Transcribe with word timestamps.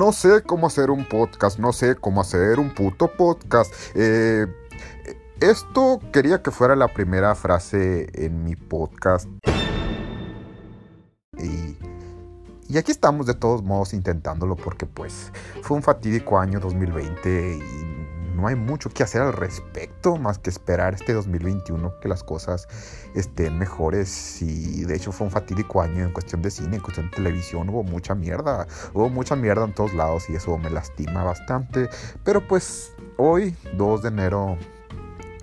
No 0.00 0.12
sé 0.12 0.42
cómo 0.42 0.66
hacer 0.66 0.90
un 0.90 1.04
podcast, 1.04 1.58
no 1.58 1.74
sé 1.74 1.94
cómo 1.94 2.22
hacer 2.22 2.58
un 2.58 2.72
puto 2.72 3.14
podcast. 3.18 3.70
Eh, 3.94 4.46
esto 5.42 6.00
quería 6.10 6.40
que 6.40 6.50
fuera 6.50 6.74
la 6.74 6.88
primera 6.88 7.34
frase 7.34 8.08
en 8.14 8.42
mi 8.42 8.56
podcast. 8.56 9.28
Y, 11.36 11.76
y 12.66 12.78
aquí 12.78 12.92
estamos 12.92 13.26
de 13.26 13.34
todos 13.34 13.62
modos 13.62 13.92
intentándolo 13.92 14.56
porque 14.56 14.86
pues 14.86 15.32
fue 15.60 15.76
un 15.76 15.82
fatídico 15.82 16.38
año 16.38 16.60
2020 16.60 17.58
y 17.58 17.89
no 18.34 18.46
hay 18.46 18.54
mucho 18.54 18.90
que 18.90 19.02
hacer 19.02 19.22
al 19.22 19.32
respecto 19.32 20.16
más 20.16 20.38
que 20.38 20.50
esperar 20.50 20.94
este 20.94 21.12
2021 21.12 22.00
que 22.00 22.08
las 22.08 22.22
cosas 22.22 22.68
estén 23.14 23.58
mejores. 23.58 24.42
Y 24.42 24.84
de 24.84 24.96
hecho 24.96 25.12
fue 25.12 25.26
un 25.26 25.30
fatídico 25.32 25.82
año 25.82 26.04
en 26.04 26.12
cuestión 26.12 26.42
de 26.42 26.50
cine, 26.50 26.76
en 26.76 26.82
cuestión 26.82 27.10
de 27.10 27.16
televisión, 27.16 27.68
hubo 27.68 27.82
mucha 27.82 28.14
mierda, 28.14 28.66
hubo 28.94 29.08
mucha 29.08 29.36
mierda 29.36 29.64
en 29.64 29.74
todos 29.74 29.94
lados 29.94 30.28
y 30.30 30.34
eso 30.34 30.56
me 30.58 30.70
lastima 30.70 31.24
bastante, 31.24 31.88
pero 32.24 32.46
pues 32.46 32.92
hoy 33.16 33.54
2 33.76 34.02
de 34.02 34.08
enero 34.08 34.56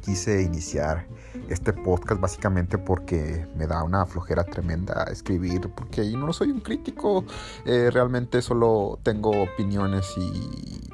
quise 0.01 0.41
iniciar 0.41 1.05
este 1.49 1.73
podcast 1.73 2.19
básicamente 2.19 2.77
porque 2.77 3.45
me 3.55 3.67
da 3.67 3.83
una 3.83 4.05
flojera 4.05 4.43
tremenda 4.43 5.03
escribir, 5.11 5.69
porque 5.75 6.01
no 6.11 6.31
soy 6.33 6.51
un 6.51 6.61
crítico, 6.61 7.25
eh, 7.65 7.89
realmente 7.91 8.41
solo 8.41 8.99
tengo 9.03 9.31
opiniones 9.31 10.13
y 10.17 10.89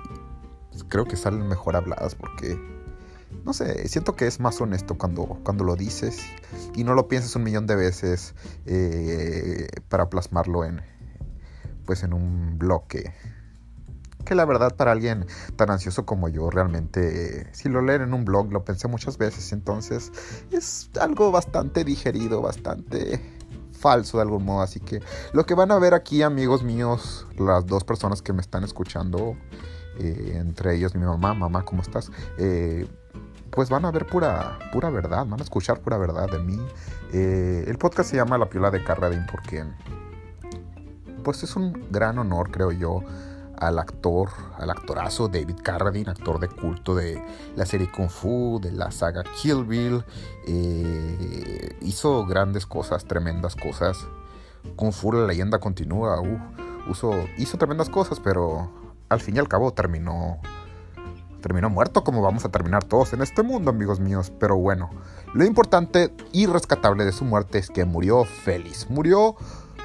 creo 0.89 1.05
que 1.05 1.15
salen 1.15 1.47
mejor 1.47 1.75
habladas 1.75 2.15
porque, 2.15 2.59
no 3.45 3.53
sé, 3.53 3.87
siento 3.87 4.15
que 4.15 4.27
es 4.27 4.39
más 4.39 4.59
honesto 4.61 4.97
cuando, 4.97 5.39
cuando 5.43 5.63
lo 5.63 5.75
dices 5.75 6.21
y 6.75 6.83
no 6.83 6.93
lo 6.93 7.07
piensas 7.07 7.35
un 7.35 7.43
millón 7.43 7.67
de 7.67 7.75
veces 7.75 8.33
eh, 8.65 9.67
para 9.89 10.09
plasmarlo 10.09 10.65
en, 10.65 10.81
pues 11.85 12.03
en 12.03 12.13
un 12.13 12.57
bloque. 12.57 13.13
Que 14.25 14.35
la 14.35 14.45
verdad 14.45 14.75
para 14.77 14.93
alguien 14.93 15.25
tan 15.57 15.69
ansioso 15.69 16.05
como 16.05 16.29
yo 16.29 16.49
realmente, 16.49 17.53
si 17.53 17.67
lo 17.67 17.81
leen 17.81 18.03
en 18.03 18.13
un 18.13 18.23
blog, 18.23 18.53
lo 18.53 18.63
pensé 18.63 18.87
muchas 18.87 19.17
veces, 19.17 19.51
entonces 19.51 20.11
es 20.51 20.89
algo 21.01 21.29
bastante 21.31 21.83
digerido, 21.83 22.41
bastante 22.41 23.19
falso 23.83 24.17
de 24.17 24.23
algún 24.23 24.45
modo. 24.45 24.61
Así 24.61 24.79
que 24.79 25.01
lo 25.33 25.45
que 25.45 25.55
van 25.55 25.71
a 25.71 25.77
ver 25.77 25.93
aquí, 25.93 26.21
amigos 26.21 26.63
míos, 26.63 27.27
las 27.37 27.65
dos 27.65 27.83
personas 27.83 28.21
que 28.21 28.31
me 28.31 28.41
están 28.41 28.63
escuchando, 28.63 29.35
eh, 29.99 30.33
entre 30.35 30.75
ellos 30.75 30.95
mi 30.95 31.05
mamá, 31.05 31.33
mamá, 31.33 31.63
¿cómo 31.63 31.81
estás? 31.81 32.11
Eh, 32.37 32.87
pues 33.49 33.69
van 33.69 33.85
a 33.85 33.91
ver 33.91 34.05
pura, 34.05 34.57
pura 34.71 34.89
verdad, 34.89 35.25
van 35.27 35.39
a 35.39 35.43
escuchar 35.43 35.79
pura 35.81 35.97
verdad 35.97 36.29
de 36.29 36.39
mí. 36.39 36.59
Eh, 37.13 37.65
el 37.67 37.77
podcast 37.77 38.09
se 38.09 38.15
llama 38.15 38.37
La 38.37 38.49
Piola 38.49 38.71
de 38.71 38.83
Carradine 38.83 39.25
porque 39.31 39.63
pues 41.23 41.43
es 41.43 41.55
un 41.55 41.87
gran 41.91 42.17
honor, 42.17 42.51
creo 42.51 42.71
yo, 42.71 43.01
al 43.57 43.79
actor, 43.79 44.29
al 44.57 44.69
actorazo 44.71 45.27
David 45.27 45.57
Carradine, 45.63 46.09
actor 46.09 46.39
de 46.39 46.49
culto 46.49 46.95
de 46.95 47.23
la 47.55 47.65
serie 47.65 47.89
Kung 47.89 48.09
Fu, 48.09 48.59
de 48.61 48.71
la 48.71 48.91
saga 48.91 49.23
Kill 49.41 49.63
Bill. 49.63 50.03
hizo 51.81 52.25
grandes 52.25 52.65
cosas, 52.65 53.05
tremendas 53.05 53.55
cosas. 53.55 54.05
Kung 54.75 54.91
Fu, 54.91 55.13
la 55.13 55.27
leyenda 55.27 55.59
continúa. 55.59 56.19
Uh, 56.19 56.39
hizo 57.37 57.57
tremendas 57.57 57.89
cosas, 57.89 58.19
pero 58.19 58.69
al 59.13 59.21
fin 59.21 59.35
y 59.35 59.39
al 59.39 59.47
cabo 59.47 59.73
terminó 59.73 60.39
terminó 61.43 61.69
muerto 61.69 62.03
como 62.03 62.21
vamos 62.21 62.45
a 62.45 62.49
terminar 62.49 62.85
todos 62.85 63.13
en 63.13 63.21
este 63.21 63.43
mundo, 63.43 63.69
amigos 63.69 63.99
míos. 63.99 64.31
Pero 64.39 64.55
bueno, 64.55 64.89
lo 65.33 65.45
importante 65.45 66.11
y 66.31 66.47
rescatable 66.47 67.03
de 67.03 67.11
su 67.11 67.25
muerte 67.25 67.59
es 67.59 67.69
que 67.69 67.85
murió 67.85 68.23
feliz. 68.23 68.87
Murió, 68.89 69.35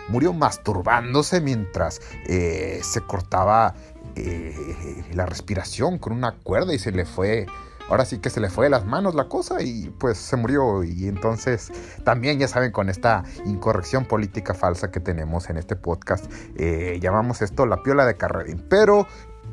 murió 0.08 0.32
masturbándose 0.32 1.40
mientras 1.40 2.00
eh, 2.26 2.80
se 2.82 3.00
cortaba 3.00 3.74
eh, 4.14 5.04
la 5.12 5.26
respiración 5.26 5.98
con 5.98 6.12
una 6.12 6.36
cuerda 6.36 6.72
y 6.74 6.78
se 6.78 6.92
le 6.92 7.04
fue 7.04 7.46
ahora 7.88 8.04
sí 8.04 8.18
que 8.18 8.30
se 8.30 8.40
le 8.40 8.50
fue 8.50 8.66
de 8.66 8.70
las 8.70 8.84
manos 8.84 9.14
la 9.14 9.28
cosa 9.28 9.62
y 9.62 9.88
pues 9.98 10.18
se 10.18 10.36
murió. 10.36 10.84
Y 10.84 11.08
entonces 11.08 11.72
también 12.04 12.38
ya 12.38 12.48
saben 12.48 12.72
con 12.72 12.88
esta 12.88 13.24
incorrección 13.44 14.04
política 14.04 14.54
falsa 14.54 14.90
que 14.90 15.00
tenemos 15.00 15.50
en 15.50 15.58
este 15.58 15.76
podcast, 15.76 16.30
eh, 16.56 16.98
llamamos 17.00 17.42
esto 17.42 17.66
la 17.66 17.82
piola 17.82 18.06
de 18.06 18.16
Carradín. 18.16 18.64
Pero 18.68 19.06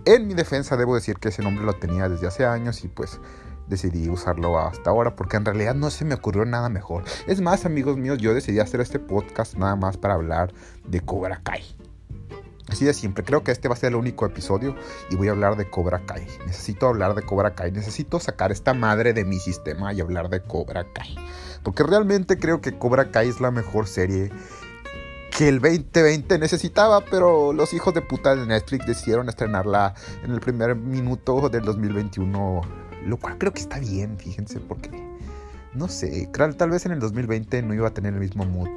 en 0.05 0.27
mi 0.27 0.33
defensa 0.33 0.77
debo 0.77 0.95
decir 0.95 1.17
que 1.17 1.29
ese 1.29 1.41
nombre 1.41 1.65
lo 1.65 1.73
tenía 1.73 2.09
desde 2.09 2.27
hace 2.27 2.45
años 2.45 2.83
y 2.83 2.87
pues 2.87 3.19
decidí 3.67 4.09
usarlo 4.09 4.59
hasta 4.59 4.91
ahora 4.91 5.15
porque 5.15 5.37
en 5.37 5.45
realidad 5.45 5.73
no 5.73 5.89
se 5.89 6.05
me 6.05 6.15
ocurrió 6.15 6.45
nada 6.45 6.69
mejor. 6.69 7.03
Es 7.27 7.41
más, 7.41 7.65
amigos 7.65 7.97
míos, 7.97 8.19
yo 8.19 8.33
decidí 8.33 8.59
hacer 8.59 8.81
este 8.81 8.99
podcast 8.99 9.55
nada 9.55 9.75
más 9.75 9.97
para 9.97 10.13
hablar 10.13 10.53
de 10.87 11.01
Cobra 11.01 11.41
Kai. 11.43 11.63
Así 12.67 12.83
de 12.83 12.93
siempre, 12.93 13.23
creo 13.23 13.43
que 13.43 13.51
este 13.51 13.67
va 13.67 13.75
a 13.75 13.77
ser 13.77 13.89
el 13.89 13.95
único 13.95 14.25
episodio 14.25 14.75
y 15.11 15.15
voy 15.15 15.27
a 15.27 15.31
hablar 15.31 15.55
de 15.55 15.69
Cobra 15.69 16.01
Kai. 16.05 16.25
Necesito 16.47 16.87
hablar 16.87 17.13
de 17.13 17.21
Cobra 17.21 17.53
Kai, 17.53 17.71
necesito 17.71 18.19
sacar 18.19 18.51
esta 18.51 18.73
madre 18.73 19.13
de 19.13 19.23
mi 19.23 19.37
sistema 19.37 19.93
y 19.93 20.01
hablar 20.01 20.29
de 20.29 20.41
Cobra 20.41 20.85
Kai. 20.91 21.15
Porque 21.61 21.83
realmente 21.83 22.39
creo 22.39 22.61
que 22.61 22.77
Cobra 22.77 23.11
Kai 23.11 23.29
es 23.29 23.39
la 23.39 23.51
mejor 23.51 23.87
serie 23.87 24.31
que 25.37 25.47
el 25.47 25.59
2020 25.59 26.39
necesitaba, 26.39 27.01
pero 27.01 27.53
los 27.53 27.73
hijos 27.73 27.93
de 27.93 28.01
puta 28.01 28.35
de 28.35 28.45
Netflix 28.45 28.85
decidieron 28.87 29.29
estrenarla 29.29 29.93
en 30.23 30.31
el 30.31 30.39
primer 30.39 30.75
minuto 30.75 31.49
del 31.49 31.65
2021, 31.65 32.61
lo 33.05 33.17
cual 33.17 33.37
creo 33.37 33.53
que 33.53 33.59
está 33.59 33.79
bien, 33.79 34.17
fíjense, 34.17 34.59
porque 34.59 34.89
no 35.73 35.89
sé, 35.89 36.29
tal 36.57 36.69
vez 36.69 36.85
en 36.85 36.93
el 36.93 36.99
2020 36.99 37.61
no 37.63 37.73
iba 37.73 37.89
a 37.89 37.93
tener 37.93 38.13
el 38.13 38.19
mismo 38.21 38.45
mood 38.45 38.69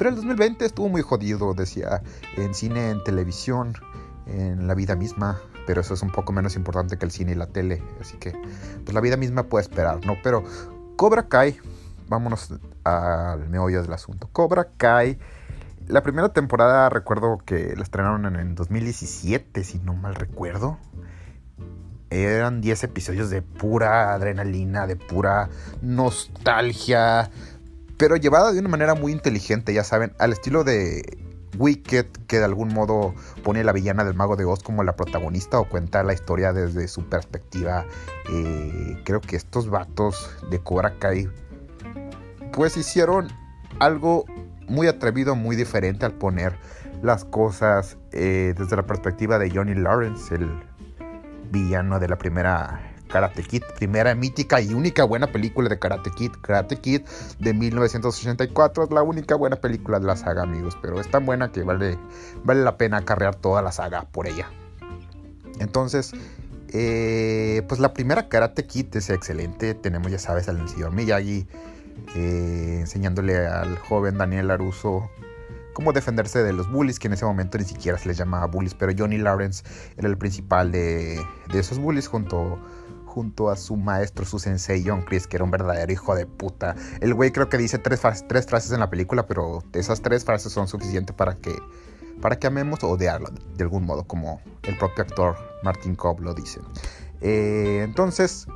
pero 0.00 0.08
el 0.08 0.16
2020 0.16 0.64
estuvo 0.64 0.88
muy 0.88 1.02
jodido, 1.02 1.52
decía, 1.52 2.00
en 2.38 2.54
cine, 2.54 2.88
en 2.88 3.04
televisión, 3.04 3.74
en 4.24 4.66
la 4.66 4.72
vida 4.72 4.96
misma. 4.96 5.38
Pero 5.66 5.82
eso 5.82 5.92
es 5.92 6.00
un 6.00 6.10
poco 6.10 6.32
menos 6.32 6.56
importante 6.56 6.96
que 6.96 7.04
el 7.04 7.10
cine 7.10 7.32
y 7.32 7.34
la 7.34 7.48
tele. 7.48 7.82
Así 8.00 8.16
que, 8.16 8.32
pues 8.82 8.94
la 8.94 9.02
vida 9.02 9.18
misma 9.18 9.42
puede 9.42 9.60
esperar, 9.60 10.06
¿no? 10.06 10.16
Pero 10.22 10.42
Cobra 10.96 11.28
Kai, 11.28 11.58
vámonos 12.08 12.48
al 12.82 13.46
meollo 13.50 13.82
del 13.82 13.92
asunto. 13.92 14.30
Cobra 14.32 14.68
Kai. 14.78 15.18
La 15.86 16.02
primera 16.02 16.30
temporada 16.30 16.88
recuerdo 16.88 17.36
que 17.36 17.74
la 17.76 17.82
estrenaron 17.82 18.24
en 18.24 18.36
el 18.36 18.54
2017, 18.54 19.62
si 19.64 19.80
no 19.80 19.92
mal 19.92 20.14
recuerdo. 20.14 20.78
Eran 22.08 22.62
10 22.62 22.84
episodios 22.84 23.28
de 23.28 23.42
pura 23.42 24.14
adrenalina, 24.14 24.86
de 24.86 24.96
pura 24.96 25.50
nostalgia, 25.82 27.30
pero 28.00 28.16
llevada 28.16 28.50
de 28.50 28.58
una 28.58 28.70
manera 28.70 28.94
muy 28.94 29.12
inteligente, 29.12 29.74
ya 29.74 29.84
saben, 29.84 30.14
al 30.18 30.32
estilo 30.32 30.64
de 30.64 31.18
Wicked, 31.58 32.06
que 32.26 32.38
de 32.38 32.44
algún 32.46 32.72
modo 32.72 33.14
pone 33.44 33.60
a 33.60 33.64
la 33.64 33.72
villana 33.72 34.04
del 34.04 34.14
mago 34.14 34.36
de 34.36 34.46
Oz 34.46 34.62
como 34.62 34.82
la 34.82 34.96
protagonista 34.96 35.60
o 35.60 35.68
cuenta 35.68 36.02
la 36.02 36.14
historia 36.14 36.54
desde 36.54 36.88
su 36.88 37.04
perspectiva. 37.10 37.84
Eh, 38.32 39.02
creo 39.04 39.20
que 39.20 39.36
estos 39.36 39.68
vatos 39.68 40.34
de 40.50 40.58
Cobra 40.60 40.98
Kai 40.98 41.28
pues 42.54 42.78
hicieron 42.78 43.28
algo 43.80 44.24
muy 44.66 44.86
atrevido, 44.86 45.36
muy 45.36 45.54
diferente 45.54 46.06
al 46.06 46.14
poner 46.14 46.56
las 47.02 47.26
cosas 47.26 47.98
eh, 48.12 48.54
desde 48.56 48.76
la 48.76 48.86
perspectiva 48.86 49.38
de 49.38 49.50
Johnny 49.50 49.74
Lawrence, 49.74 50.34
el 50.34 50.48
villano 51.50 52.00
de 52.00 52.08
la 52.08 52.16
primera 52.16 52.89
Karate 53.10 53.42
Kid, 53.42 53.62
primera 53.76 54.14
mítica 54.14 54.60
y 54.60 54.72
única 54.72 55.04
buena 55.04 55.26
película 55.26 55.68
de 55.68 55.78
Karate 55.78 56.10
Kid. 56.10 56.32
Karate 56.40 56.76
Kid 56.76 57.02
de 57.38 57.54
1984 57.54 58.84
es 58.84 58.90
la 58.90 59.02
única 59.02 59.34
buena 59.34 59.56
película 59.56 59.98
de 60.00 60.06
la 60.06 60.16
saga, 60.16 60.42
amigos, 60.42 60.78
pero 60.80 61.00
es 61.00 61.10
tan 61.10 61.26
buena 61.26 61.52
que 61.52 61.62
vale, 61.62 61.98
vale 62.44 62.62
la 62.62 62.76
pena 62.76 63.04
carrear 63.04 63.34
toda 63.34 63.62
la 63.62 63.72
saga 63.72 64.06
por 64.10 64.26
ella. 64.26 64.48
Entonces, 65.58 66.12
eh, 66.72 67.62
pues 67.68 67.80
la 67.80 67.92
primera 67.92 68.28
Karate 68.28 68.66
Kid 68.66 68.96
es 68.96 69.10
excelente. 69.10 69.74
Tenemos, 69.74 70.10
ya 70.10 70.18
sabes, 70.18 70.48
al 70.48 70.68
señor 70.68 70.92
Miyagi 70.92 71.46
eh, 72.14 72.78
enseñándole 72.80 73.46
al 73.46 73.76
joven 73.78 74.18
Daniel 74.18 74.48
Laruso 74.48 75.10
cómo 75.72 75.92
defenderse 75.92 76.42
de 76.42 76.52
los 76.52 76.70
bullies, 76.70 76.98
que 76.98 77.06
en 77.06 77.14
ese 77.14 77.24
momento 77.24 77.58
ni 77.58 77.64
siquiera 77.64 77.96
se 77.98 78.08
les 78.08 78.18
llamaba 78.18 78.46
bullies, 78.46 78.74
pero 78.74 78.92
Johnny 78.96 79.18
Lawrence 79.18 79.64
era 79.96 80.08
el 80.08 80.18
principal 80.18 80.72
de, 80.72 81.20
esos 81.52 81.78
bullies 81.78 82.08
junto 82.08 82.58
junto 83.10 83.50
a 83.50 83.56
su 83.56 83.76
maestro, 83.76 84.24
su 84.24 84.38
sensei 84.38 84.84
John 84.86 85.02
Chris, 85.02 85.26
que 85.26 85.36
era 85.36 85.44
un 85.44 85.50
verdadero 85.50 85.92
hijo 85.92 86.14
de 86.14 86.26
puta. 86.26 86.76
El 87.00 87.12
güey 87.12 87.32
creo 87.32 87.48
que 87.48 87.58
dice 87.58 87.78
tres, 87.78 88.00
tres 88.28 88.46
frases 88.46 88.70
en 88.70 88.80
la 88.80 88.88
película, 88.88 89.26
pero 89.26 89.64
esas 89.72 90.00
tres 90.00 90.24
frases 90.24 90.52
son 90.52 90.68
suficientes 90.68 91.14
para 91.14 91.34
que, 91.34 91.54
para 92.22 92.38
que 92.38 92.46
amemos 92.46 92.82
o 92.84 92.90
odiarlo 92.90 93.28
de 93.56 93.64
algún 93.64 93.84
modo, 93.84 94.04
como 94.04 94.40
el 94.62 94.78
propio 94.78 95.02
actor 95.02 95.36
Martin 95.64 95.96
Cobb 95.96 96.20
lo 96.20 96.34
dice. 96.34 96.60
Eh, 97.20 97.82
entonces, 97.82 98.46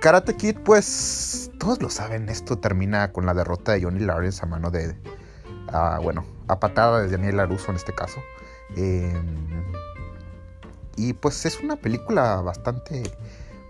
Karate 0.00 0.36
Kid, 0.36 0.58
pues 0.64 1.50
todos 1.58 1.82
lo 1.82 1.90
saben, 1.90 2.28
esto 2.28 2.58
termina 2.58 3.12
con 3.12 3.26
la 3.26 3.34
derrota 3.34 3.72
de 3.72 3.82
Johnny 3.82 4.00
Lawrence 4.00 4.40
a 4.42 4.46
mano 4.46 4.70
de, 4.70 4.96
bueno, 6.02 6.24
a 6.48 6.60
patada 6.60 7.02
de 7.02 7.10
Daniel 7.10 7.38
LaRusso 7.38 7.70
en 7.70 7.76
este 7.76 7.92
caso. 7.92 8.20
Eh, 8.76 9.12
y 10.96 11.12
pues 11.14 11.44
es 11.46 11.60
una 11.60 11.76
película 11.76 12.40
bastante, 12.40 13.02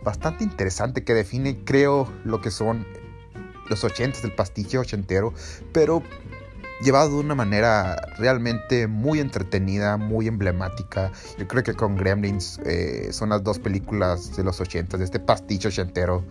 bastante 0.02 0.44
interesante 0.44 1.04
que 1.04 1.14
define, 1.14 1.64
creo, 1.64 2.12
lo 2.24 2.40
que 2.40 2.50
son 2.50 2.86
los 3.68 3.84
ochentas, 3.84 4.22
del 4.22 4.34
pastiche 4.34 4.78
ochentero. 4.78 5.32
Pero 5.72 6.02
llevado 6.82 7.10
de 7.10 7.20
una 7.20 7.34
manera 7.34 7.96
realmente 8.18 8.86
muy 8.86 9.20
entretenida, 9.20 9.96
muy 9.96 10.26
emblemática. 10.26 11.12
Yo 11.38 11.46
creo 11.46 11.62
que 11.62 11.74
con 11.74 11.96
Gremlins 11.96 12.58
eh, 12.64 13.08
son 13.12 13.30
las 13.30 13.42
dos 13.42 13.58
películas 13.58 14.36
de 14.36 14.44
los 14.44 14.60
80, 14.60 14.98
de 14.98 15.04
este 15.04 15.20
pasticho 15.20 15.68
ochentero 15.68 16.24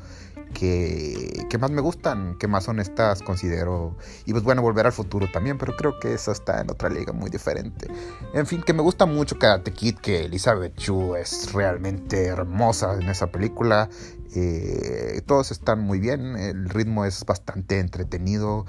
que, 0.53 1.47
más 1.59 1.71
me 1.71 1.81
gustan, 1.81 2.37
que 2.37 2.47
más 2.47 2.67
honestas 2.67 3.21
considero. 3.21 3.97
Y 4.25 4.31
pues 4.31 4.43
bueno, 4.43 4.61
volver 4.61 4.85
al 4.85 4.91
futuro 4.91 5.27
también, 5.31 5.57
pero 5.57 5.75
creo 5.75 5.99
que 5.99 6.13
eso 6.13 6.31
está 6.31 6.61
en 6.61 6.69
otra 6.69 6.89
liga 6.89 7.13
muy 7.13 7.29
diferente. 7.29 7.87
En 8.33 8.45
fin, 8.45 8.61
que 8.61 8.73
me 8.73 8.81
gusta 8.81 9.05
mucho 9.05 9.37
Karate 9.37 9.73
Kid, 9.73 9.95
que 9.95 10.25
Elizabeth 10.25 10.75
Chu 10.75 11.15
es 11.15 11.53
realmente 11.53 12.25
hermosa 12.25 12.95
en 12.99 13.09
esa 13.09 13.27
película. 13.27 13.89
Eh, 14.33 15.21
todos 15.25 15.51
están 15.51 15.81
muy 15.81 15.99
bien, 15.99 16.37
el 16.37 16.69
ritmo 16.69 17.05
es 17.05 17.25
bastante 17.25 17.79
entretenido. 17.79 18.65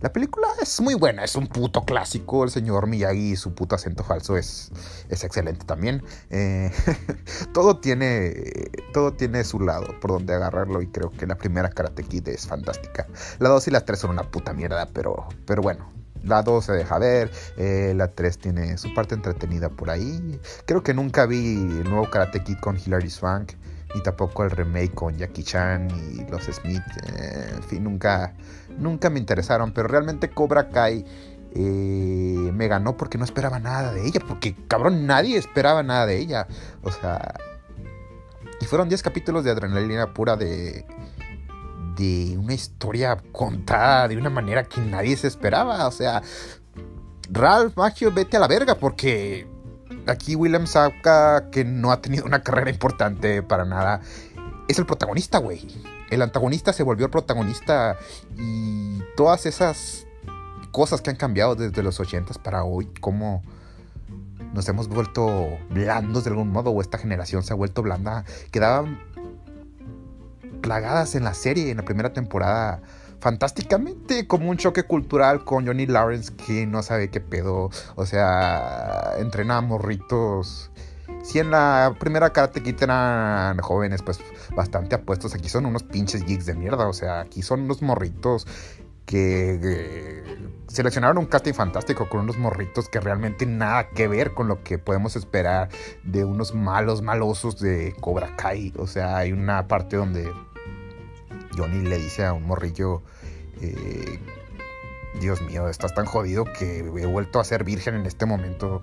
La 0.00 0.10
película 0.14 0.48
es 0.62 0.80
muy 0.80 0.94
buena, 0.94 1.24
es 1.24 1.36
un 1.36 1.46
puto 1.46 1.82
clásico. 1.84 2.42
El 2.44 2.50
señor 2.50 2.86
Miyagi 2.86 3.32
y 3.32 3.36
su 3.36 3.54
puto 3.54 3.74
acento 3.74 4.02
falso 4.02 4.38
es, 4.38 4.70
es 5.10 5.24
excelente 5.24 5.66
también. 5.66 6.02
Eh, 6.30 6.70
todo, 7.52 7.80
tiene, 7.80 8.70
todo 8.94 9.12
tiene 9.12 9.44
su 9.44 9.60
lado 9.60 10.00
por 10.00 10.12
donde 10.12 10.34
agarrarlo 10.34 10.80
y 10.80 10.86
creo 10.86 11.10
que 11.10 11.26
la 11.26 11.36
primera 11.36 11.68
Karate 11.68 12.02
Kid 12.02 12.28
es 12.28 12.46
fantástica. 12.46 13.06
La 13.40 13.50
2 13.50 13.68
y 13.68 13.70
la 13.72 13.84
3 13.84 13.98
son 13.98 14.10
una 14.10 14.30
puta 14.30 14.54
mierda, 14.54 14.86
pero, 14.86 15.28
pero 15.46 15.60
bueno. 15.60 15.92
La 16.22 16.42
2 16.42 16.64
se 16.64 16.72
deja 16.72 16.98
ver, 16.98 17.30
eh, 17.56 17.94
la 17.96 18.08
3 18.08 18.38
tiene 18.38 18.78
su 18.78 18.92
parte 18.94 19.14
entretenida 19.14 19.70
por 19.70 19.90
ahí. 19.90 20.38
Creo 20.66 20.82
que 20.82 20.92
nunca 20.92 21.24
vi 21.26 21.56
el 21.56 21.84
nuevo 21.84 22.10
Karate 22.10 22.42
Kid 22.42 22.58
con 22.58 22.78
Hilary 22.78 23.08
Swank 23.08 23.52
ni 23.94 24.02
tampoco 24.02 24.44
el 24.44 24.50
remake 24.50 24.94
con 24.94 25.16
Jackie 25.16 25.42
Chan 25.42 25.88
y 25.90 26.30
los 26.30 26.44
Smith. 26.44 26.82
Eh, 27.06 27.52
en 27.56 27.62
fin, 27.62 27.84
nunca, 27.84 28.34
nunca 28.78 29.10
me 29.10 29.18
interesaron. 29.18 29.72
Pero 29.72 29.88
realmente 29.88 30.30
Cobra 30.30 30.68
Kai 30.68 31.04
eh, 31.54 32.50
me 32.54 32.68
ganó 32.68 32.96
porque 32.96 33.18
no 33.18 33.24
esperaba 33.24 33.58
nada 33.58 33.92
de 33.92 34.06
ella. 34.06 34.20
Porque, 34.26 34.54
cabrón, 34.68 35.06
nadie 35.06 35.36
esperaba 35.36 35.82
nada 35.82 36.06
de 36.06 36.18
ella. 36.18 36.46
O 36.82 36.90
sea... 36.90 37.34
Y 38.60 38.66
fueron 38.66 38.88
10 38.90 39.02
capítulos 39.02 39.44
de 39.44 39.50
adrenalina 39.50 40.12
pura 40.12 40.36
de... 40.36 40.86
De 41.96 42.38
una 42.38 42.54
historia 42.54 43.18
contada 43.32 44.08
de 44.08 44.16
una 44.16 44.30
manera 44.30 44.64
que 44.64 44.80
nadie 44.80 45.16
se 45.16 45.26
esperaba. 45.26 45.86
O 45.86 45.92
sea... 45.92 46.22
Ralph 47.32 47.76
Maggio, 47.76 48.10
vete 48.12 48.36
a 48.36 48.40
la 48.40 48.48
verga 48.48 48.74
porque 48.74 49.46
aquí 50.06 50.34
William 50.34 50.66
Zabka, 50.66 51.50
que 51.50 51.64
no 51.64 51.92
ha 51.92 52.00
tenido 52.00 52.24
una 52.24 52.42
carrera 52.42 52.70
importante 52.70 53.42
para 53.42 53.64
nada, 53.64 54.00
es 54.68 54.78
el 54.78 54.86
protagonista, 54.86 55.38
güey. 55.38 55.66
El 56.10 56.22
antagonista 56.22 56.72
se 56.72 56.82
volvió 56.82 57.10
protagonista 57.10 57.96
y 58.36 59.00
todas 59.16 59.46
esas 59.46 60.06
cosas 60.70 61.00
que 61.00 61.10
han 61.10 61.16
cambiado 61.16 61.54
desde 61.54 61.82
los 61.82 62.00
80 62.00 62.34
para 62.42 62.64
hoy, 62.64 62.86
como 63.00 63.42
nos 64.52 64.68
hemos 64.68 64.88
vuelto 64.88 65.58
blandos 65.70 66.24
de 66.24 66.30
algún 66.30 66.50
modo, 66.50 66.70
o 66.70 66.80
esta 66.80 66.98
generación 66.98 67.42
se 67.42 67.52
ha 67.52 67.56
vuelto 67.56 67.82
blanda, 67.82 68.24
quedaban 68.50 69.00
plagadas 70.60 71.14
en 71.14 71.24
la 71.24 71.34
serie, 71.34 71.70
en 71.70 71.78
la 71.78 71.84
primera 71.84 72.12
temporada 72.12 72.82
fantásticamente 73.20 74.26
como 74.26 74.50
un 74.50 74.56
choque 74.56 74.82
cultural 74.84 75.44
con 75.44 75.66
Johnny 75.66 75.86
Lawrence 75.86 76.32
que 76.34 76.66
no 76.66 76.82
sabe 76.82 77.10
qué 77.10 77.20
pedo. 77.20 77.70
O 77.94 78.06
sea, 78.06 79.12
entrena 79.18 79.60
morritos. 79.60 80.70
Si 81.22 81.38
en 81.38 81.50
la 81.50 81.94
primera 81.98 82.30
Karate 82.30 82.62
Kid 82.62 82.82
eran 82.82 83.58
jóvenes, 83.58 84.02
pues 84.02 84.20
bastante 84.54 84.94
apuestos, 84.94 85.34
aquí 85.34 85.48
son 85.48 85.66
unos 85.66 85.82
pinches 85.82 86.24
geeks 86.24 86.46
de 86.46 86.54
mierda. 86.54 86.88
O 86.88 86.92
sea, 86.92 87.20
aquí 87.20 87.42
son 87.42 87.62
unos 87.62 87.82
morritos 87.82 88.46
que, 89.10 90.24
seleccionaron 90.68 91.18
un 91.18 91.26
casting 91.26 91.52
fantástico 91.52 92.08
con 92.08 92.20
unos 92.20 92.38
morritos 92.38 92.88
que 92.88 93.00
realmente 93.00 93.44
nada 93.44 93.88
que 93.88 94.06
ver 94.06 94.34
con 94.34 94.46
lo 94.46 94.62
que 94.62 94.78
podemos 94.78 95.16
esperar 95.16 95.68
de 96.04 96.24
unos 96.24 96.54
malos 96.54 97.02
malosos 97.02 97.60
de 97.60 97.94
Cobra 98.00 98.36
Kai. 98.36 98.72
O 98.76 98.86
sea, 98.86 99.16
hay 99.16 99.32
una 99.32 99.66
parte 99.66 99.96
donde 99.96 100.30
Johnny 101.56 101.82
le 101.82 101.98
dice 101.98 102.24
a 102.24 102.32
un 102.32 102.44
morrillo, 102.44 103.02
eh, 103.60 104.20
Dios 105.18 105.42
mío, 105.42 105.68
estás 105.68 105.94
tan 105.94 106.06
jodido 106.06 106.44
que 106.44 106.78
he 106.78 107.06
vuelto 107.06 107.40
a 107.40 107.44
ser 107.44 107.64
virgen 107.64 107.94
en 107.94 108.06
este 108.06 108.26
momento. 108.26 108.82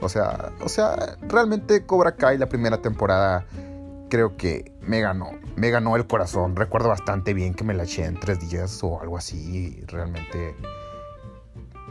O 0.00 0.08
sea, 0.08 0.52
o 0.60 0.68
sea, 0.68 1.16
realmente 1.22 1.86
Cobra 1.86 2.16
Kai 2.16 2.38
la 2.38 2.48
primera 2.48 2.78
temporada 2.78 3.46
creo 4.08 4.36
que 4.36 4.72
me 4.80 5.00
ganó, 5.00 5.30
me 5.56 5.70
ganó 5.70 5.96
el 5.96 6.06
corazón. 6.06 6.56
Recuerdo 6.56 6.88
bastante 6.88 7.34
bien 7.34 7.54
que 7.54 7.64
me 7.64 7.74
la 7.74 7.84
eché 7.84 8.04
en 8.04 8.18
tres 8.18 8.40
días 8.40 8.82
o 8.82 9.00
algo 9.00 9.16
así. 9.16 9.82
Realmente, 9.86 10.56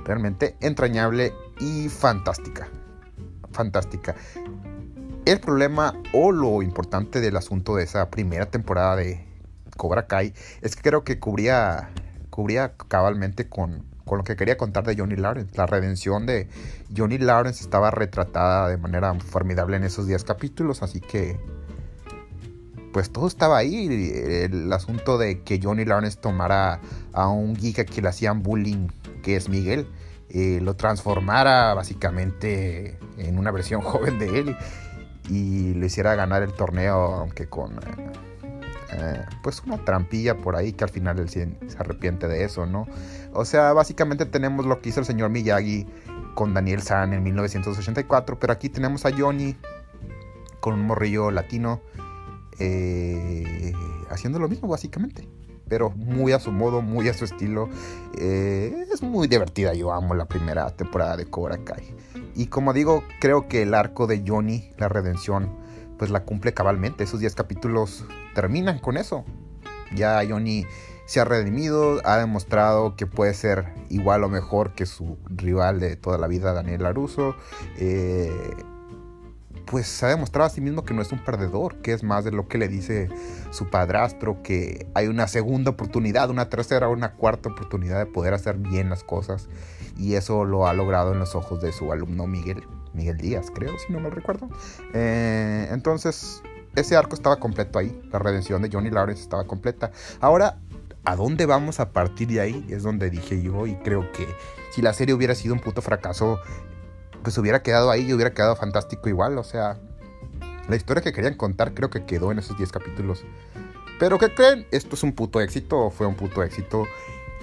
realmente 0.03 0.57
entrañable 0.59 1.33
y 1.59 1.89
fantástica. 1.89 2.67
Fantástica. 3.51 4.15
El 5.25 5.39
problema 5.39 5.93
o 6.13 6.31
lo 6.31 6.61
importante 6.61 7.21
del 7.21 7.35
asunto 7.37 7.75
de 7.75 7.83
esa 7.83 8.09
primera 8.09 8.45
temporada 8.45 8.95
de, 8.95 9.27
Cobra 9.77 10.07
Kai, 10.07 10.33
es 10.61 10.75
que 10.75 10.81
creo 10.81 11.03
que 11.05 11.19
cubría, 11.19 11.89
cubría 12.37 12.73
cabalmente 12.87 13.49
con, 13.49 13.83
con 14.05 14.19
lo 14.19 14.23
que 14.23 14.35
quería 14.35 14.57
contar 14.57 14.83
de 14.83 14.95
Johnny 14.95 15.15
Lawrence. 15.15 15.57
La 15.57 15.65
redención 15.65 16.27
de 16.27 16.47
Johnny 16.95 17.17
Lawrence 17.17 17.63
estaba 17.63 17.89
retratada 17.89 18.69
de 18.69 18.77
manera 18.77 19.11
formidable 19.15 19.75
en 19.77 19.83
esos 19.83 20.05
10 20.05 20.23
capítulos, 20.23 20.83
así 20.83 21.01
que 21.01 21.39
pues 22.93 23.09
todo 23.09 23.25
estaba 23.25 23.57
ahí. 23.57 23.87
El 24.21 24.71
asunto 24.71 25.17
de 25.17 25.41
que 25.41 25.59
Johnny 25.59 25.83
Lawrence 25.83 26.19
tomara 26.21 26.79
a 27.11 27.27
un 27.27 27.55
geek 27.55 27.89
que 27.89 28.03
le 28.03 28.09
hacían 28.09 28.43
bullying, 28.43 28.89
que 29.23 29.35
es 29.35 29.49
Miguel, 29.49 29.87
eh, 30.29 30.59
lo 30.61 30.75
transformara 30.75 31.73
básicamente 31.73 32.99
en 33.17 33.39
una 33.39 33.49
versión 33.49 33.81
joven 33.81 34.19
de 34.19 34.41
él 34.41 34.55
y 35.27 35.73
le 35.73 35.87
hiciera 35.87 36.13
ganar 36.13 36.43
el 36.43 36.53
torneo, 36.53 37.15
aunque 37.15 37.47
con... 37.47 37.77
Eh, 37.77 38.26
eh, 38.93 39.25
pues 39.43 39.61
una 39.65 39.77
trampilla 39.77 40.37
por 40.37 40.55
ahí 40.55 40.73
que 40.73 40.83
al 40.83 40.89
final 40.89 41.19
él 41.19 41.29
se, 41.29 41.57
arrepiente 41.77 42.27
de 42.27 42.43
eso, 42.43 42.65
¿no? 42.65 42.87
O 43.33 43.45
sea, 43.45 43.73
básicamente 43.73 44.25
tenemos 44.25 44.65
lo 44.65 44.81
que 44.81 44.89
hizo 44.89 45.01
el 45.01 45.05
señor 45.05 45.29
Miyagi 45.29 45.85
con 46.35 46.53
Daniel 46.53 46.81
San 46.81 47.13
en 47.13 47.23
1984, 47.23 48.39
pero 48.39 48.53
aquí 48.53 48.69
tenemos 48.69 49.05
a 49.05 49.11
Johnny 49.11 49.57
con 50.59 50.75
un 50.75 50.85
morrillo 50.85 51.31
latino 51.31 51.81
eh, 52.59 53.73
haciendo 54.09 54.39
lo 54.39 54.47
mismo 54.47 54.67
básicamente. 54.67 55.27
Pero 55.69 55.89
muy 55.89 56.31
a 56.31 56.39
su 56.39 56.53
modo, 56.53 56.81
muy 56.81 57.09
a 57.09 57.13
su 57.13 57.25
estilo. 57.25 57.67
Eh, 58.17 58.85
es 58.91 59.03
muy 59.03 59.27
divertida. 59.27 59.73
Yo 59.73 59.91
amo 59.91 60.15
la 60.15 60.25
primera 60.25 60.69
temporada 60.69 61.17
de 61.17 61.25
Cobra 61.25 61.57
Kai. 61.57 61.93
Y 62.35 62.47
como 62.47 62.71
digo, 62.71 63.03
creo 63.19 63.49
que 63.49 63.63
el 63.63 63.73
arco 63.73 64.07
de 64.07 64.23
Johnny, 64.25 64.71
la 64.77 64.87
redención, 64.87 65.66
pues 65.97 66.11
la 66.11 66.23
cumple 66.23 66.53
cabalmente. 66.53 67.03
Esos 67.03 67.19
10 67.19 67.35
capítulos 67.35 68.05
terminan 68.33 68.79
con 68.79 68.97
eso. 68.97 69.25
Ya 69.95 70.21
Johnny 70.27 70.65
se 71.05 71.21
ha 71.21 71.25
redimido, 71.25 72.01
ha 72.03 72.17
demostrado 72.17 72.95
que 72.95 73.07
puede 73.07 73.33
ser 73.33 73.73
igual 73.89 74.23
o 74.23 74.29
mejor 74.29 74.73
que 74.73 74.85
su 74.85 75.17
rival 75.25 75.79
de 75.79 75.95
toda 75.95 76.17
la 76.17 76.27
vida, 76.27 76.53
Daniel 76.53 76.83
Laruso. 76.83 77.35
Eh, 77.77 78.51
pues 79.65 80.01
ha 80.01 80.07
demostrado 80.07 80.47
a 80.47 80.49
sí 80.49 80.61
mismo 80.61 80.83
que 80.83 80.93
no 80.93 81.01
es 81.01 81.11
un 81.11 81.19
perdedor, 81.19 81.81
que 81.81 81.91
es 81.93 82.03
más 82.03 82.23
de 82.23 82.31
lo 82.31 82.47
que 82.47 82.57
le 82.57 82.67
dice 82.67 83.09
su 83.51 83.69
padrastro, 83.69 84.41
que 84.41 84.87
hay 84.95 85.07
una 85.07 85.27
segunda 85.27 85.71
oportunidad, 85.71 86.29
una 86.29 86.49
tercera 86.49 86.87
una 86.87 87.13
cuarta 87.13 87.49
oportunidad 87.49 87.99
de 87.99 88.05
poder 88.05 88.33
hacer 88.33 88.57
bien 88.57 88.89
las 88.89 89.03
cosas. 89.03 89.49
Y 89.97 90.15
eso 90.15 90.45
lo 90.45 90.67
ha 90.67 90.73
logrado 90.73 91.13
en 91.13 91.19
los 91.19 91.35
ojos 91.35 91.61
de 91.61 91.71
su 91.71 91.91
alumno 91.91 92.27
Miguel. 92.27 92.63
Miguel 92.97 93.17
Díaz, 93.17 93.51
creo, 93.53 93.77
si 93.79 93.93
no 93.93 93.99
me 93.99 94.09
recuerdo. 94.09 94.49
Eh, 94.93 95.69
entonces, 95.71 96.41
ese 96.75 96.97
arco 96.97 97.15
estaba 97.15 97.37
completo 97.37 97.79
ahí. 97.79 98.01
La 98.11 98.19
redención 98.19 98.61
de 98.61 98.69
Johnny 98.71 98.89
Lawrence 98.89 99.21
estaba 99.21 99.45
completa. 99.45 99.91
Ahora, 100.19 100.57
¿a 101.05 101.15
dónde 101.15 101.45
vamos 101.45 101.79
a 101.79 101.91
partir 101.91 102.27
de 102.27 102.41
ahí? 102.41 102.65
Es 102.69 102.83
donde 102.83 103.09
dije 103.09 103.41
yo 103.41 103.67
y 103.67 103.75
creo 103.77 104.11
que 104.11 104.27
si 104.71 104.81
la 104.81 104.93
serie 104.93 105.13
hubiera 105.15 105.35
sido 105.35 105.53
un 105.53 105.59
puto 105.59 105.81
fracaso, 105.81 106.39
pues 107.23 107.37
hubiera 107.37 107.61
quedado 107.61 107.91
ahí 107.91 108.09
y 108.09 108.13
hubiera 108.13 108.33
quedado 108.33 108.55
fantástico 108.55 109.07
igual. 109.07 109.37
O 109.37 109.43
sea, 109.43 109.77
la 110.67 110.75
historia 110.75 111.01
que 111.01 111.13
querían 111.13 111.35
contar 111.35 111.73
creo 111.73 111.89
que 111.89 112.05
quedó 112.05 112.31
en 112.31 112.39
esos 112.39 112.57
10 112.57 112.71
capítulos. 112.71 113.23
Pero 113.99 114.17
¿qué 114.19 114.33
creen? 114.33 114.67
¿Esto 114.71 114.95
es 114.95 115.03
un 115.03 115.13
puto 115.13 115.39
éxito 115.41 115.89
fue 115.89 116.05
un 116.05 116.15
puto 116.15 116.43
éxito? 116.43 116.85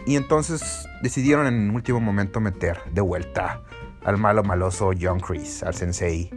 Y 0.07 0.17
entonces 0.17 0.87
decidieron 1.03 1.47
en 1.47 1.55
un 1.55 1.75
último 1.75 2.01
momento 2.01 2.41
meter 2.41 2.79
de 2.93 3.01
vuelta 3.01 3.63
al 4.05 4.19
malo 4.19 4.43
maloso 4.43 4.93
John 4.99 5.19
Chris, 5.19 5.63
al 5.63 5.75
sensei 5.75 6.31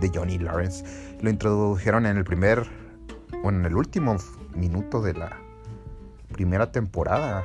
de 0.00 0.10
Johnny 0.12 0.38
Lawrence. 0.38 0.84
Lo 1.20 1.30
introdujeron 1.30 2.06
en 2.06 2.16
el 2.16 2.24
primer, 2.24 2.66
o 3.44 3.48
en 3.48 3.64
el 3.64 3.76
último 3.76 4.16
minuto 4.54 5.00
de 5.00 5.14
la 5.14 5.38
primera 6.32 6.72
temporada. 6.72 7.44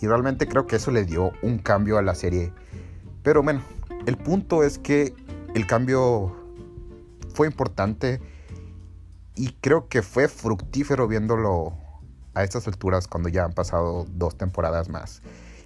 Y 0.00 0.06
realmente 0.06 0.48
creo 0.48 0.66
que 0.66 0.76
eso 0.76 0.90
le 0.90 1.04
dio 1.04 1.32
un 1.42 1.58
cambio 1.58 1.96
a 1.96 2.02
la 2.02 2.14
serie. 2.14 2.52
Pero 3.22 3.42
bueno, 3.42 3.62
el 4.06 4.16
punto 4.16 4.64
es 4.64 4.78
que 4.78 5.14
el 5.54 5.66
cambio 5.66 6.36
fue 7.34 7.46
importante 7.46 8.20
y 9.36 9.52
creo 9.60 9.88
que 9.88 10.02
fue 10.02 10.28
fructífero 10.28 11.06
viéndolo 11.08 11.74
a 12.34 12.42
estas 12.42 12.66
alturas 12.66 13.06
cuando 13.06 13.28
ya 13.28 13.44
han 13.44 13.52
pasado 13.52 14.06
dos 14.10 14.36
temporadas 14.36 14.88
más 14.88 15.22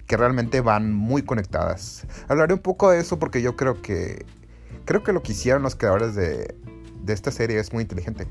que 0.09 0.17
realmente 0.17 0.59
van 0.59 0.91
muy 0.91 1.21
conectadas. 1.21 2.07
Hablaré 2.27 2.55
un 2.55 2.61
poco 2.61 2.89
de 2.89 2.99
eso 2.99 3.19
porque 3.19 3.43
yo 3.43 3.55
creo 3.55 3.79
que 3.83 4.25
creo 4.83 5.03
que 5.03 5.13
lo 5.13 5.21
que 5.21 5.33
hicieron 5.33 5.61
los 5.61 5.75
creadores 5.75 6.15
de, 6.15 6.55
de 7.03 7.13
esta 7.13 7.29
serie 7.29 7.59
es 7.59 7.71
muy 7.73 7.83
inteligente. 7.83 8.27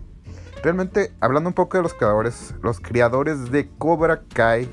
Realmente, 0.61 1.13
hablando 1.21 1.49
un 1.49 1.55
poco 1.55 1.77
de 1.77 1.85
los 1.85 1.95
creadores, 1.95 2.53
los 2.63 2.81
creadores 2.81 3.53
de 3.53 3.71
Cobra 3.79 4.25
Kai 4.35 4.69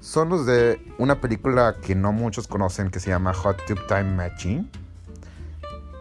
son 0.00 0.30
los 0.30 0.46
de 0.46 0.80
una 0.96 1.20
película 1.20 1.76
que 1.82 1.94
no 1.94 2.12
muchos 2.12 2.48
conocen 2.48 2.90
que 2.90 2.98
se 2.98 3.10
llama 3.10 3.34
Hot 3.34 3.62
Tube 3.66 3.82
Time 3.88 4.14
Machine. 4.14 4.70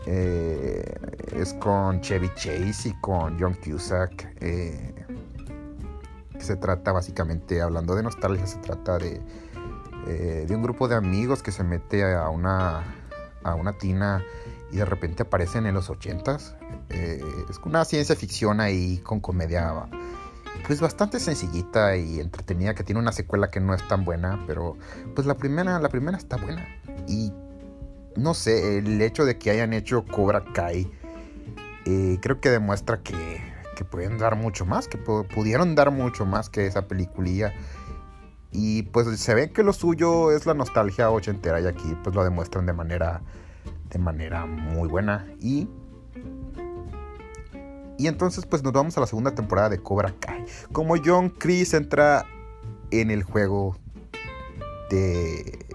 Eh, 0.06 0.96
es 1.36 1.54
con 1.56 2.00
Chevy 2.00 2.30
Chase 2.36 2.88
y 2.88 2.94
con 3.02 3.38
John 3.38 3.58
Cusack. 3.62 4.34
Eh, 4.40 4.96
se 6.40 6.56
trata 6.56 6.94
básicamente, 6.94 7.62
hablando 7.62 7.96
de 7.96 8.04
nostalgia, 8.04 8.48
se 8.48 8.60
trata 8.60 8.98
de, 8.98 9.22
eh, 10.08 10.46
de 10.48 10.56
un 10.56 10.64
grupo 10.64 10.88
de 10.88 10.96
amigos 10.96 11.44
que 11.44 11.52
se 11.52 11.64
mete 11.64 12.04
a 12.04 12.30
una, 12.30 12.84
a 13.44 13.56
una 13.56 13.74
tina 13.74 14.24
y 14.72 14.78
de 14.78 14.86
repente 14.86 15.24
aparecen 15.24 15.66
en 15.66 15.74
los 15.74 15.90
80s. 15.90 16.56
es 16.90 17.58
una 17.64 17.86
ciencia 17.86 18.16
ficción 18.16 18.60
ahí 18.60 18.98
con 19.00 19.20
comedia 19.20 19.88
pues 20.66 20.82
bastante 20.82 21.20
sencillita 21.20 21.96
y 21.96 22.20
entretenida 22.20 22.74
que 22.74 22.84
tiene 22.84 23.00
una 23.00 23.12
secuela 23.12 23.50
que 23.50 23.60
no 23.60 23.74
es 23.74 23.88
tan 23.88 24.04
buena, 24.04 24.44
pero 24.48 24.76
pues 25.16 25.28
la 25.28 25.36
primera 25.36 25.80
la 25.80 25.90
primera 25.90 26.18
está 26.18 26.38
buena 26.38 26.68
y 27.08 27.32
no 28.18 28.34
sé, 28.34 28.80
el 28.80 29.02
hecho 29.02 29.26
de 29.26 29.38
que 29.38 29.52
hayan 29.52 29.74
hecho 29.74 30.04
Cobra 30.04 30.44
Kai 30.54 30.92
eh, 31.86 32.18
creo 32.22 32.42
que 32.42 32.50
demuestra 32.50 33.02
que, 33.02 33.42
que, 33.78 33.86
pueden 33.86 34.18
dar 34.18 34.36
mucho 34.36 34.66
más, 34.66 34.88
que 34.88 34.98
pudieron 34.98 35.76
dar 35.76 35.92
mucho 35.92 36.26
más 36.26 36.50
que 36.50 36.66
esa 36.66 36.88
peliculilla. 36.88 37.54
Y 38.52 38.84
pues 38.84 39.20
se 39.20 39.34
ve 39.34 39.52
que 39.52 39.64
lo 39.64 39.74
suyo 39.74 40.32
es 40.32 40.46
la 40.46 40.54
nostalgia 40.54 41.10
ochentera 41.12 41.60
y 41.62 41.66
aquí 41.66 41.96
pues 42.04 42.16
lo 42.16 42.24
demuestran 42.24 42.66
de 42.66 42.74
manera, 42.74 43.22
de 43.90 44.00
manera 44.00 44.46
muy 44.46 44.88
buena. 44.88 45.28
Y, 45.40 45.70
y 47.98 48.08
entonces 48.08 48.46
pues 48.46 48.64
nos 48.64 48.74
vamos 48.74 48.98
a 48.98 49.02
la 49.02 49.08
segunda 49.08 49.36
temporada 49.36 49.70
de 49.70 49.80
Cobra 49.80 50.14
Kai. 50.20 50.46
Como 50.72 50.96
John 51.04 51.30
Chris 51.30 51.74
entra 51.74 52.26
en 52.92 53.12
el 53.12 53.24
juego 53.24 53.78
de 54.90 55.67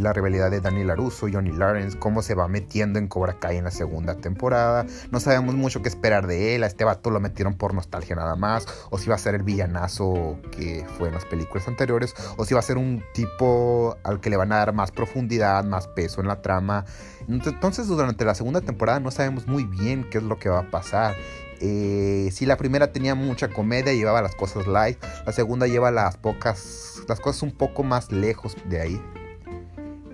la 0.00 0.12
rivalidad 0.12 0.50
de 0.50 0.60
Daniel 0.60 0.88
Laruso 0.88 1.26
Johnny 1.32 1.52
Lawrence, 1.52 1.98
cómo 1.98 2.22
se 2.22 2.34
va 2.34 2.48
metiendo 2.48 2.98
en 2.98 3.08
Cobra 3.08 3.38
Kai 3.38 3.56
en 3.56 3.64
la 3.64 3.70
segunda 3.70 4.16
temporada. 4.16 4.86
No 5.10 5.20
sabemos 5.20 5.54
mucho 5.54 5.82
qué 5.82 5.88
esperar 5.88 6.26
de 6.26 6.54
él. 6.54 6.64
A 6.64 6.66
este 6.66 6.84
vato 6.84 7.10
lo 7.10 7.20
metieron 7.20 7.54
por 7.54 7.74
nostalgia 7.74 8.16
nada 8.16 8.36
más. 8.36 8.66
O 8.90 8.98
si 8.98 9.08
va 9.08 9.16
a 9.16 9.18
ser 9.18 9.34
el 9.34 9.42
villanazo 9.42 10.38
que 10.50 10.84
fue 10.96 11.08
en 11.08 11.14
las 11.14 11.24
películas 11.24 11.68
anteriores. 11.68 12.14
O 12.36 12.44
si 12.44 12.54
va 12.54 12.60
a 12.60 12.62
ser 12.62 12.78
un 12.78 13.02
tipo 13.14 13.96
al 14.04 14.20
que 14.20 14.30
le 14.30 14.36
van 14.36 14.52
a 14.52 14.56
dar 14.56 14.72
más 14.72 14.90
profundidad, 14.90 15.64
más 15.64 15.88
peso 15.88 16.20
en 16.20 16.28
la 16.28 16.42
trama. 16.42 16.84
Entonces 17.28 17.88
durante 17.88 18.24
la 18.24 18.34
segunda 18.34 18.60
temporada 18.60 19.00
no 19.00 19.10
sabemos 19.10 19.46
muy 19.46 19.64
bien 19.64 20.08
qué 20.10 20.18
es 20.18 20.24
lo 20.24 20.38
que 20.38 20.48
va 20.48 20.60
a 20.60 20.70
pasar. 20.70 21.14
Eh, 21.60 22.30
si 22.32 22.46
la 22.46 22.56
primera 22.56 22.92
tenía 22.92 23.14
mucha 23.14 23.48
comedia, 23.48 23.92
llevaba 23.92 24.22
las 24.22 24.34
cosas 24.34 24.66
light, 24.66 24.98
la 25.26 25.32
segunda 25.32 25.66
lleva 25.66 25.90
las 25.90 26.16
pocas, 26.16 27.02
las 27.08 27.20
cosas 27.20 27.42
un 27.42 27.52
poco 27.52 27.82
más 27.82 28.12
lejos 28.12 28.56
de 28.66 28.80
ahí. 28.80 29.02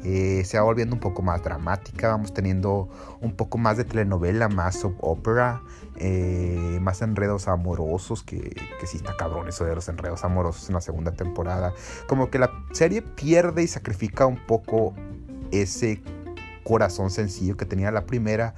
Eh, 0.04 0.44
se 0.44 0.58
va 0.58 0.64
volviendo 0.64 0.94
un 0.94 1.00
poco 1.00 1.22
más 1.22 1.42
dramática, 1.42 2.08
vamos 2.08 2.34
teniendo 2.34 2.90
un 3.22 3.34
poco 3.34 3.56
más 3.56 3.78
de 3.78 3.84
telenovela, 3.84 4.50
más 4.50 4.80
soap 4.80 4.96
opera, 5.00 5.62
eh, 5.96 6.78
más 6.82 7.00
enredos 7.00 7.48
amorosos, 7.48 8.22
que, 8.22 8.54
que 8.78 8.86
sí 8.86 8.98
está 8.98 9.16
cabrón 9.16 9.48
eso 9.48 9.64
de 9.64 9.74
los 9.74 9.88
enredos 9.88 10.22
amorosos 10.22 10.68
en 10.68 10.74
la 10.74 10.82
segunda 10.82 11.12
temporada. 11.12 11.72
Como 12.06 12.28
que 12.28 12.38
la 12.38 12.50
serie 12.72 13.00
pierde 13.00 13.62
y 13.62 13.66
sacrifica 13.66 14.26
un 14.26 14.38
poco 14.46 14.94
ese 15.52 16.02
corazón 16.64 17.10
sencillo 17.10 17.56
que 17.56 17.64
tenía 17.64 17.90
la 17.90 18.04
primera 18.04 18.54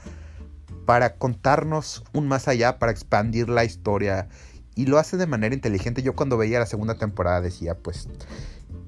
para 0.84 1.16
contarnos 1.16 2.04
un 2.12 2.26
más 2.28 2.48
allá, 2.48 2.78
para 2.78 2.92
expandir 2.92 3.48
la 3.48 3.64
historia. 3.64 4.28
Y 4.74 4.86
lo 4.86 4.98
hace 4.98 5.16
de 5.16 5.26
manera 5.26 5.54
inteligente. 5.54 6.02
Yo 6.02 6.14
cuando 6.14 6.36
veía 6.36 6.58
la 6.58 6.66
segunda 6.66 6.96
temporada 6.96 7.40
decía, 7.40 7.76
pues 7.76 8.08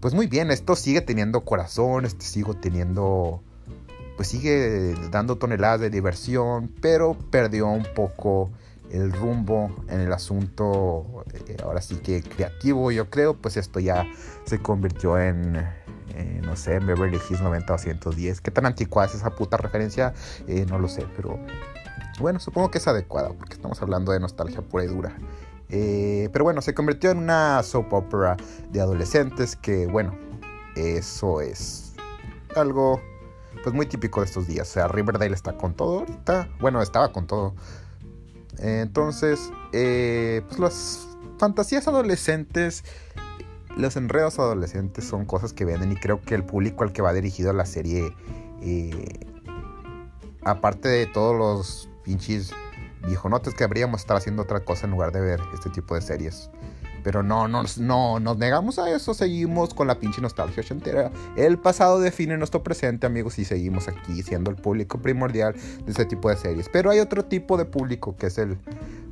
pues 0.00 0.14
muy 0.14 0.26
bien, 0.26 0.50
esto 0.50 0.76
sigue 0.76 1.00
teniendo 1.00 1.44
corazón, 1.44 2.04
este 2.04 2.24
sigo 2.24 2.54
teniendo, 2.54 3.42
pues 4.16 4.28
sigue 4.28 4.94
dando 5.10 5.36
toneladas 5.36 5.80
de 5.80 5.90
diversión, 5.90 6.72
pero 6.80 7.16
perdió 7.30 7.68
un 7.68 7.86
poco 7.94 8.50
el 8.90 9.12
rumbo 9.12 9.74
en 9.88 10.00
el 10.00 10.12
asunto, 10.12 11.24
eh, 11.32 11.56
ahora 11.62 11.82
sí 11.82 11.96
que 11.96 12.22
creativo, 12.22 12.90
yo 12.90 13.10
creo, 13.10 13.34
pues 13.34 13.56
esto 13.56 13.80
ya 13.80 14.06
se 14.44 14.60
convirtió 14.60 15.18
en, 15.18 15.56
eh, 16.14 16.40
no 16.42 16.56
sé, 16.56 16.78
Beverly 16.78 17.20
Hills 17.28 17.40
90 17.40 17.76
110. 17.76 18.40
¿Qué 18.40 18.50
tan 18.50 18.66
anticuada 18.66 19.08
es 19.08 19.16
esa 19.16 19.30
puta 19.30 19.56
referencia? 19.56 20.14
Eh, 20.46 20.64
no 20.68 20.78
lo 20.78 20.88
sé, 20.88 21.06
pero 21.16 21.38
bueno, 22.18 22.40
supongo 22.40 22.70
que 22.70 22.78
es 22.78 22.88
adecuada, 22.88 23.30
porque 23.32 23.54
estamos 23.54 23.80
hablando 23.82 24.12
de 24.12 24.20
nostalgia 24.20 24.62
pura 24.62 24.84
y 24.84 24.88
dura. 24.88 25.16
Eh, 25.70 26.28
pero 26.32 26.44
bueno, 26.44 26.62
se 26.62 26.74
convirtió 26.74 27.10
en 27.10 27.18
una 27.18 27.62
soap 27.62 27.92
opera 27.92 28.36
de 28.70 28.80
adolescentes 28.80 29.56
que, 29.56 29.86
bueno, 29.86 30.16
eso 30.76 31.40
es 31.40 31.94
algo 32.56 33.00
pues 33.62 33.74
muy 33.74 33.86
típico 33.86 34.20
de 34.20 34.26
estos 34.26 34.46
días. 34.46 34.68
O 34.70 34.72
sea, 34.72 34.88
Riverdale 34.88 35.34
está 35.34 35.56
con 35.56 35.74
todo 35.74 36.00
ahorita. 36.00 36.48
Bueno, 36.60 36.80
estaba 36.82 37.12
con 37.12 37.26
todo. 37.26 37.54
entonces, 38.58 39.50
eh, 39.72 40.42
pues 40.48 40.58
las 40.58 41.08
fantasías 41.38 41.86
adolescentes, 41.88 42.84
los 43.76 43.96
enredos 43.96 44.38
adolescentes 44.38 45.04
son 45.04 45.24
cosas 45.24 45.52
que 45.52 45.64
venden 45.64 45.92
y 45.92 45.96
creo 45.96 46.20
que 46.20 46.34
el 46.34 46.44
público 46.44 46.84
al 46.84 46.92
que 46.92 47.02
va 47.02 47.12
dirigido 47.12 47.52
la 47.52 47.66
serie, 47.66 48.14
eh, 48.62 49.26
aparte 50.42 50.88
de 50.88 51.06
todos 51.06 51.36
los 51.36 51.88
pinches 52.02 52.52
viejo 53.06 53.28
es 53.44 53.54
que 53.54 53.64
habríamos 53.64 54.00
estar 54.00 54.16
haciendo 54.16 54.42
otra 54.42 54.60
cosa 54.60 54.86
en 54.86 54.92
lugar 54.92 55.12
de 55.12 55.20
ver 55.20 55.40
este 55.54 55.70
tipo 55.70 55.94
de 55.94 56.00
series. 56.00 56.50
Pero 57.04 57.22
no, 57.22 57.48
no, 57.48 57.62
no, 57.78 58.20
nos 58.20 58.38
negamos 58.38 58.78
a 58.78 58.90
eso, 58.90 59.14
seguimos 59.14 59.72
con 59.72 59.86
la 59.86 59.98
pinche 59.98 60.20
nostalgia 60.20 60.62
ochentera. 60.62 61.10
El 61.36 61.58
pasado 61.58 62.00
define 62.00 62.36
nuestro 62.36 62.62
presente, 62.62 63.06
amigos, 63.06 63.38
y 63.38 63.44
seguimos 63.44 63.88
aquí 63.88 64.22
siendo 64.22 64.50
el 64.50 64.56
público 64.56 65.00
primordial 65.00 65.54
de 65.54 65.90
este 65.90 66.04
tipo 66.04 66.28
de 66.28 66.36
series. 66.36 66.68
Pero 66.68 66.90
hay 66.90 66.98
otro 66.98 67.24
tipo 67.24 67.56
de 67.56 67.64
público 67.64 68.16
que 68.16 68.26
es 68.26 68.38
el 68.38 68.58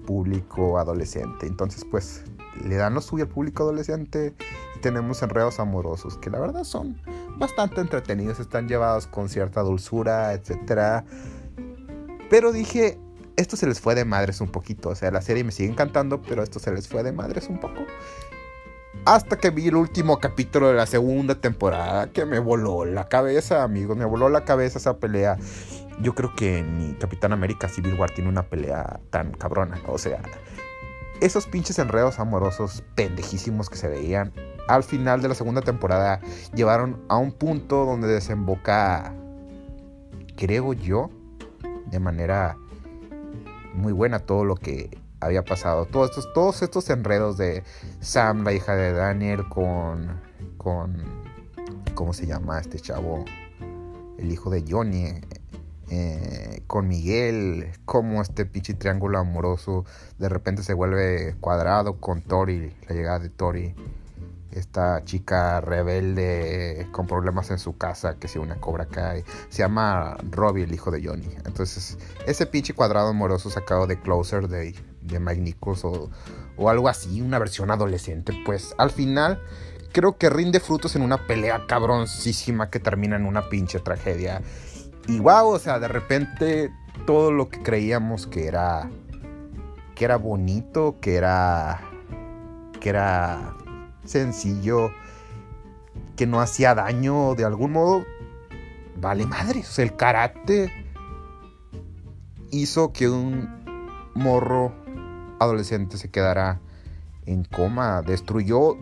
público 0.06 0.78
adolescente. 0.78 1.46
Entonces, 1.46 1.84
pues, 1.90 2.22
le 2.64 2.76
dan 2.76 2.94
lo 2.94 3.00
suyo 3.00 3.24
al 3.24 3.30
público 3.30 3.62
adolescente 3.62 4.34
y 4.76 4.80
tenemos 4.80 5.22
enredos 5.22 5.60
amorosos 5.60 6.16
que 6.18 6.30
la 6.30 6.40
verdad 6.40 6.64
son 6.64 6.96
bastante 7.38 7.80
entretenidos, 7.80 8.40
están 8.40 8.68
llevados 8.68 9.06
con 9.06 9.28
cierta 9.28 9.60
dulzura, 9.62 10.32
etc. 10.32 11.04
Pero 12.30 12.52
dije, 12.52 12.98
esto 13.36 13.56
se 13.56 13.66
les 13.66 13.80
fue 13.80 13.94
de 13.94 14.04
madres 14.04 14.40
un 14.40 14.48
poquito. 14.48 14.90
O 14.90 14.94
sea, 14.94 15.10
la 15.10 15.22
serie 15.22 15.44
me 15.44 15.52
sigue 15.52 15.70
encantando, 15.70 16.22
pero 16.22 16.42
esto 16.42 16.58
se 16.58 16.72
les 16.72 16.88
fue 16.88 17.02
de 17.02 17.12
madres 17.12 17.48
un 17.48 17.58
poco. 17.58 17.84
Hasta 19.04 19.36
que 19.36 19.50
vi 19.50 19.68
el 19.68 19.76
último 19.76 20.18
capítulo 20.18 20.68
de 20.68 20.74
la 20.74 20.86
segunda 20.86 21.34
temporada, 21.36 22.10
que 22.12 22.24
me 22.24 22.38
voló 22.38 22.84
la 22.84 23.08
cabeza, 23.08 23.62
amigos. 23.62 23.96
Me 23.96 24.04
voló 24.04 24.28
la 24.28 24.44
cabeza 24.44 24.78
esa 24.78 24.98
pelea. 24.98 25.36
Yo 26.00 26.14
creo 26.14 26.34
que 26.34 26.62
ni 26.62 26.94
Capitán 26.94 27.32
América 27.32 27.68
Civil 27.68 27.94
War 27.94 28.10
tiene 28.10 28.30
una 28.30 28.42
pelea 28.42 29.00
tan 29.10 29.32
cabrona. 29.32 29.80
O 29.86 29.98
sea, 29.98 30.20
esos 31.20 31.46
pinches 31.46 31.78
enredos 31.78 32.18
amorosos 32.18 32.82
pendejísimos 32.94 33.70
que 33.70 33.76
se 33.76 33.88
veían 33.88 34.32
al 34.68 34.82
final 34.82 35.22
de 35.22 35.28
la 35.28 35.34
segunda 35.34 35.62
temporada 35.62 36.20
llevaron 36.54 37.04
a 37.08 37.16
un 37.16 37.32
punto 37.32 37.84
donde 37.84 38.08
desemboca, 38.08 39.14
creo 40.36 40.72
yo, 40.72 41.10
de 41.86 42.00
manera 42.00 42.56
muy 43.76 43.92
buena 43.92 44.18
todo 44.18 44.44
lo 44.44 44.56
que 44.56 44.98
había 45.20 45.44
pasado. 45.44 45.86
Todos 45.86 46.10
estos, 46.10 46.32
todos 46.32 46.62
estos 46.62 46.90
enredos 46.90 47.36
de 47.36 47.62
Sam, 48.00 48.44
la 48.44 48.52
hija 48.52 48.74
de 48.74 48.92
Daniel, 48.92 49.48
con. 49.48 50.20
con. 50.56 51.04
¿Cómo 51.94 52.12
se 52.12 52.26
llama 52.26 52.60
este 52.60 52.78
chavo? 52.80 53.24
El 54.18 54.32
hijo 54.32 54.50
de 54.50 54.64
Johnny. 54.68 55.20
Eh, 55.88 56.64
con 56.66 56.88
Miguel, 56.88 57.70
como 57.84 58.20
este 58.20 58.44
pinche 58.44 58.74
triángulo 58.74 59.20
amoroso 59.20 59.84
de 60.18 60.28
repente 60.28 60.64
se 60.64 60.74
vuelve 60.74 61.36
cuadrado 61.38 62.00
con 62.00 62.22
Tori, 62.22 62.74
la 62.88 62.96
llegada 62.96 63.20
de 63.20 63.28
Tori 63.28 63.76
esta 64.56 65.04
chica 65.04 65.60
rebelde 65.60 66.88
con 66.90 67.06
problemas 67.06 67.50
en 67.50 67.58
su 67.58 67.76
casa 67.76 68.18
que 68.18 68.26
si 68.26 68.38
una 68.38 68.56
cobra 68.56 68.86
cae. 68.86 69.24
Se 69.48 69.58
llama 69.58 70.16
Robbie, 70.30 70.64
el 70.64 70.74
hijo 70.74 70.90
de 70.90 71.06
Johnny. 71.06 71.28
Entonces, 71.44 71.98
ese 72.26 72.46
pinche 72.46 72.72
cuadrado 72.74 73.08
amoroso 73.08 73.50
sacado 73.50 73.86
de 73.86 74.00
Closer 74.00 74.48
de, 74.48 74.74
de 75.02 75.20
Mike 75.20 75.40
Nichols 75.40 75.84
o, 75.84 76.10
o 76.56 76.70
algo 76.70 76.88
así, 76.88 77.20
una 77.20 77.38
versión 77.38 77.70
adolescente, 77.70 78.32
pues 78.44 78.74
al 78.78 78.90
final 78.90 79.42
creo 79.92 80.16
que 80.18 80.30
rinde 80.30 80.60
frutos 80.60 80.96
en 80.96 81.02
una 81.02 81.26
pelea 81.26 81.66
cabroncísima 81.66 82.70
que 82.70 82.80
termina 82.80 83.16
en 83.16 83.26
una 83.26 83.48
pinche 83.48 83.78
tragedia. 83.80 84.42
Y 85.06 85.20
wow, 85.20 85.48
o 85.48 85.58
sea, 85.58 85.78
de 85.78 85.88
repente 85.88 86.72
todo 87.06 87.30
lo 87.30 87.48
que 87.48 87.62
creíamos 87.62 88.26
que 88.26 88.46
era 88.46 88.90
que 89.94 90.04
era 90.04 90.16
bonito, 90.16 90.96
que 91.00 91.16
era 91.16 91.80
que 92.80 92.90
era 92.90 93.55
sencillo 94.08 94.90
que 96.16 96.26
no 96.26 96.40
hacía 96.40 96.74
daño 96.74 97.34
de 97.34 97.44
algún 97.44 97.72
modo, 97.72 98.04
vale 99.00 99.26
madre. 99.26 99.60
O 99.60 99.64
sea, 99.64 99.84
el 99.84 99.96
karate 99.96 100.72
hizo 102.50 102.92
que 102.92 103.08
un 103.08 103.48
morro 104.14 104.72
adolescente 105.38 105.98
se 105.98 106.10
quedara 106.10 106.60
en 107.26 107.44
coma. 107.44 108.02
Destruyó 108.02 108.76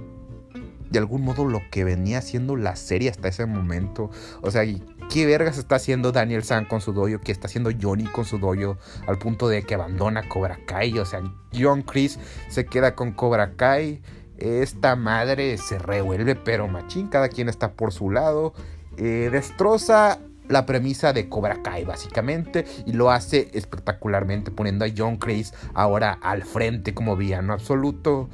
de 0.91 0.99
algún 0.99 1.23
modo 1.23 1.45
lo 1.45 1.61
que 1.71 1.83
venía 1.83 2.19
haciendo 2.19 2.57
la 2.57 2.77
serie 2.77 3.11
hasta 3.11 3.29
ese 3.29 3.47
momento. 3.47 4.11
O 4.43 4.51
sea, 4.51 4.63
¿qué 5.11 5.27
vergas 5.27 5.59
está 5.59 5.77
haciendo 5.77 6.13
Daniel 6.13 6.45
San 6.45 6.67
con 6.67 6.81
su 6.81 6.93
doyo? 6.93 7.21
¿Qué 7.21 7.33
está 7.33 7.49
haciendo 7.49 7.71
Johnny 7.81 8.05
con 8.05 8.25
su 8.25 8.39
doyo? 8.39 8.79
Al 9.09 9.19
punto 9.19 9.49
de 9.49 9.65
que 9.65 9.75
abandona 9.75 10.29
Cobra 10.29 10.59
Kai. 10.67 10.97
O 10.99 11.05
sea, 11.05 11.21
John 11.53 11.83
Chris 11.83 12.19
se 12.49 12.65
queda 12.67 12.95
con 12.95 13.13
Cobra 13.13 13.57
Kai. 13.57 14.03
Esta 14.39 14.97
madre 14.97 15.57
se 15.59 15.79
revuelve, 15.79 16.35
pero 16.35 16.69
machín, 16.69 17.09
cada 17.09 17.29
quien 17.29 17.49
está 17.49 17.73
por 17.73 17.93
su 17.93 18.11
lado. 18.11 18.53
Eh, 18.97 19.29
destroza 19.31 20.19
la 20.49 20.67
premisa 20.67 21.13
de 21.13 21.29
Cobra 21.29 21.63
Kai 21.63 21.85
básicamente 21.85 22.65
y 22.87 22.93
lo 22.93 23.11
hace 23.11 23.51
espectacularmente 23.55 24.51
poniendo 24.51 24.85
a 24.85 24.89
John 24.95 25.17
Chris 25.17 25.55
ahora 25.73 26.19
al 26.21 26.45
frente 26.45 26.95
como 26.95 27.17
villano 27.17 27.53
absoluto 27.53 28.29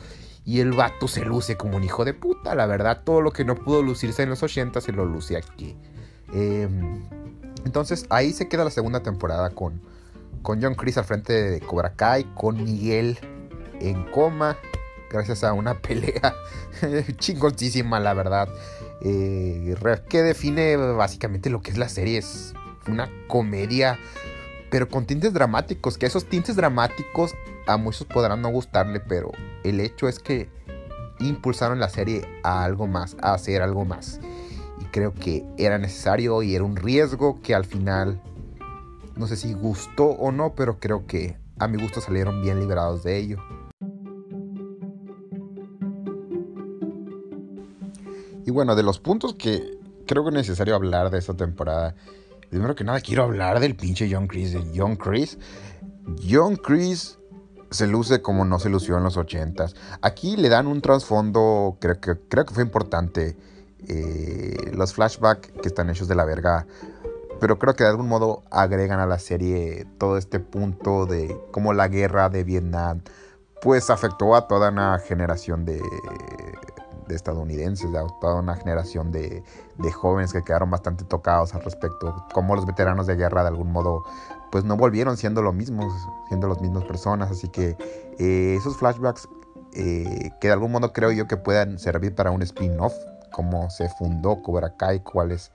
y 0.44 0.60
el 0.60 0.72
vato 0.72 1.06
se 1.06 1.24
luce 1.24 1.56
como 1.56 1.76
un 1.76 1.84
hijo 1.84 2.04
de 2.04 2.14
puta, 2.14 2.54
la 2.54 2.66
verdad 2.66 3.02
todo 3.04 3.20
lo 3.20 3.30
que 3.30 3.44
no 3.44 3.54
pudo 3.54 3.82
lucirse 3.82 4.22
en 4.22 4.30
los 4.30 4.42
80 4.42 4.80
se 4.80 4.92
lo 4.92 5.04
luce 5.04 5.36
aquí. 5.36 5.76
Em, 6.32 7.04
entonces 7.64 8.06
ahí 8.10 8.32
se 8.32 8.48
queda 8.48 8.64
la 8.64 8.70
segunda 8.70 9.02
temporada 9.02 9.50
con, 9.50 9.80
con 10.42 10.60
John 10.62 10.74
Chris 10.74 10.98
al 10.98 11.04
frente 11.04 11.32
de 11.32 11.60
Cobra 11.60 11.94
Kai, 11.94 12.24
con 12.34 12.62
Miguel 12.62 13.18
en 13.80 14.04
coma, 14.10 14.56
gracias 15.10 15.44
a 15.44 15.52
una 15.52 15.78
pelea 15.80 16.34
chingoncísima 17.18 18.00
la 18.00 18.14
verdad. 18.14 18.48
Eh, 19.02 19.74
que 20.08 20.22
define 20.22 20.76
básicamente 20.76 21.50
lo 21.50 21.62
que 21.62 21.70
es 21.70 21.78
la 21.78 21.88
serie. 21.88 22.18
Es 22.18 22.54
una 22.86 23.10
comedia, 23.26 23.98
pero 24.70 24.88
con 24.88 25.06
tintes 25.06 25.32
dramáticos. 25.32 25.98
Que 25.98 26.06
esos 26.06 26.26
tintes 26.26 26.56
dramáticos 26.56 27.34
a 27.66 27.76
muchos 27.76 28.06
podrán 28.06 28.42
no 28.42 28.50
gustarle, 28.50 29.00
pero 29.00 29.32
el 29.64 29.80
hecho 29.80 30.08
es 30.08 30.18
que 30.18 30.48
impulsaron 31.18 31.78
la 31.80 31.88
serie 31.88 32.26
a 32.42 32.64
algo 32.64 32.86
más, 32.86 33.16
a 33.20 33.34
hacer 33.34 33.62
algo 33.62 33.84
más. 33.84 34.20
Y 34.80 34.84
creo 34.86 35.12
que 35.14 35.44
era 35.58 35.78
necesario 35.78 36.42
y 36.42 36.54
era 36.54 36.64
un 36.64 36.76
riesgo 36.76 37.40
que 37.42 37.54
al 37.54 37.64
final, 37.64 38.20
no 39.16 39.26
sé 39.26 39.36
si 39.36 39.52
gustó 39.52 40.06
o 40.06 40.32
no, 40.32 40.54
pero 40.54 40.78
creo 40.78 41.06
que 41.06 41.36
a 41.58 41.68
mi 41.68 41.80
gusto 41.80 42.00
salieron 42.00 42.42
bien 42.42 42.58
liberados 42.58 43.02
de 43.02 43.18
ello. 43.18 43.38
Y 48.50 48.52
bueno, 48.52 48.74
de 48.74 48.82
los 48.82 48.98
puntos 48.98 49.34
que 49.34 49.78
creo 50.08 50.24
que 50.24 50.30
es 50.30 50.34
necesario 50.34 50.74
hablar 50.74 51.10
de 51.10 51.18
esta 51.18 51.34
temporada, 51.34 51.94
primero 52.48 52.74
que 52.74 52.82
nada 52.82 53.00
quiero 53.00 53.22
hablar 53.22 53.60
del 53.60 53.76
pinche 53.76 54.08
John 54.10 54.26
Chris, 54.26 54.52
de 54.52 54.72
John 54.74 54.96
Chris. 54.96 55.38
John 56.28 56.56
Chris 56.56 57.20
se 57.70 57.86
luce 57.86 58.22
como 58.22 58.44
no 58.44 58.58
se 58.58 58.68
lució 58.68 58.96
en 58.96 59.04
los 59.04 59.16
80s. 59.16 59.76
Aquí 60.02 60.36
le 60.36 60.48
dan 60.48 60.66
un 60.66 60.80
trasfondo, 60.80 61.76
creo 61.80 62.00
que, 62.00 62.16
creo 62.28 62.44
que 62.44 62.52
fue 62.52 62.64
importante. 62.64 63.36
Eh, 63.86 64.72
los 64.74 64.94
flashbacks 64.94 65.52
que 65.62 65.68
están 65.68 65.88
hechos 65.88 66.08
de 66.08 66.16
la 66.16 66.24
verga. 66.24 66.66
Pero 67.38 67.56
creo 67.60 67.76
que 67.76 67.84
de 67.84 67.90
algún 67.90 68.08
modo 68.08 68.42
agregan 68.50 68.98
a 68.98 69.06
la 69.06 69.20
serie 69.20 69.86
todo 69.98 70.18
este 70.18 70.40
punto 70.40 71.06
de 71.06 71.40
cómo 71.52 71.72
la 71.72 71.86
guerra 71.86 72.30
de 72.30 72.42
Vietnam 72.42 73.02
pues 73.62 73.90
afectó 73.90 74.34
a 74.34 74.48
toda 74.48 74.70
una 74.70 74.98
generación 74.98 75.64
de, 75.64 75.80
de 77.10 77.16
estadounidenses, 77.16 77.92
de 77.92 77.98
toda 78.20 78.36
una 78.36 78.56
generación 78.56 79.12
de, 79.12 79.42
jóvenes 79.92 80.32
que 80.32 80.42
quedaron 80.42 80.70
bastante 80.70 81.04
tocados 81.04 81.54
al 81.54 81.62
respecto, 81.62 82.26
como 82.32 82.54
los 82.54 82.66
veteranos 82.66 83.06
de 83.06 83.16
guerra 83.16 83.42
de 83.42 83.48
algún 83.48 83.72
modo 83.72 84.04
pues 84.50 84.64
no 84.64 84.76
volvieron 84.76 85.16
siendo 85.16 85.42
lo 85.42 85.52
mismo, 85.52 85.88
siendo 86.28 86.48
las 86.48 86.60
mismas 86.60 86.84
personas, 86.84 87.30
así 87.30 87.48
que 87.48 87.76
eh, 88.18 88.56
esos 88.58 88.76
flashbacks 88.76 89.28
eh, 89.74 90.30
que 90.40 90.48
de 90.48 90.52
algún 90.52 90.72
modo 90.72 90.92
creo 90.92 91.12
yo 91.12 91.28
que 91.28 91.36
puedan 91.36 91.78
servir 91.78 92.14
para 92.14 92.30
un 92.30 92.42
spin-off, 92.42 92.94
cómo 93.30 93.70
se 93.70 93.88
fundó 93.88 94.42
Cobra 94.42 94.76
Kai, 94.76 95.00
cuál 95.00 95.30
es 95.30 95.52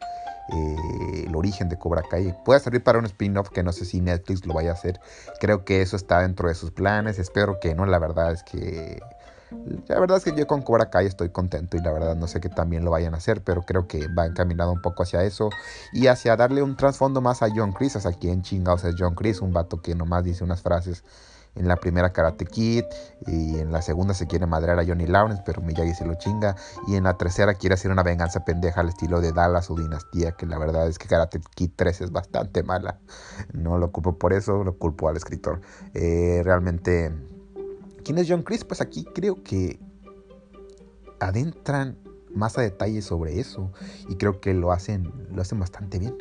eh, 0.53 1.25
el 1.27 1.35
origen 1.35 1.69
de 1.69 1.77
Cobra 1.77 2.03
Kai. 2.03 2.33
Puede 2.45 2.59
servir 2.59 2.83
para 2.83 2.99
un 2.99 3.05
spin-off 3.05 3.49
que 3.49 3.63
no 3.63 3.71
sé 3.71 3.83
si 3.83 3.99
Netflix 3.99 4.45
lo 4.45 4.53
vaya 4.53 4.71
a 4.71 4.73
hacer. 4.73 4.99
Creo 5.39 5.65
que 5.65 5.81
eso 5.81 5.95
está 5.95 6.21
dentro 6.21 6.47
de 6.47 6.55
sus 6.55 6.71
planes. 6.71 7.19
Espero 7.19 7.59
que 7.59 7.73
no. 7.73 7.85
La 7.85 7.99
verdad 7.99 8.31
es 8.31 8.43
que 8.43 9.01
la 9.51 9.99
verdad 9.99 10.17
es 10.17 10.23
que 10.23 10.36
yo 10.36 10.47
con 10.47 10.62
Cobra 10.62 10.89
Kai 10.89 11.05
estoy 11.05 11.29
contento 11.29 11.77
y 11.77 11.81
la 11.81 11.91
verdad 11.91 12.15
no 12.15 12.27
sé 12.27 12.41
que 12.41 12.49
también 12.49 12.84
lo 12.84 12.91
vayan 12.91 13.13
a 13.13 13.17
hacer, 13.17 13.41
pero 13.43 13.62
creo 13.63 13.88
que 13.88 14.08
va 14.08 14.25
encaminado 14.25 14.71
un 14.71 14.81
poco 14.81 15.03
hacia 15.03 15.23
eso 15.23 15.49
y 15.93 16.08
hacia 16.08 16.36
darle 16.36 16.63
un 16.63 16.75
trasfondo 16.75 17.21
más 17.21 17.41
a 17.41 17.47
John 17.53 17.71
Chris, 17.73 17.93
sea, 17.93 18.12
quien 18.12 18.41
chingados 18.41 18.84
es 18.84 18.95
John 18.97 19.15
Chris, 19.15 19.41
un 19.41 19.53
vato 19.53 19.81
que 19.81 19.95
nomás 19.95 20.23
dice 20.23 20.43
unas 20.43 20.62
frases 20.62 21.03
en 21.55 21.67
la 21.67 21.77
primera 21.77 22.12
Karate 22.12 22.45
Kid 22.45 22.84
y 23.27 23.60
en 23.60 23.71
la 23.71 23.81
segunda 23.81 24.13
se 24.13 24.27
quiere 24.27 24.45
madrear 24.45 24.79
a 24.79 24.86
Johnny 24.86 25.08
Lawrence, 25.08 25.41
pero 25.45 25.62
Miyagi 25.62 25.93
se 25.93 26.05
lo 26.05 26.15
chinga 26.15 26.55
y 26.88 26.95
en 26.95 27.05
la 27.05 27.17
tercera 27.17 27.53
quiere 27.53 27.75
hacer 27.75 27.91
una 27.91 28.03
venganza 28.03 28.43
pendeja 28.43 28.81
al 28.81 28.89
estilo 28.89 29.21
de 29.21 29.31
Dallas 29.31 29.69
o 29.69 29.75
Dinastía, 29.75 30.34
que 30.34 30.45
la 30.45 30.58
verdad 30.58 30.88
es 30.88 30.99
que 30.99 31.08
Karate 31.08 31.39
Kid 31.55 31.71
3 31.75 32.01
es 32.01 32.12
bastante 32.12 32.63
mala. 32.63 32.99
No 33.53 33.77
lo 33.77 33.91
culpo 33.91 34.17
por 34.17 34.34
eso, 34.34 34.63
lo 34.63 34.77
culpo 34.77 35.08
al 35.08 35.15
escritor. 35.15 35.62
Eh, 35.93 36.41
realmente 36.43 37.13
¿Quién 38.05 38.19
es 38.19 38.27
John 38.29 38.43
Chris? 38.43 38.63
Pues 38.63 38.81
aquí 38.81 39.03
creo 39.03 39.41
que 39.43 39.79
adentran 41.19 41.97
más 42.31 42.55
a 42.55 42.61
detalle 42.61 43.01
sobre 43.01 43.39
eso 43.39 43.71
y 44.07 44.15
creo 44.15 44.39
que 44.39 44.53
lo 44.53 44.71
hacen, 44.71 45.11
lo 45.33 45.41
hacen 45.41 45.59
bastante 45.59 45.97
bien. 45.97 46.15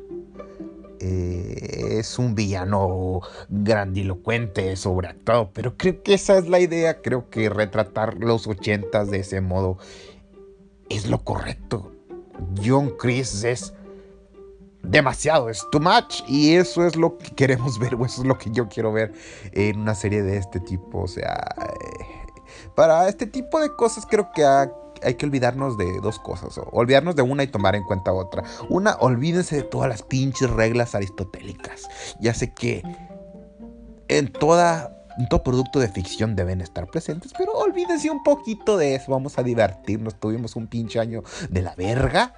Eh, 0.99 1.99
es 1.99 2.19
un 2.19 2.35
villano 2.35 3.21
grandilocuente 3.51 4.75
sobre 4.77 5.13
todo, 5.13 5.51
pero 5.53 5.77
creo 5.77 6.03
que 6.03 6.15
esa 6.15 6.39
es 6.39 6.49
la 6.49 6.59
idea. 6.59 7.03
Creo 7.03 7.29
que 7.29 7.51
retratar 7.51 8.15
los 8.15 8.47
ochentas 8.47 9.11
de 9.11 9.19
ese 9.19 9.43
modo 9.43 9.77
es 10.89 11.07
lo 11.11 11.23
correcto. 11.23 11.93
John 12.65 12.95
Chris 12.99 13.45
es 13.45 13.75
demasiado, 14.85 15.49
es 15.49 15.65
too 15.71 15.81
much. 15.81 16.23
Y 16.29 16.55
eso 16.55 16.87
es 16.87 16.97
lo 16.97 17.19
que 17.19 17.31
queremos 17.35 17.79
ver, 17.81 17.95
o 17.95 18.05
eso 18.05 18.23
es 18.23 18.27
lo 18.27 18.39
que 18.39 18.51
yo 18.51 18.69
quiero 18.69 18.93
ver 18.93 19.13
en 19.53 19.81
una 19.81 19.95
serie 19.95 20.23
de 20.23 20.37
este 20.37 20.61
tipo. 20.61 21.03
O 21.03 21.09
sea, 21.09 21.45
eh, 21.63 22.05
para 22.75 23.09
este 23.09 23.27
tipo 23.27 23.61
de 23.61 23.75
cosas 23.75 24.07
creo 24.07 24.31
que 24.33 24.45
hay 24.45 25.15
que 25.15 25.27
olvidarnos 25.27 25.77
de 25.77 26.01
dos 26.01 26.19
cosas. 26.19 26.59
Olvidarnos 26.73 27.17
de 27.17 27.23
una 27.23 27.43
y 27.43 27.47
tomar 27.49 27.75
en 27.75 27.85
cuenta 27.85 28.13
otra. 28.13 28.45
Una, 28.69 28.95
olvídense 28.97 29.57
de 29.57 29.63
todas 29.63 29.89
las 29.89 30.03
pinches 30.03 30.51
reglas 30.51 30.95
aristotélicas. 30.95 31.89
Ya 32.21 32.35
sé 32.35 32.53
que 32.53 32.83
en 34.09 34.33
toda 34.33 34.91
en 35.17 35.29
todo 35.29 35.45
producto 35.45 35.79
de 35.79 35.87
ficción 35.87 36.35
deben 36.35 36.61
estar 36.61 36.89
presentes, 36.89 37.33
pero 37.39 37.53
olvídense 37.53 38.11
un 38.11 38.25
poquito 38.25 38.77
de 38.77 38.97
eso, 38.97 39.13
vamos 39.13 39.39
a 39.39 39.45
divertirnos, 39.45 40.19
tuvimos 40.19 40.57
un 40.57 40.67
pinche 40.67 40.99
año 40.99 41.23
de 41.51 41.63
la 41.63 41.77
verga 41.77 42.35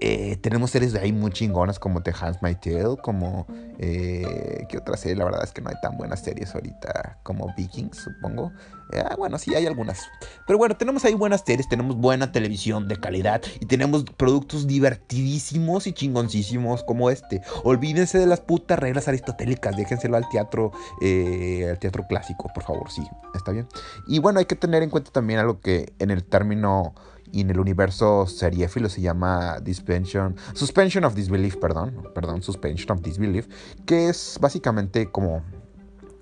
eh, 0.00 0.36
tenemos 0.40 0.70
series 0.70 0.92
de 0.92 1.00
ahí 1.00 1.12
muy 1.12 1.32
chingonas 1.32 1.78
como 1.78 2.02
The 2.02 2.12
Hands 2.18 2.38
My 2.42 2.54
Tale, 2.54 2.96
como... 3.02 3.46
Eh, 3.80 4.66
¿Qué 4.68 4.78
otra 4.78 4.96
serie? 4.96 5.16
La 5.16 5.24
verdad 5.24 5.42
es 5.44 5.52
que 5.52 5.60
no 5.60 5.70
hay 5.70 5.76
tan 5.80 5.96
buenas 5.96 6.22
series 6.22 6.54
ahorita 6.54 7.18
como 7.22 7.52
Vikings, 7.56 7.96
supongo. 7.96 8.52
Eh, 8.92 9.04
bueno, 9.16 9.38
sí, 9.38 9.54
hay 9.54 9.66
algunas. 9.66 10.00
Pero 10.46 10.58
bueno, 10.58 10.76
tenemos 10.76 11.04
ahí 11.04 11.14
buenas 11.14 11.42
series, 11.46 11.68
tenemos 11.68 11.96
buena 11.96 12.32
televisión 12.32 12.88
de 12.88 12.96
calidad 12.96 13.42
y 13.60 13.66
tenemos 13.66 14.04
productos 14.16 14.66
divertidísimos 14.66 15.86
y 15.86 15.92
chingoncísimos 15.92 16.82
como 16.84 17.10
este. 17.10 17.42
Olvídense 17.64 18.18
de 18.18 18.26
las 18.26 18.40
putas 18.40 18.78
reglas 18.78 19.08
aristotélicas, 19.08 19.76
déjenselo 19.76 20.16
al 20.16 20.28
teatro, 20.28 20.72
al 21.00 21.78
teatro 21.78 22.06
clásico, 22.08 22.50
por 22.54 22.64
favor, 22.64 22.90
sí, 22.90 23.02
está 23.34 23.52
bien. 23.52 23.68
Y 24.06 24.18
bueno, 24.18 24.38
hay 24.38 24.46
que 24.46 24.56
tener 24.56 24.82
en 24.82 24.90
cuenta 24.90 25.10
también 25.10 25.38
algo 25.38 25.60
que 25.60 25.92
en 25.98 26.10
el 26.10 26.24
término 26.24 26.94
y 27.32 27.40
en 27.42 27.50
el 27.50 27.60
universo 27.60 28.26
seriéfilo 28.26 28.88
se 28.88 29.00
llama 29.00 29.58
Suspension, 29.64 30.36
Suspension 30.54 31.04
of 31.04 31.14
Disbelief, 31.14 31.56
perdón, 31.56 32.08
perdón, 32.14 32.42
Suspension 32.42 32.96
of 32.96 33.02
Disbelief, 33.02 33.48
que 33.86 34.08
es 34.08 34.38
básicamente 34.40 35.10
como 35.10 35.42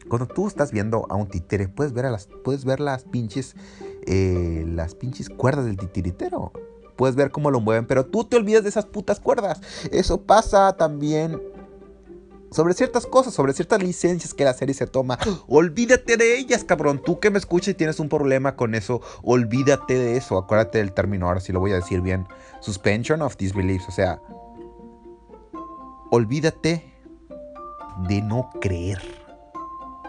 cuando 0.08 0.26
tú 0.26 0.46
estás 0.46 0.72
viendo 0.72 1.06
a 1.10 1.16
un 1.16 1.28
títere, 1.28 1.68
puedes 1.68 1.92
ver 1.92 2.06
a 2.06 2.10
las, 2.10 2.28
puedes 2.44 2.64
ver 2.64 2.80
las 2.80 3.04
pinches, 3.04 3.56
eh, 4.06 4.64
las 4.68 4.94
pinches 4.94 5.28
cuerdas 5.28 5.64
del 5.64 5.76
titiritero. 5.76 6.52
Puedes 6.96 7.14
ver 7.14 7.30
cómo 7.30 7.50
lo 7.50 7.60
mueven, 7.60 7.86
pero 7.86 8.06
tú 8.06 8.24
te 8.24 8.36
olvidas 8.36 8.62
de 8.62 8.70
esas 8.70 8.86
putas 8.86 9.20
cuerdas. 9.20 9.60
Eso 9.90 10.22
pasa 10.22 10.76
también 10.76 11.40
sobre 12.50 12.74
ciertas 12.74 13.06
cosas, 13.06 13.34
sobre 13.34 13.52
ciertas 13.52 13.82
licencias 13.82 14.34
que 14.34 14.44
la 14.44 14.54
serie 14.54 14.74
se 14.74 14.86
toma. 14.86 15.18
Olvídate 15.48 16.16
de 16.16 16.38
ellas, 16.38 16.64
cabrón. 16.64 17.02
Tú 17.04 17.20
que 17.20 17.30
me 17.30 17.38
escuchas 17.38 17.68
y 17.68 17.74
tienes 17.74 18.00
un 18.00 18.08
problema 18.08 18.56
con 18.56 18.74
eso, 18.74 19.00
olvídate 19.22 19.94
de 19.94 20.16
eso. 20.16 20.38
Acuérdate 20.38 20.78
del 20.78 20.92
término, 20.92 21.26
ahora 21.26 21.40
sí 21.40 21.52
lo 21.52 21.60
voy 21.60 21.72
a 21.72 21.76
decir 21.76 22.00
bien. 22.00 22.26
Suspension 22.60 23.22
of 23.22 23.36
disbeliefs, 23.36 23.88
o 23.88 23.92
sea, 23.92 24.20
olvídate 26.10 26.92
de 28.08 28.22
no 28.22 28.50
creer. 28.60 29.00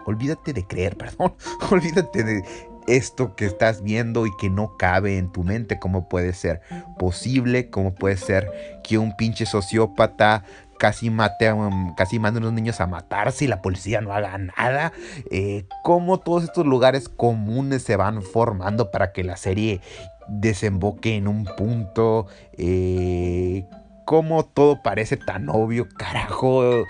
Olvídate 0.06 0.54
de 0.54 0.66
creer, 0.66 0.98
perdón. 0.98 1.34
olvídate 1.70 2.24
de 2.24 2.44
esto 2.88 3.36
que 3.36 3.46
estás 3.46 3.84
viendo 3.84 4.26
y 4.26 4.36
que 4.38 4.50
no 4.50 4.78
cabe 4.78 5.18
en 5.18 5.30
tu 5.30 5.44
mente, 5.44 5.78
cómo 5.78 6.08
puede 6.08 6.34
ser 6.34 6.62
posible, 6.98 7.70
cómo 7.70 7.94
puede 7.94 8.16
ser 8.16 8.80
que 8.84 8.98
un 8.98 9.16
pinche 9.18 9.46
sociópata 9.46 10.46
casi 10.78 11.10
mate 11.10 11.48
a, 11.48 11.56
casi 11.96 12.20
mande 12.20 12.40
a 12.40 12.42
unos 12.42 12.54
niños 12.54 12.82
a 12.82 12.88
matarse 12.88 13.46
y 13.46 13.48
la 13.48 13.62
policía 13.62 14.02
no 14.02 14.14
haga 14.14 14.38
nada. 14.38 14.94
Eh, 15.32 15.66
cómo 15.84 16.20
todos 16.20 16.44
estos 16.44 16.66
lugares 16.66 17.10
comunes 17.10 17.84
se 17.84 17.96
van 17.96 18.22
formando 18.22 18.92
para 18.92 19.12
que 19.12 19.24
la 19.24 19.38
serie 19.38 19.82
desemboque 20.28 21.16
en 21.16 21.28
un 21.28 21.46
punto. 21.46 22.28
Eh, 22.58 23.66
cómo 24.06 24.46
todo 24.46 24.82
parece 24.82 25.18
tan 25.18 25.50
obvio, 25.50 25.88
carajo. 25.90 26.86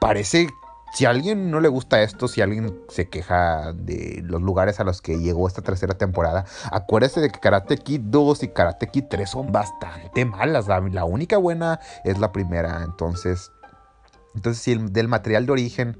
Parece 0.00 0.48
si 0.94 1.06
a 1.06 1.10
alguien 1.10 1.50
no 1.50 1.58
le 1.58 1.68
gusta 1.68 2.02
esto, 2.02 2.28
si 2.28 2.40
alguien 2.40 2.80
se 2.88 3.08
queja 3.08 3.72
de 3.72 4.22
los 4.24 4.40
lugares 4.40 4.78
a 4.78 4.84
los 4.84 5.02
que 5.02 5.18
llegó 5.18 5.48
esta 5.48 5.60
tercera 5.60 5.94
temporada, 5.94 6.44
acuérdese 6.70 7.20
de 7.20 7.30
que 7.30 7.40
Karate 7.40 7.76
Kid 7.78 8.00
2 8.04 8.44
y 8.44 8.48
Karate 8.48 8.86
Kid 8.86 9.06
3 9.10 9.28
son 9.28 9.50
bastante 9.50 10.24
malas. 10.24 10.68
La, 10.68 11.04
única 11.04 11.36
buena 11.36 11.80
es 12.04 12.18
la 12.18 12.30
primera. 12.30 12.84
Entonces, 12.84 13.50
entonces 14.36 14.62
si 14.62 14.76
del 14.76 15.08
material 15.08 15.46
de 15.46 15.52
origen 15.52 15.98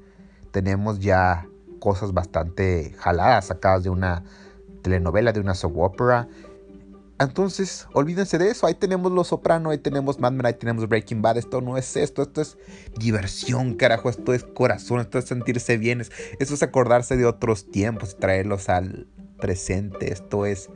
tenemos 0.53 1.01
ya 1.01 1.45
cosas 1.81 2.13
bastante 2.13 2.95
jaladas 2.97 3.47
sacadas 3.47 3.83
de 3.83 3.91
una 3.91 4.23
telenovela, 4.83 5.33
de 5.33 5.41
una 5.41 5.55
soap 5.55 5.77
opera. 5.77 6.29
Entonces, 7.18 7.87
olvídense 7.92 8.38
de 8.38 8.50
eso. 8.50 8.66
Ahí 8.66 8.74
tenemos 8.74 9.12
Los 9.12 9.29
Soprano, 9.29 9.70
ahí 9.70 9.79
tenemos 9.79 10.18
Mad 10.18 10.33
Men, 10.33 10.46
ahí 10.46 10.55
tenemos 10.55 10.88
Breaking 10.88 11.22
Bad. 11.22 11.38
Esto 11.38 11.61
no 11.61 11.77
es 11.77 11.96
esto, 11.96 12.22
esto 12.22 12.40
es 12.40 12.59
diversión, 12.98 13.74
carajo. 13.74 14.11
Esto 14.11 14.35
es 14.35 14.44
corazón, 14.44 15.00
esto 15.00 15.18
es 15.18 15.27
sentirse 15.27 15.77
bien. 15.77 16.00
Esto 16.00 16.55
es 16.55 16.62
acordarse 16.62 17.16
de 17.16 17.27
otros 17.27 17.70
tiempos 17.70 18.12
y 18.12 18.20
traerlos 18.20 18.68
al 18.68 19.07
presente. 19.38 20.12
Esto 20.12 20.46
es 20.46 20.70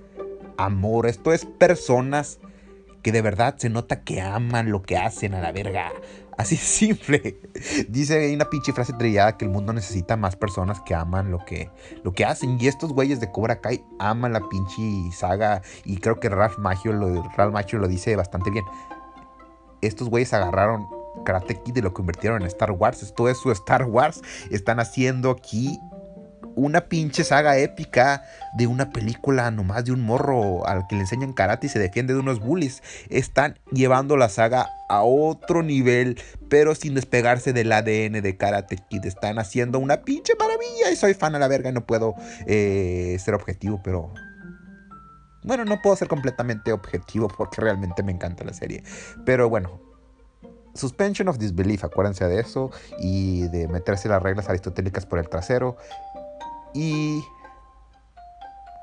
amor, 0.57 1.07
esto 1.07 1.33
es 1.33 1.45
personas 1.45 2.39
que 3.03 3.13
de 3.13 3.23
verdad 3.23 3.57
se 3.59 3.69
nota 3.69 4.03
que 4.03 4.21
aman 4.21 4.71
lo 4.71 4.83
que 4.83 4.97
hacen 4.97 5.35
a 5.35 5.41
la 5.41 5.53
verga. 5.53 5.93
Así 6.37 6.57
simple. 6.57 7.41
Dice 7.89 8.33
una 8.33 8.49
pinche 8.49 8.73
frase 8.73 8.93
trillada 8.93 9.37
que 9.37 9.45
el 9.45 9.51
mundo 9.51 9.73
necesita 9.73 10.17
más 10.17 10.37
personas 10.37 10.81
que 10.83 10.95
aman 10.95 11.33
lo 11.33 11.45
que, 11.45 11.71
lo 12.05 12.13
que 12.13 12.25
hacen. 12.25 12.59
Y 12.61 12.69
estos 12.69 12.93
güeyes 12.93 13.19
de 13.19 13.31
Cobra 13.33 13.61
Kai 13.61 13.85
aman 13.99 14.33
la 14.33 14.49
pinche 14.49 14.83
saga. 15.13 15.63
Y 15.85 15.99
creo 15.99 16.21
que 16.21 16.29
Ralph 16.29 16.59
Macchio 16.59 16.93
lo, 16.93 17.23
Ralph 17.37 17.73
lo 17.73 17.89
dice 17.89 18.15
bastante 18.15 18.51
bien. 18.51 18.65
Estos 19.81 20.09
güeyes 20.09 20.33
agarraron 20.33 20.87
Karate 21.25 21.61
Kid 21.61 21.77
y 21.77 21.83
lo 21.83 21.93
convirtieron 21.93 22.43
en 22.43 22.49
Star 22.49 22.71
Wars. 22.71 23.03
Esto 23.03 23.29
es 23.29 23.39
su 23.39 23.51
Star 23.51 23.85
Wars. 23.85 24.23
Están 24.51 24.79
haciendo 24.79 25.31
aquí 25.31 25.79
una 26.55 26.83
pinche 26.83 27.25
saga 27.25 27.57
épica 27.59 28.25
de 28.57 28.67
una 28.67 28.91
película 28.91 29.51
nomás 29.51 29.85
de 29.85 29.93
un 29.93 30.01
morro 30.01 30.67
al 30.67 30.87
que 30.87 30.97
le 30.97 31.03
enseñan 31.03 31.33
karate 31.33 31.67
y 31.67 31.71
se 31.71 31.79
defiende 31.79 32.15
de 32.15 32.21
unos 32.21 32.41
bullies. 32.41 32.83
Están 33.09 33.59
llevando 33.71 34.17
la 34.17 34.29
saga 34.29 34.69
a 34.89 35.03
otro 35.03 35.63
nivel, 35.63 36.21
pero 36.49 36.75
sin 36.75 36.95
despegarse 36.95 37.53
del 37.53 37.73
ADN 37.73 38.23
de 38.23 38.37
Karate 38.37 38.79
Kid. 38.89 39.05
Están 39.05 39.39
haciendo 39.39 39.79
una 39.79 40.03
pinche 40.03 40.35
maravilla 40.39 40.91
y 40.91 40.97
soy 40.97 41.15
fan 41.15 41.35
a 41.35 41.39
la 41.39 41.49
verga 41.49 41.71
y 41.71 41.73
no 41.73 41.87
puedo 41.87 42.15
eh, 42.47 43.17
ser 43.21 43.35
objetivo, 43.35 43.81
pero... 43.83 44.13
Bueno, 45.45 45.65
no 45.65 45.81
puedo 45.81 45.95
ser 45.97 46.09
completamente 46.09 46.73
objetivo 46.73 47.29
porque 47.29 47.61
realmente 47.61 48.03
me 48.03 48.13
encanta 48.13 48.45
la 48.45 48.53
serie. 48.53 48.83
Pero 49.25 49.49
bueno, 49.49 49.81
Suspension 50.79 51.29
of 51.29 51.39
Disbelief, 51.39 51.85
acuérdense 51.85 52.25
de 52.27 52.41
eso 52.41 52.71
y 53.01 53.49
de 53.49 53.67
meterse 53.67 54.09
las 54.09 54.23
reglas 54.23 54.49
aristotélicas 54.49 55.07
por 55.07 55.19
el 55.19 55.29
trasero. 55.29 55.77
Y 56.75 57.25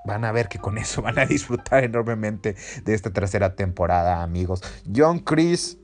van 0.06 0.24
a 0.24 0.32
ver 0.32 0.48
que 0.48 0.60
con 0.60 0.78
eso 0.78 1.02
van 1.02 1.19
a 1.19 1.26
disfrutar 1.26 1.84
enormemente 1.84 2.56
de 2.84 2.93
esta 2.93 3.10
tercera 3.10 3.56
temporada, 3.56 4.24
amigos. 4.24 4.62
John 4.93 5.19
Chris. 5.19 5.78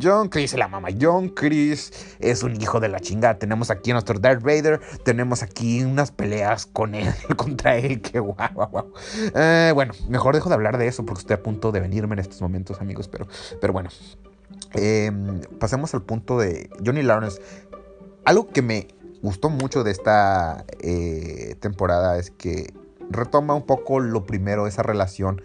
John 0.00 0.30
Chris 0.30 0.54
la 0.54 0.68
mamá. 0.68 0.88
John 0.98 1.28
Chris 1.28 2.16
es 2.18 2.42
un 2.42 2.58
hijo 2.60 2.80
de 2.80 2.88
la 2.88 2.98
chingada. 3.00 3.38
Tenemos 3.38 3.70
aquí 3.70 3.90
a 3.90 3.94
nuestro 3.94 4.18
Darth 4.18 4.42
Vader. 4.42 4.80
Tenemos 5.04 5.42
aquí 5.42 5.82
unas 5.82 6.10
peleas 6.10 6.64
con 6.64 6.94
él, 6.94 7.12
contra 7.36 7.76
él. 7.76 8.00
Que 8.00 8.18
guau, 8.18 8.48
guau, 8.54 8.70
guau. 8.70 8.92
Eh, 9.34 9.72
bueno, 9.74 9.92
mejor 10.08 10.34
dejo 10.34 10.48
de 10.48 10.54
hablar 10.54 10.78
de 10.78 10.86
eso 10.86 11.04
porque 11.04 11.20
estoy 11.20 11.34
a 11.34 11.42
punto 11.42 11.72
de 11.72 11.80
venirme 11.80 12.14
en 12.14 12.20
estos 12.20 12.40
momentos, 12.40 12.80
amigos. 12.80 13.08
Pero, 13.08 13.26
pero 13.60 13.74
bueno. 13.74 13.90
Em, 14.74 15.42
pasemos 15.58 15.92
al 15.92 16.02
punto 16.02 16.38
de 16.38 16.70
Johnny 16.84 17.02
Lawrence. 17.02 17.42
Algo 18.24 18.48
que 18.48 18.62
me 18.62 18.88
gustó 19.22 19.48
mucho 19.48 19.84
de 19.84 19.92
esta 19.92 20.64
eh, 20.80 21.56
temporada 21.60 22.18
es 22.18 22.30
que 22.30 22.72
retoma 23.10 23.54
un 23.54 23.62
poco 23.62 24.00
lo 24.00 24.26
primero, 24.26 24.66
esa 24.66 24.82
relación 24.82 25.40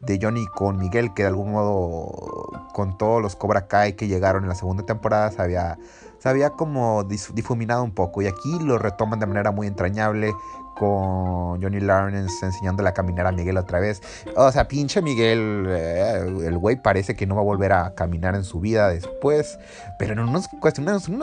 de 0.00 0.18
Johnny 0.20 0.46
con 0.46 0.78
Miguel, 0.78 1.12
que 1.14 1.22
de 1.22 1.28
algún 1.28 1.52
modo 1.52 2.48
con 2.72 2.96
todos 2.96 3.20
los 3.20 3.36
Cobra 3.36 3.66
Kai 3.66 3.94
que 3.94 4.08
llegaron 4.08 4.44
en 4.44 4.48
la 4.48 4.54
segunda 4.54 4.84
temporada 4.84 5.30
se 5.30 5.42
había, 5.42 5.78
se 6.18 6.28
había 6.28 6.50
como 6.50 7.04
difuminado 7.04 7.82
un 7.82 7.92
poco. 7.92 8.22
Y 8.22 8.26
aquí 8.26 8.58
lo 8.62 8.78
retoman 8.78 9.20
de 9.20 9.26
manera 9.26 9.50
muy 9.50 9.66
entrañable 9.66 10.32
con 10.80 11.60
Johnny 11.60 11.78
Lawrence 11.78 12.42
enseñándole 12.42 12.88
a 12.88 12.94
caminar 12.94 13.26
a 13.26 13.32
Miguel 13.32 13.58
otra 13.58 13.80
vez. 13.80 14.00
O 14.34 14.50
sea, 14.50 14.66
pinche 14.66 15.02
Miguel, 15.02 15.66
eh, 15.68 16.24
el 16.46 16.56
güey 16.56 16.76
parece 16.76 17.14
que 17.14 17.26
no 17.26 17.34
va 17.34 17.42
a 17.42 17.44
volver 17.44 17.74
a 17.74 17.94
caminar 17.94 18.34
en 18.34 18.44
su 18.44 18.60
vida 18.60 18.88
después. 18.88 19.58
Pero 19.98 20.14
en 20.14 20.20
una 20.20 20.40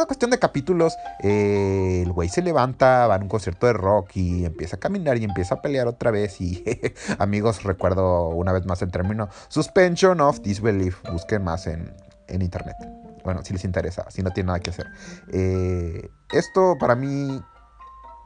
cuestión, 0.05 0.29
de 0.29 0.37
capítulos, 0.37 0.95
eh, 1.23 2.03
el 2.05 2.11
güey 2.11 2.29
se 2.29 2.43
levanta, 2.43 3.07
va 3.07 3.15
a 3.15 3.17
un 3.17 3.29
concierto 3.29 3.65
de 3.65 3.73
rock 3.73 4.11
y 4.13 4.45
empieza 4.45 4.75
a 4.75 4.79
caminar 4.79 5.17
y 5.17 5.23
empieza 5.23 5.55
a 5.55 5.61
pelear 5.63 5.87
otra 5.87 6.11
vez. 6.11 6.39
Y 6.39 6.63
amigos, 7.17 7.63
recuerdo 7.63 8.29
una 8.29 8.51
vez 8.51 8.63
más 8.67 8.83
el 8.83 8.91
término 8.91 9.27
Suspension 9.47 10.21
of 10.21 10.39
Disbelief. 10.41 11.01
Busquen 11.11 11.43
más 11.43 11.65
en, 11.65 11.91
en 12.27 12.43
internet. 12.43 12.75
Bueno, 13.23 13.41
si 13.43 13.53
les 13.53 13.65
interesa, 13.65 14.05
si 14.11 14.21
no 14.21 14.29
tienen 14.29 14.47
nada 14.47 14.59
que 14.59 14.69
hacer. 14.69 14.85
Eh, 15.33 16.11
esto 16.31 16.77
para 16.79 16.95
mí 16.95 17.41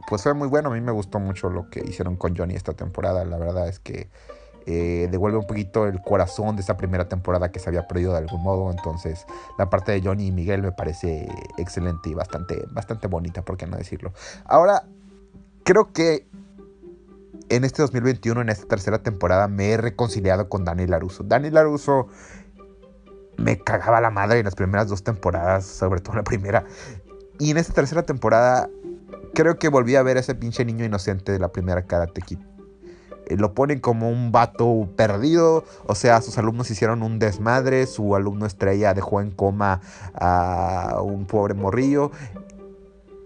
pues 0.07 0.23
fue 0.23 0.33
muy 0.33 0.47
bueno. 0.47 0.69
A 0.69 0.73
mí 0.73 0.81
me 0.81 0.91
gustó 0.91 1.19
mucho 1.19 1.49
lo 1.49 1.69
que 1.69 1.81
hicieron 1.81 2.15
con 2.15 2.35
Johnny 2.35 2.55
esta 2.55 2.73
temporada. 2.73 3.25
La 3.25 3.37
verdad 3.37 3.67
es 3.67 3.79
que 3.79 4.09
eh, 4.65 5.07
devuelve 5.09 5.39
un 5.39 5.47
poquito 5.47 5.87
el 5.87 6.01
corazón 6.01 6.55
de 6.55 6.61
esa 6.61 6.77
primera 6.77 7.07
temporada 7.07 7.51
que 7.51 7.59
se 7.59 7.69
había 7.69 7.87
perdido 7.87 8.11
de 8.11 8.19
algún 8.19 8.43
modo. 8.43 8.71
Entonces, 8.71 9.25
la 9.57 9.69
parte 9.69 9.91
de 9.91 10.01
Johnny 10.01 10.27
y 10.27 10.31
Miguel 10.31 10.61
me 10.61 10.71
parece 10.71 11.27
excelente 11.57 12.09
y 12.09 12.13
bastante, 12.13 12.63
bastante 12.71 13.07
bonita, 13.07 13.41
por 13.43 13.57
qué 13.57 13.65
no 13.65 13.77
decirlo. 13.77 14.13
Ahora, 14.45 14.83
creo 15.63 15.91
que 15.91 16.27
en 17.49 17.63
este 17.63 17.81
2021, 17.81 18.41
en 18.41 18.49
esta 18.49 18.67
tercera 18.67 18.99
temporada, 18.99 19.47
me 19.47 19.71
he 19.71 19.77
reconciliado 19.77 20.47
con 20.47 20.63
Dani 20.63 20.87
Laruso. 20.87 21.23
Dani 21.23 21.49
Laruso 21.49 22.07
me 23.37 23.57
cagaba 23.57 23.99
la 23.99 24.11
madre 24.11 24.39
en 24.39 24.45
las 24.45 24.55
primeras 24.55 24.87
dos 24.87 25.03
temporadas, 25.03 25.65
sobre 25.65 26.01
todo 26.01 26.13
en 26.13 26.17
la 26.17 26.23
primera. 26.23 26.65
Y 27.39 27.51
en 27.51 27.57
esta 27.57 27.73
tercera 27.73 28.03
temporada 28.03 28.69
creo 29.33 29.57
que 29.57 29.69
volví 29.69 29.95
a 29.95 30.03
ver 30.03 30.17
a 30.17 30.19
ese 30.19 30.35
pinche 30.35 30.65
niño 30.65 30.85
inocente 30.85 31.31
de 31.31 31.39
la 31.39 31.51
primera 31.51 31.83
Karate 31.83 32.21
Kid. 32.21 32.39
Eh, 33.27 33.37
lo 33.37 33.53
ponen 33.53 33.79
como 33.79 34.09
un 34.09 34.31
vato 34.31 34.89
perdido, 34.95 35.63
o 35.85 35.95
sea, 35.95 36.21
sus 36.21 36.37
alumnos 36.37 36.69
hicieron 36.71 37.03
un 37.03 37.19
desmadre, 37.19 37.87
su 37.87 38.15
alumno 38.15 38.45
estrella 38.45 38.93
dejó 38.93 39.21
en 39.21 39.31
coma 39.31 39.81
a 40.13 40.99
un 41.01 41.25
pobre 41.25 41.53
morrillo 41.53 42.11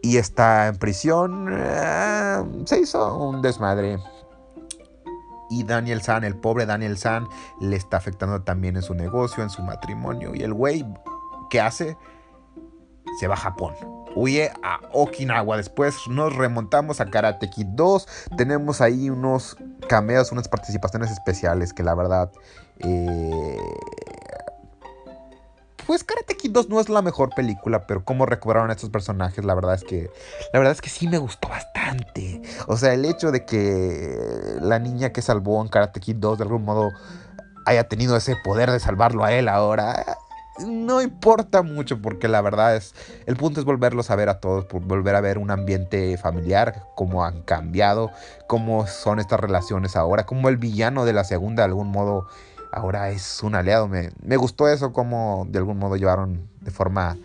y 0.02 0.17
está 0.17 0.67
en 0.67 0.78
prisión. 0.78 1.50
Eh, 1.52 2.43
se 2.65 2.80
hizo 2.80 3.17
un 3.17 3.41
desmadre. 3.41 4.00
Y 5.50 5.63
Daniel 5.63 6.02
San, 6.02 6.24
el 6.24 6.36
pobre 6.36 6.65
Daniel 6.65 6.98
San, 6.98 7.28
le 7.62 7.76
está 7.76 7.98
afectando 7.98 8.41
también 8.41 8.76
en 8.76 8.82
su 8.82 8.95
negocio, 8.95 9.43
en 9.43 9.50
su 9.50 9.62
matrimonio. 9.62 10.34
Y 10.34 10.41
el 10.41 10.54
güey, 10.54 10.86
¿qué 11.50 11.62
hace? 11.62 11.98
Se 13.19 13.28
va 13.28 13.36
a 13.36 13.38
Japón 13.38 13.94
huye 14.15 14.51
a 14.63 14.80
Okinawa. 14.93 15.58
Después 15.58 15.95
nos 16.10 16.36
remontamos 16.36 17.01
a 17.01 17.06
Karate 17.06 17.49
Kid 17.49 17.67
2. 17.67 18.08
Tenemos 18.38 18.82
ahí 18.82 19.10
unos 19.10 19.58
cameos, 19.88 20.32
unas 20.32 20.47
participaciones 20.47 21.12
especiales 21.12 21.73
que 21.73 21.84
la 21.84 21.95
verdad... 21.95 22.32
Eh, 22.80 23.58
pues 25.86 26.04
Karate 26.04 26.36
Kid 26.36 26.51
2 26.51 26.69
no 26.69 26.80
es 26.80 26.89
la 26.89 27.04
mejor 27.04 27.30
película, 27.36 27.86
pero 27.86 28.04
cómo 28.04 28.25
recuperaron 28.25 28.71
a 28.71 28.73
estos 28.73 28.89
personajes, 28.89 29.45
la 29.45 29.54
verdad 29.54 29.75
es 29.75 29.84
que 29.84 30.10
la 30.51 30.60
verdad 30.60 30.71
es 30.71 30.82
que 30.82 30.89
sí 30.89 31.08
me 31.08 31.19
gustó 31.19 31.47
bastante. 31.47 32.41
O 32.67 32.75
sea, 32.75 32.93
el 32.93 33.06
hecho 33.06 33.32
de 33.32 33.45
que 33.45 34.58
la 34.62 34.80
niña 34.80 35.12
que 35.12 35.21
salvó 35.21 35.62
en 35.62 35.67
Karate 35.67 35.99
Kid 35.99 36.15
2 36.17 36.39
de 36.39 36.43
algún 36.43 36.63
modo 36.63 36.89
haya 37.67 37.88
tenido 37.88 38.17
ese 38.17 38.36
poder 38.43 38.71
de 38.71 38.80
salvarlo 38.80 39.23
a 39.23 39.32
él 39.34 39.47
ahora, 39.47 40.17
no 40.65 41.02
importa 41.02 41.62
mucho 41.62 42.02
porque 42.02 42.28
la 42.28 42.41
verdad 42.41 42.76
es, 42.76 42.94
el 43.26 43.36
punto 43.36 43.60
es 43.60 43.65
volverlos 43.65 44.10
a 44.10 44.15
ver 44.15 44.30
a 44.30 44.39
todos, 44.39 44.68
volver 44.70 45.15
a 45.15 45.22
ver 45.22 45.38
un 45.38 45.52
ambiente 45.52 46.18
familiar, 46.18 46.84
cómo 46.96 47.26
han 47.26 47.41
cambiado, 47.41 48.12
cómo 48.48 48.88
son 48.88 49.20
estas 49.20 49.39
relaciones 49.39 49.96
ahora, 49.96 50.26
como 50.26 50.50
el 50.50 50.58
villano 50.58 51.06
de 51.06 51.13
la 51.13 51.24
segunda 51.24 51.63
de 51.63 51.70
algún 51.70 51.89
modo 51.89 52.28
ahora 52.72 53.10
es 53.10 53.41
un 53.44 53.56
aliado. 53.56 53.88
Me, 53.88 54.12
me 54.22 54.38
gustó 54.38 54.68
eso, 54.70 54.94
cómo 54.94 55.48
de 55.50 55.58
algún 55.60 55.78
modo 55.78 55.96
llevaron 55.96 56.48
de 56.62 56.72
forma 56.72 57.18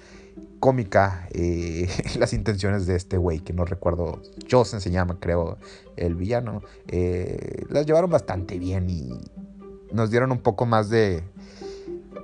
cómica 0.61 1.27
eh, 1.33 1.89
las 2.19 2.33
intenciones 2.33 2.87
de 2.87 2.95
este 2.95 3.17
güey, 3.17 3.41
que 3.41 3.53
no 3.53 3.65
recuerdo, 3.65 4.23
Josen 4.49 4.81
se 4.81 4.91
llama, 4.91 5.17
creo, 5.19 5.59
el 5.97 6.15
villano. 6.15 6.63
Eh, 6.89 7.65
las 7.69 7.87
llevaron 7.87 8.11
bastante 8.11 8.59
bien 8.59 8.89
y 8.89 9.11
nos 9.93 10.11
dieron 10.11 10.31
un 10.31 10.39
poco 10.39 10.67
más 10.67 10.89
de, 10.89 11.25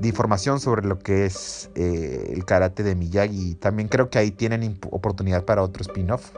de 0.01 0.09
información 0.09 0.61
sobre 0.61 0.87
lo 0.87 0.99
que 0.99 1.27
es 1.27 1.71
eh, 1.75 2.33
el 2.33 2.45
karate 2.45 2.83
de 2.83 2.95
Miyagi. 2.95 3.55
También 3.55 3.89
creo 3.89 4.11
que 4.11 4.19
ahí 4.19 4.31
tienen 4.31 4.79
oportunidad 4.91 5.45
para 5.45 5.63
otro 5.63 5.83
spin-off. 5.83 6.33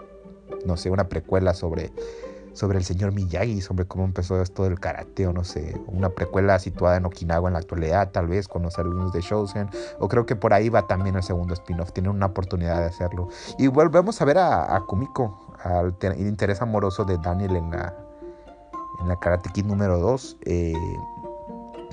No 0.64 0.76
sé, 0.76 0.90
una 0.90 1.08
precuela 1.08 1.54
sobre 1.54 1.92
sobre 2.58 2.78
el 2.78 2.84
señor 2.84 3.12
Miyagi, 3.12 3.60
sobre 3.60 3.86
cómo 3.86 4.04
empezó 4.04 4.42
esto 4.42 4.64
del 4.64 4.80
karate, 4.80 5.28
o 5.28 5.32
no 5.32 5.44
sé, 5.44 5.80
una 5.86 6.10
precuela 6.10 6.58
situada 6.58 6.96
en 6.96 7.06
Okinawa 7.06 7.48
en 7.48 7.52
la 7.52 7.60
actualidad, 7.60 8.10
tal 8.10 8.26
vez 8.26 8.48
con 8.48 8.62
los 8.62 8.76
alumnos 8.80 9.12
de 9.12 9.20
Shosen, 9.20 9.70
o 10.00 10.08
creo 10.08 10.26
que 10.26 10.34
por 10.34 10.52
ahí 10.52 10.68
va 10.68 10.88
también 10.88 11.14
el 11.14 11.22
segundo 11.22 11.54
spin-off, 11.54 11.92
tiene 11.92 12.08
una 12.08 12.26
oportunidad 12.26 12.80
de 12.80 12.86
hacerlo. 12.86 13.28
Y 13.58 13.68
volvemos 13.68 14.20
a 14.20 14.24
ver 14.24 14.38
a, 14.38 14.82
Kumiko, 14.88 15.54
al 15.62 15.94
interés 16.18 16.60
amoroso 16.60 17.04
de 17.04 17.16
Daniel 17.18 17.54
en 17.54 17.70
la, 17.70 17.96
en 19.00 19.08
la 19.08 19.16
Karate 19.20 19.50
Kid 19.50 19.64
número 19.64 20.00
2. 20.00 20.38
Eh, 20.44 20.74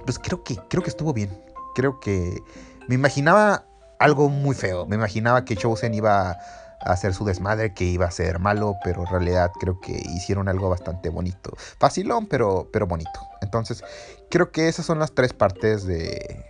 pues 0.03 0.17
creo 0.17 0.43
que, 0.43 0.57
creo 0.67 0.81
que 0.81 0.89
estuvo 0.89 1.13
bien, 1.13 1.29
creo 1.75 1.99
que 1.99 2.41
me 2.87 2.95
imaginaba 2.95 3.65
algo 3.99 4.29
muy 4.29 4.55
feo, 4.55 4.85
me 4.87 4.95
imaginaba 4.95 5.45
que 5.45 5.55
Shosen 5.55 5.93
iba 5.93 6.37
hacer 6.85 7.13
su 7.13 7.25
desmadre 7.25 7.73
que 7.73 7.83
iba 7.83 8.05
a 8.05 8.11
ser 8.11 8.39
malo, 8.39 8.77
pero 8.83 9.01
en 9.01 9.07
realidad 9.07 9.51
creo 9.59 9.79
que 9.79 9.91
hicieron 10.15 10.47
algo 10.47 10.69
bastante 10.69 11.09
bonito. 11.09 11.51
Facilón, 11.79 12.27
pero, 12.27 12.69
pero 12.71 12.87
bonito. 12.87 13.19
Entonces, 13.41 13.83
creo 14.29 14.51
que 14.51 14.67
esas 14.67 14.85
son 14.85 14.99
las 14.99 15.13
tres 15.13 15.33
partes 15.33 15.85
de, 15.85 16.45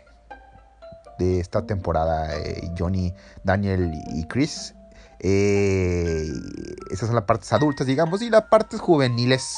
de 1.18 1.40
esta 1.40 1.66
temporada. 1.66 2.36
Eh, 2.38 2.70
Johnny, 2.78 3.14
Daniel 3.44 3.92
y 4.14 4.28
Chris. 4.28 4.76
Eh, 5.20 6.30
esas 6.92 7.08
son 7.08 7.16
las 7.16 7.24
partes 7.24 7.52
adultas, 7.54 7.88
digamos, 7.88 8.22
y 8.22 8.30
las 8.30 8.44
partes 8.44 8.82
juveniles 8.82 9.58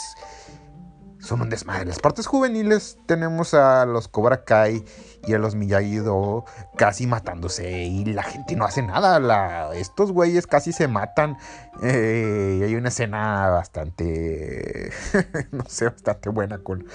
son 1.19 1.41
un 1.41 1.49
desmadre. 1.49 1.86
Las 1.86 1.99
partes 1.99 2.27
juveniles 2.27 2.97
tenemos 3.06 3.53
a 3.53 3.86
los 3.86 4.08
Cobra 4.08 4.43
Kai 4.43 4.84
y 5.25 5.34
a 5.34 5.39
los 5.39 5.56
Miyagi-Do 5.56 6.45
casi 6.77 7.08
matándose 7.08 7.84
y 7.84 8.06
la 8.06 8.23
gente 8.23 8.56
no 8.56 8.65
hace 8.65 8.82
nada. 8.82 9.73
estos 9.75 10.12
güeyes 10.12 10.47
casi 10.47 10.71
se 10.71 10.88
matan. 10.88 11.38
Eh, 11.82 12.58
y 12.60 12.63
hay 12.63 12.75
una 12.75 12.89
escena 12.89 13.49
bastante, 13.49 14.91
no 15.51 15.65
sé, 15.67 15.86
bastante 15.86 16.30
buena 16.30 16.60
con, 16.60 16.86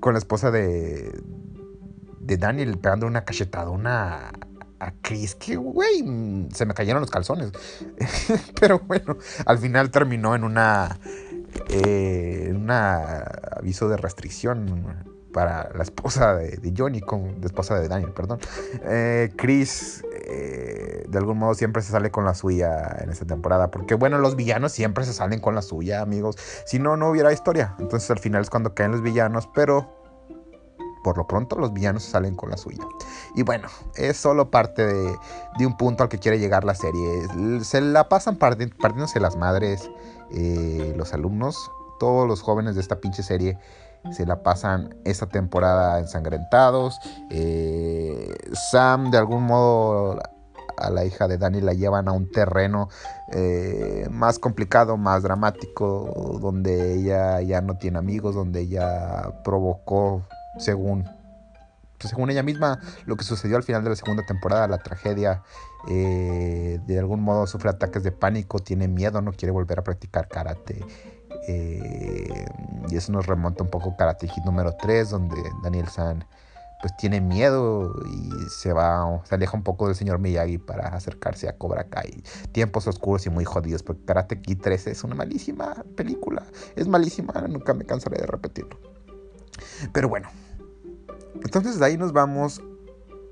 con 0.00 0.14
la 0.14 0.18
esposa 0.18 0.50
de, 0.50 1.22
de 2.20 2.36
Daniel 2.36 2.78
pegando 2.78 3.06
una 3.06 3.24
cachetadona 3.24 4.30
a 4.80 4.92
Chris, 5.02 5.34
que 5.34 5.56
güey, 5.56 6.48
se 6.52 6.64
me 6.64 6.74
cayeron 6.74 7.02
los 7.02 7.10
calzones. 7.10 7.52
Pero 8.60 8.80
bueno, 8.80 9.16
al 9.44 9.58
final 9.58 9.90
terminó 9.90 10.34
en 10.34 10.42
una 10.42 10.98
eh, 11.68 12.52
un 12.54 12.70
aviso 12.70 13.88
de 13.88 13.96
restricción 13.96 15.10
para 15.32 15.70
la 15.74 15.82
esposa 15.82 16.34
de, 16.34 16.74
Johnny, 16.76 17.00
con, 17.00 17.40
la 17.40 17.46
esposa 17.46 17.78
de 17.78 17.88
Daniel, 17.88 18.12
perdón. 18.12 18.40
Eh, 18.84 19.32
Chris, 19.36 20.04
eh, 20.12 21.04
de 21.08 21.18
algún 21.18 21.38
modo, 21.38 21.54
siempre 21.54 21.82
se 21.82 21.92
sale 21.92 22.10
con 22.10 22.24
la 22.24 22.34
suya 22.34 22.96
en 23.00 23.10
esta 23.10 23.24
temporada. 23.24 23.70
Porque, 23.70 23.94
bueno, 23.94 24.18
los 24.18 24.36
villanos 24.36 24.72
siempre 24.72 25.04
se 25.04 25.12
salen 25.12 25.40
con 25.40 25.54
la 25.54 25.62
suya, 25.62 26.00
amigos. 26.00 26.36
Si 26.66 26.78
no, 26.78 26.96
no 26.96 27.10
hubiera 27.10 27.32
historia. 27.32 27.74
Entonces, 27.78 28.10
al 28.10 28.18
final 28.18 28.42
es 28.42 28.50
cuando 28.50 28.74
caen 28.74 28.92
los 28.92 29.02
villanos, 29.02 29.48
pero 29.54 30.00
por 31.02 31.16
lo 31.16 31.26
pronto 31.26 31.56
los 31.56 31.72
villanos 31.72 32.02
se 32.02 32.10
salen 32.10 32.34
con 32.34 32.50
la 32.50 32.56
suya. 32.56 32.84
Y 33.34 33.42
bueno, 33.42 33.68
es 33.96 34.16
solo 34.16 34.50
parte 34.50 34.86
de, 34.86 35.16
de 35.58 35.66
un 35.66 35.76
punto 35.76 36.02
al 36.02 36.08
que 36.08 36.18
quiere 36.18 36.38
llegar 36.38 36.64
la 36.64 36.74
serie. 36.74 37.62
Se 37.62 37.80
la 37.80 38.08
pasan 38.08 38.36
partiéndose 38.36 39.18
las 39.18 39.36
madres 39.36 39.90
eh, 40.32 40.94
los 40.96 41.12
alumnos, 41.12 41.70
todos 41.98 42.26
los 42.26 42.42
jóvenes 42.42 42.74
de 42.74 42.80
esta 42.80 43.00
pinche 43.00 43.22
serie 43.22 43.58
se 44.12 44.26
la 44.26 44.42
pasan 44.42 44.96
esta 45.04 45.26
temporada 45.26 45.98
ensangrentados. 45.98 46.98
Eh, 47.30 48.34
Sam 48.70 49.10
de 49.10 49.18
algún 49.18 49.44
modo 49.44 50.18
a 50.76 50.90
la 50.90 51.04
hija 51.04 51.28
de 51.28 51.38
Dani 51.38 51.60
la 51.60 51.74
llevan 51.74 52.08
a 52.08 52.12
un 52.12 52.30
terreno 52.30 52.88
eh, 53.32 54.06
más 54.10 54.38
complicado, 54.38 54.96
más 54.96 55.22
dramático, 55.22 56.38
donde 56.40 56.94
ella 56.94 57.40
ya 57.42 57.60
no 57.60 57.76
tiene 57.76 57.98
amigos, 57.98 58.34
donde 58.34 58.60
ella 58.60 59.42
provocó, 59.44 60.26
según, 60.58 61.04
pues, 62.00 62.10
según 62.10 62.30
ella 62.30 62.42
misma, 62.42 62.80
lo 63.04 63.16
que 63.16 63.24
sucedió 63.24 63.56
al 63.56 63.62
final 63.62 63.84
de 63.84 63.90
la 63.90 63.96
segunda 63.96 64.24
temporada, 64.24 64.66
la 64.66 64.78
tragedia 64.78 65.42
eh, 65.88 66.80
de 66.86 66.98
algún 66.98 67.20
modo 67.20 67.46
sufre 67.46 67.70
ataques 67.70 68.02
de 68.02 68.10
pánico, 68.10 68.58
tiene 68.58 68.88
miedo, 68.88 69.20
no 69.20 69.32
quiere 69.32 69.52
volver 69.52 69.78
a 69.78 69.84
practicar 69.84 70.28
karate. 70.28 70.84
Eh, 71.46 72.46
y 72.88 72.96
eso 72.96 73.12
nos 73.12 73.26
remonta 73.26 73.62
un 73.62 73.70
poco 73.70 73.90
a 73.90 73.96
Karate 73.96 74.28
Hit 74.28 74.44
número 74.44 74.74
3, 74.76 75.10
donde 75.10 75.36
Daniel 75.62 75.88
San 75.88 76.24
pues 76.80 76.96
tiene 76.96 77.20
miedo 77.20 77.94
y 78.10 78.30
se 78.48 78.72
va, 78.72 79.20
se 79.24 79.34
aleja 79.34 79.54
un 79.54 79.62
poco 79.62 79.86
del 79.86 79.94
señor 79.94 80.18
Miyagi 80.18 80.56
para 80.56 80.88
acercarse 80.88 81.46
a 81.46 81.58
Cobra 81.58 81.84
Kai. 81.84 82.22
Tiempos 82.52 82.86
oscuros 82.86 83.26
y 83.26 83.30
muy 83.30 83.44
jodidos, 83.44 83.82
porque 83.82 84.04
Karate 84.06 84.40
Kid 84.40 84.60
3 84.62 84.86
es 84.86 85.04
una 85.04 85.14
malísima 85.14 85.84
película. 85.94 86.42
Es 86.76 86.88
malísima, 86.88 87.34
nunca 87.48 87.74
me 87.74 87.84
cansaré 87.84 88.18
de 88.18 88.26
repetirlo. 88.26 88.80
Pero 89.92 90.08
bueno, 90.08 90.30
entonces 91.34 91.78
de 91.78 91.86
ahí 91.86 91.96
nos 91.96 92.12
vamos 92.12 92.60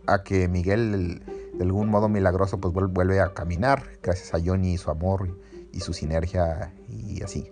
a 0.06 0.22
que 0.22 0.48
Miguel 0.48 1.22
de 1.54 1.64
algún 1.64 1.88
modo 1.88 2.08
milagroso 2.08 2.58
pues 2.61 2.72
vuelve 2.72 3.20
a 3.20 3.34
caminar 3.34 3.84
gracias 4.02 4.34
a 4.34 4.38
Johnny 4.44 4.74
y 4.74 4.78
su 4.78 4.90
amor 4.90 5.38
y 5.72 5.80
su 5.80 5.92
sinergia 5.92 6.72
y 6.88 7.22
así. 7.22 7.48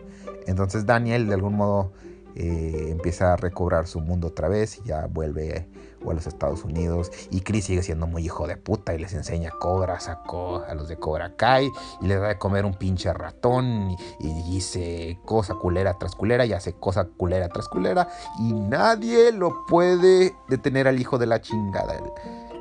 Entonces 0.47 0.87
Daniel 0.87 1.27
de 1.27 1.35
algún 1.35 1.55
modo 1.55 1.93
eh, 2.37 2.89
empieza 2.91 3.33
a 3.33 3.37
recobrar 3.37 3.87
su 3.87 4.01
mundo 4.01 4.29
otra 4.29 4.49
vez 4.49 4.79
y 4.79 4.83
ya 4.89 5.07
vuelve 5.07 5.69
a 6.07 6.15
los 6.15 6.27
Estados 6.27 6.65
Unidos. 6.65 7.11
Y 7.31 7.41
Chris 7.41 7.65
sigue 7.65 7.83
siendo 7.83 8.07
muy 8.07 8.25
hijo 8.25 8.47
de 8.47 8.57
puta 8.57 8.95
y 8.95 8.99
les 8.99 9.15
enseña 9.15 9.51
cobras 9.59 10.09
a, 10.09 10.23
a 10.69 10.75
los 10.75 10.89
de 10.89 10.97
Cobra 10.99 11.35
Kai 11.37 11.71
y 12.01 12.07
les 12.07 12.21
da 12.21 12.29
de 12.29 12.39
comer 12.39 12.65
un 12.65 12.75
pinche 12.75 13.13
ratón 13.13 13.97
y, 14.21 14.37
dice 14.47 15.19
cosa 15.25 15.55
culera 15.55 15.95
tras 15.99 16.15
culera 16.15 16.45
y 16.45 16.53
hace 16.53 16.75
cosa 16.75 17.07
culera 17.17 17.49
tras 17.49 17.69
culera 17.69 18.09
y 18.39 18.53
nadie 18.53 19.33
lo 19.33 19.65
puede 19.67 20.35
detener 20.49 20.87
al 20.87 21.01
hijo 21.01 21.19
de 21.19 21.27
la 21.27 21.41
chingada 21.41 22.01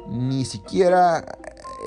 ni 0.07 0.45
siquiera 0.45 1.23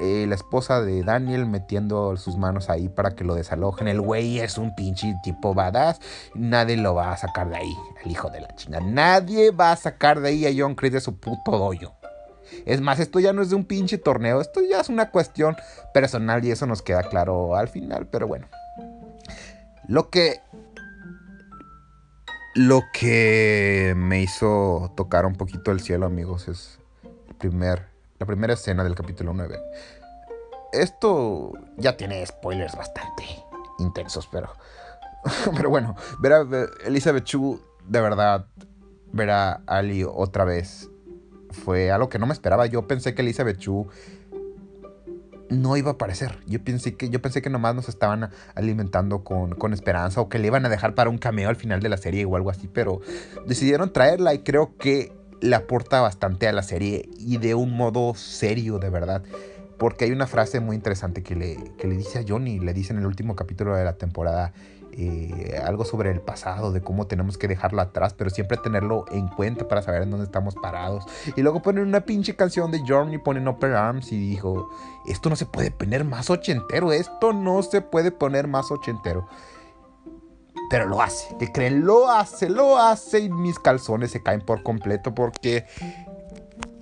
eh, 0.00 0.26
la 0.28 0.34
esposa 0.34 0.80
de 0.80 1.02
Daniel 1.02 1.46
metiendo 1.46 2.16
sus 2.16 2.36
manos 2.36 2.70
ahí 2.70 2.88
para 2.88 3.14
que 3.14 3.24
lo 3.24 3.34
desalojen. 3.34 3.88
El 3.88 4.00
güey 4.00 4.38
es 4.38 4.58
un 4.58 4.74
pinche 4.74 5.14
tipo 5.22 5.54
badass. 5.54 6.00
Nadie 6.34 6.76
lo 6.76 6.94
va 6.94 7.12
a 7.12 7.16
sacar 7.16 7.48
de 7.48 7.56
ahí, 7.56 7.74
el 8.04 8.10
hijo 8.10 8.30
de 8.30 8.40
la 8.40 8.54
chingada. 8.54 8.84
Nadie 8.84 9.50
va 9.50 9.72
a 9.72 9.76
sacar 9.76 10.20
de 10.20 10.28
ahí 10.28 10.46
a 10.46 10.50
John 10.56 10.74
Chris 10.74 10.92
de 10.92 11.00
su 11.00 11.18
puto 11.18 11.58
doyo. 11.58 11.92
Es 12.64 12.80
más, 12.80 12.98
esto 12.98 13.20
ya 13.20 13.32
no 13.32 13.42
es 13.42 13.50
de 13.50 13.56
un 13.56 13.64
pinche 13.64 13.98
torneo, 13.98 14.40
esto 14.40 14.60
ya 14.60 14.80
es 14.80 14.88
una 14.88 15.10
cuestión 15.10 15.56
personal 15.92 16.44
y 16.44 16.50
eso 16.50 16.66
nos 16.66 16.82
queda 16.82 17.02
claro 17.02 17.56
al 17.56 17.68
final, 17.68 18.08
pero 18.10 18.26
bueno. 18.26 18.46
Lo 19.86 20.10
que 20.10 20.40
lo 22.54 22.82
que 22.92 23.94
me 23.96 24.20
hizo 24.20 24.92
tocar 24.96 25.26
un 25.26 25.34
poquito 25.34 25.70
el 25.70 25.80
cielo, 25.80 26.06
amigos, 26.06 26.48
es 26.48 26.80
el 27.28 27.34
primer 27.36 27.87
la 28.18 28.26
primera 28.26 28.54
escena 28.54 28.84
del 28.84 28.94
capítulo 28.94 29.32
9. 29.32 29.58
Esto 30.72 31.52
ya 31.76 31.96
tiene 31.96 32.24
spoilers 32.26 32.76
bastante 32.76 33.24
intensos, 33.78 34.26
pero. 34.30 34.52
Pero 35.56 35.68
bueno, 35.68 35.96
ver 36.20 36.32
a 36.32 36.46
Elizabeth 36.86 37.24
Chu, 37.24 37.60
de 37.84 38.00
verdad, 38.00 38.46
ver 39.12 39.30
a 39.30 39.60
Ali 39.66 40.04
otra 40.04 40.44
vez 40.44 40.88
fue 41.50 41.90
algo 41.90 42.08
que 42.08 42.20
no 42.20 42.26
me 42.26 42.32
esperaba. 42.32 42.66
Yo 42.66 42.86
pensé 42.86 43.14
que 43.14 43.22
Elizabeth 43.22 43.58
Chu 43.58 43.88
no 45.50 45.76
iba 45.76 45.90
a 45.90 45.94
aparecer. 45.94 46.38
Yo 46.46 46.62
pensé 46.62 46.96
que, 46.96 47.10
yo 47.10 47.20
pensé 47.20 47.42
que 47.42 47.50
nomás 47.50 47.74
nos 47.74 47.88
estaban 47.88 48.30
alimentando 48.54 49.24
con, 49.24 49.56
con, 49.56 49.72
esperanza 49.72 50.20
o 50.20 50.28
que 50.28 50.38
le 50.38 50.46
iban 50.46 50.64
a 50.64 50.68
dejar 50.68 50.94
para 50.94 51.10
un 51.10 51.18
cameo 51.18 51.48
al 51.48 51.56
final 51.56 51.80
de 51.80 51.88
la 51.88 51.96
serie 51.96 52.24
o 52.24 52.36
algo 52.36 52.50
así, 52.50 52.68
pero 52.68 53.00
decidieron 53.46 53.92
traerla 53.92 54.34
y 54.34 54.40
creo 54.40 54.76
que 54.78 55.17
le 55.40 55.54
aporta 55.56 56.00
bastante 56.00 56.48
a 56.48 56.52
la 56.52 56.62
serie 56.62 57.08
y 57.18 57.38
de 57.38 57.54
un 57.54 57.76
modo 57.76 58.14
serio, 58.14 58.78
de 58.78 58.90
verdad. 58.90 59.22
Porque 59.78 60.06
hay 60.06 60.10
una 60.10 60.26
frase 60.26 60.58
muy 60.58 60.74
interesante 60.74 61.22
que 61.22 61.36
le, 61.36 61.56
le 61.82 61.96
dice 61.96 62.18
a 62.18 62.24
Johnny, 62.26 62.58
le 62.58 62.74
dice 62.74 62.92
en 62.92 62.98
el 62.98 63.06
último 63.06 63.36
capítulo 63.36 63.76
de 63.76 63.84
la 63.84 63.96
temporada, 63.96 64.52
eh, 65.00 65.60
algo 65.64 65.84
sobre 65.84 66.10
el 66.10 66.20
pasado, 66.20 66.72
de 66.72 66.80
cómo 66.80 67.06
tenemos 67.06 67.38
que 67.38 67.46
dejarlo 67.46 67.80
atrás, 67.80 68.14
pero 68.14 68.30
siempre 68.30 68.56
tenerlo 68.56 69.04
en 69.12 69.28
cuenta 69.28 69.68
para 69.68 69.80
saber 69.80 70.02
en 70.02 70.10
dónde 70.10 70.26
estamos 70.26 70.56
parados. 70.56 71.04
Y 71.36 71.42
luego 71.42 71.62
ponen 71.62 71.86
una 71.86 72.00
pinche 72.00 72.34
canción 72.34 72.72
de 72.72 72.82
Johnny, 72.84 73.18
ponen 73.18 73.46
Upper 73.46 73.74
Arms 73.74 74.10
y 74.10 74.18
dijo, 74.18 74.68
esto 75.06 75.30
no 75.30 75.36
se 75.36 75.46
puede 75.46 75.70
poner 75.70 76.04
más 76.04 76.30
ochentero, 76.30 76.90
esto 76.92 77.32
no 77.32 77.62
se 77.62 77.80
puede 77.80 78.10
poner 78.10 78.48
más 78.48 78.72
ochentero. 78.72 79.28
Pero 80.70 80.86
lo 80.86 81.00
hace, 81.00 81.34
¿qué 81.38 81.50
creen? 81.50 81.84
Lo 81.84 82.10
hace, 82.10 82.48
lo 82.50 82.78
hace 82.78 83.20
y 83.20 83.30
mis 83.30 83.58
calzones 83.58 84.10
se 84.10 84.22
caen 84.22 84.40
por 84.40 84.62
completo 84.62 85.14
porque 85.14 85.64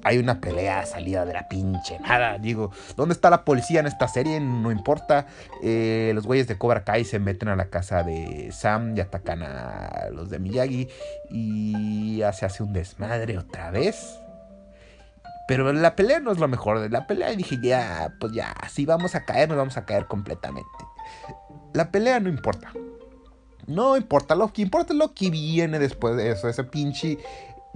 hay 0.06 0.18
una 0.18 0.40
pelea 0.40 0.86
salida 0.86 1.24
de 1.24 1.32
la 1.32 1.48
pinche 1.48 1.98
nada. 1.98 2.38
Digo, 2.38 2.70
¿dónde 2.96 3.12
está 3.12 3.28
la 3.28 3.44
policía 3.44 3.80
en 3.80 3.86
esta 3.86 4.06
serie? 4.06 4.38
No 4.38 4.70
importa. 4.70 5.26
Eh, 5.64 6.12
los 6.14 6.26
güeyes 6.26 6.46
de 6.46 6.56
Cobra 6.56 6.84
Kai 6.84 7.04
se 7.04 7.18
meten 7.18 7.48
a 7.48 7.56
la 7.56 7.70
casa 7.70 8.04
de 8.04 8.52
Sam 8.52 8.96
y 8.96 9.00
atacan 9.00 9.42
a 9.42 10.08
los 10.12 10.30
de 10.30 10.38
Miyagi. 10.38 10.88
Y 11.28 12.22
se 12.32 12.46
hace 12.46 12.62
un 12.62 12.72
desmadre 12.72 13.36
otra 13.36 13.72
vez. 13.72 14.20
Pero 15.48 15.72
la 15.72 15.96
pelea 15.96 16.20
no 16.20 16.30
es 16.30 16.38
lo 16.38 16.46
mejor 16.46 16.78
de 16.78 16.88
la 16.88 17.08
pelea. 17.08 17.32
Y 17.32 17.36
dije, 17.36 17.58
ya, 17.60 18.14
pues 18.20 18.32
ya, 18.32 18.54
si 18.70 18.86
vamos 18.86 19.16
a 19.16 19.24
caer, 19.24 19.48
nos 19.48 19.58
vamos 19.58 19.76
a 19.76 19.86
caer 19.86 20.06
completamente. 20.06 20.70
La 21.72 21.90
pelea 21.90 22.20
no 22.20 22.28
importa. 22.28 22.70
No 23.66 23.96
importa, 23.96 24.34
lo 24.34 24.52
que 24.52 24.62
importa 24.62 24.94
lo 24.94 25.12
que 25.12 25.30
viene 25.30 25.78
después 25.78 26.16
de 26.16 26.30
eso. 26.30 26.48
Ese 26.48 26.64
pinche 26.64 27.18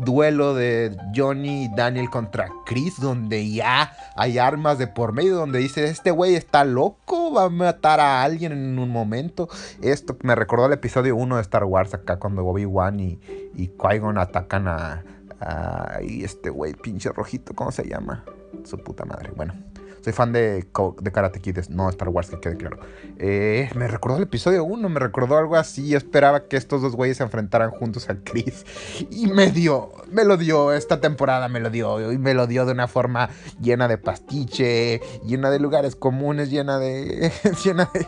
duelo 0.05 0.55
de 0.55 0.96
Johnny 1.14 1.64
y 1.64 1.68
Daniel 1.74 2.09
contra 2.11 2.48
Chris, 2.64 3.00
donde 3.00 3.50
ya 3.50 3.92
hay 4.16 4.38
armas 4.38 4.79
de 4.79 4.87
por 4.87 5.12
medio, 5.12 5.37
donde 5.37 5.59
dice, 5.59 5.85
este 5.85 6.11
güey 6.11 6.35
está 6.35 6.64
loco, 6.64 7.33
va 7.33 7.44
a 7.44 7.50
matar 7.50 8.00
a 8.00 8.22
alguien 8.22 8.53
en 8.53 8.79
un 8.79 8.88
momento. 8.88 9.48
Esto 9.83 10.16
me 10.22 10.35
recordó 10.35 10.66
el 10.66 10.72
episodio 10.72 11.16
1 11.16 11.37
de 11.37 11.42
Star 11.42 11.64
Wars, 11.64 11.94
acá 11.94 12.18
cuando 12.18 12.44
Obi-Wan 12.46 13.00
y, 13.00 13.20
y 13.55 13.68
Qui-Gon 13.68 14.18
atacan 14.18 14.68
a, 14.68 15.05
a 15.40 15.98
este 16.03 16.50
güey 16.50 16.74
pinche 16.74 17.11
rojito, 17.11 17.55
¿cómo 17.55 17.70
se 17.72 17.88
llama? 17.88 18.24
Su 18.64 18.79
puta 18.79 19.05
madre. 19.05 19.33
Bueno, 19.37 19.55
soy 20.03 20.13
fan 20.13 20.33
de, 20.33 20.67
de 21.01 21.13
Karate 21.13 21.41
Kid, 21.41 21.59
no 21.69 21.89
Star 21.89 22.09
Wars, 22.09 22.31
que 22.31 22.41
quede 22.41 22.57
claro. 22.57 22.79
Eh, 23.19 23.71
me 23.75 23.89
recordó 23.89 24.17
el 24.17 24.25
episodio 24.25 24.65
1, 24.65 24.89
me 24.89 25.01
recordó 25.01 25.37
algo 25.37 25.57
así. 25.57 25.95
esperaba 25.95 26.49
que 26.49 26.57
estos 26.57 26.83
dos 26.83 26.97
güeyes 26.97 27.19
se 27.19 27.23
enfrentaran 27.23 27.71
juntos 27.71 28.09
a 28.09 28.17
Chris. 28.17 28.65
Y 29.11 29.27
me 29.27 29.51
dio, 29.51 29.93
me 30.11 30.25
lo 30.25 30.37
dio, 30.37 30.73
esta 30.73 31.01
temporada 31.01 31.49
me 31.49 31.61
lo 31.61 31.71
dio. 31.71 32.13
Y 32.13 32.19
me 32.19 32.35
lo 32.35 32.47
dio 32.47 32.67
de 32.67 32.73
una 32.73 32.89
forma 32.89 33.31
llena 33.61 33.89
de 33.89 33.99
pastiche, 33.99 35.01
llena 35.25 35.51
de 35.51 35.61
lugares 35.61 35.97
comunes, 35.97 36.51
llena 36.51 36.79
de. 36.79 37.33
llena 37.65 37.91
de. 37.93 38.07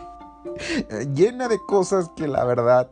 llena 1.13 1.47
de 1.47 1.57
cosas 1.67 2.09
que 2.15 2.27
la 2.27 2.43
verdad 2.43 2.89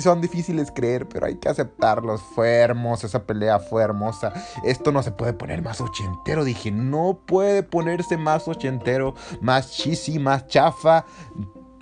son 0.00 0.20
difíciles 0.20 0.70
creer, 0.70 1.08
pero 1.08 1.26
hay 1.26 1.36
que 1.36 1.48
aceptarlos. 1.48 2.22
Fue 2.22 2.54
hermosa, 2.54 3.06
esa 3.06 3.24
pelea 3.24 3.58
fue 3.58 3.82
hermosa. 3.82 4.32
Esto 4.64 4.92
no 4.92 5.02
se 5.02 5.12
puede 5.12 5.32
poner 5.32 5.62
más 5.62 5.80
ochentero. 5.80 6.44
Dije, 6.44 6.70
no 6.70 7.20
puede 7.26 7.62
ponerse 7.62 8.16
más 8.16 8.48
ochentero, 8.48 9.14
más 9.40 9.72
cheesy, 9.72 10.18
más 10.18 10.46
chafa. 10.46 11.04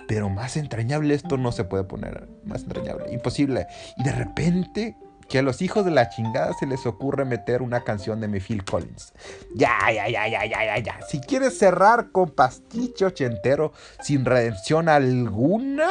Pero 0.07 0.29
más 0.29 0.55
entrañable 0.55 1.13
esto 1.13 1.37
no 1.37 1.51
se 1.51 1.65
puede 1.65 1.83
poner. 1.83 2.29
Más 2.45 2.63
entrañable. 2.63 3.11
Imposible. 3.11 3.67
Y 3.97 4.03
de 4.03 4.11
repente 4.13 4.95
que 5.27 5.39
a 5.39 5.41
los 5.41 5.61
hijos 5.61 5.85
de 5.85 5.91
la 5.91 6.09
chingada 6.09 6.53
se 6.53 6.65
les 6.65 6.85
ocurre 6.85 7.25
meter 7.25 7.61
una 7.61 7.83
canción 7.83 8.21
de 8.21 8.27
mi 8.27 8.39
Phil 8.39 8.63
Collins. 8.63 9.13
Ya, 9.55 9.77
ya, 9.93 10.07
ya, 10.07 10.27
ya, 10.27 10.45
ya, 10.45 10.65
ya, 10.65 10.79
ya. 10.79 10.99
Si 11.07 11.19
quieres 11.19 11.57
cerrar 11.57 12.11
con 12.11 12.29
pastiche 12.29 13.05
ochentero 13.05 13.73
sin 14.01 14.25
redención 14.25 14.89
alguna, 14.89 15.89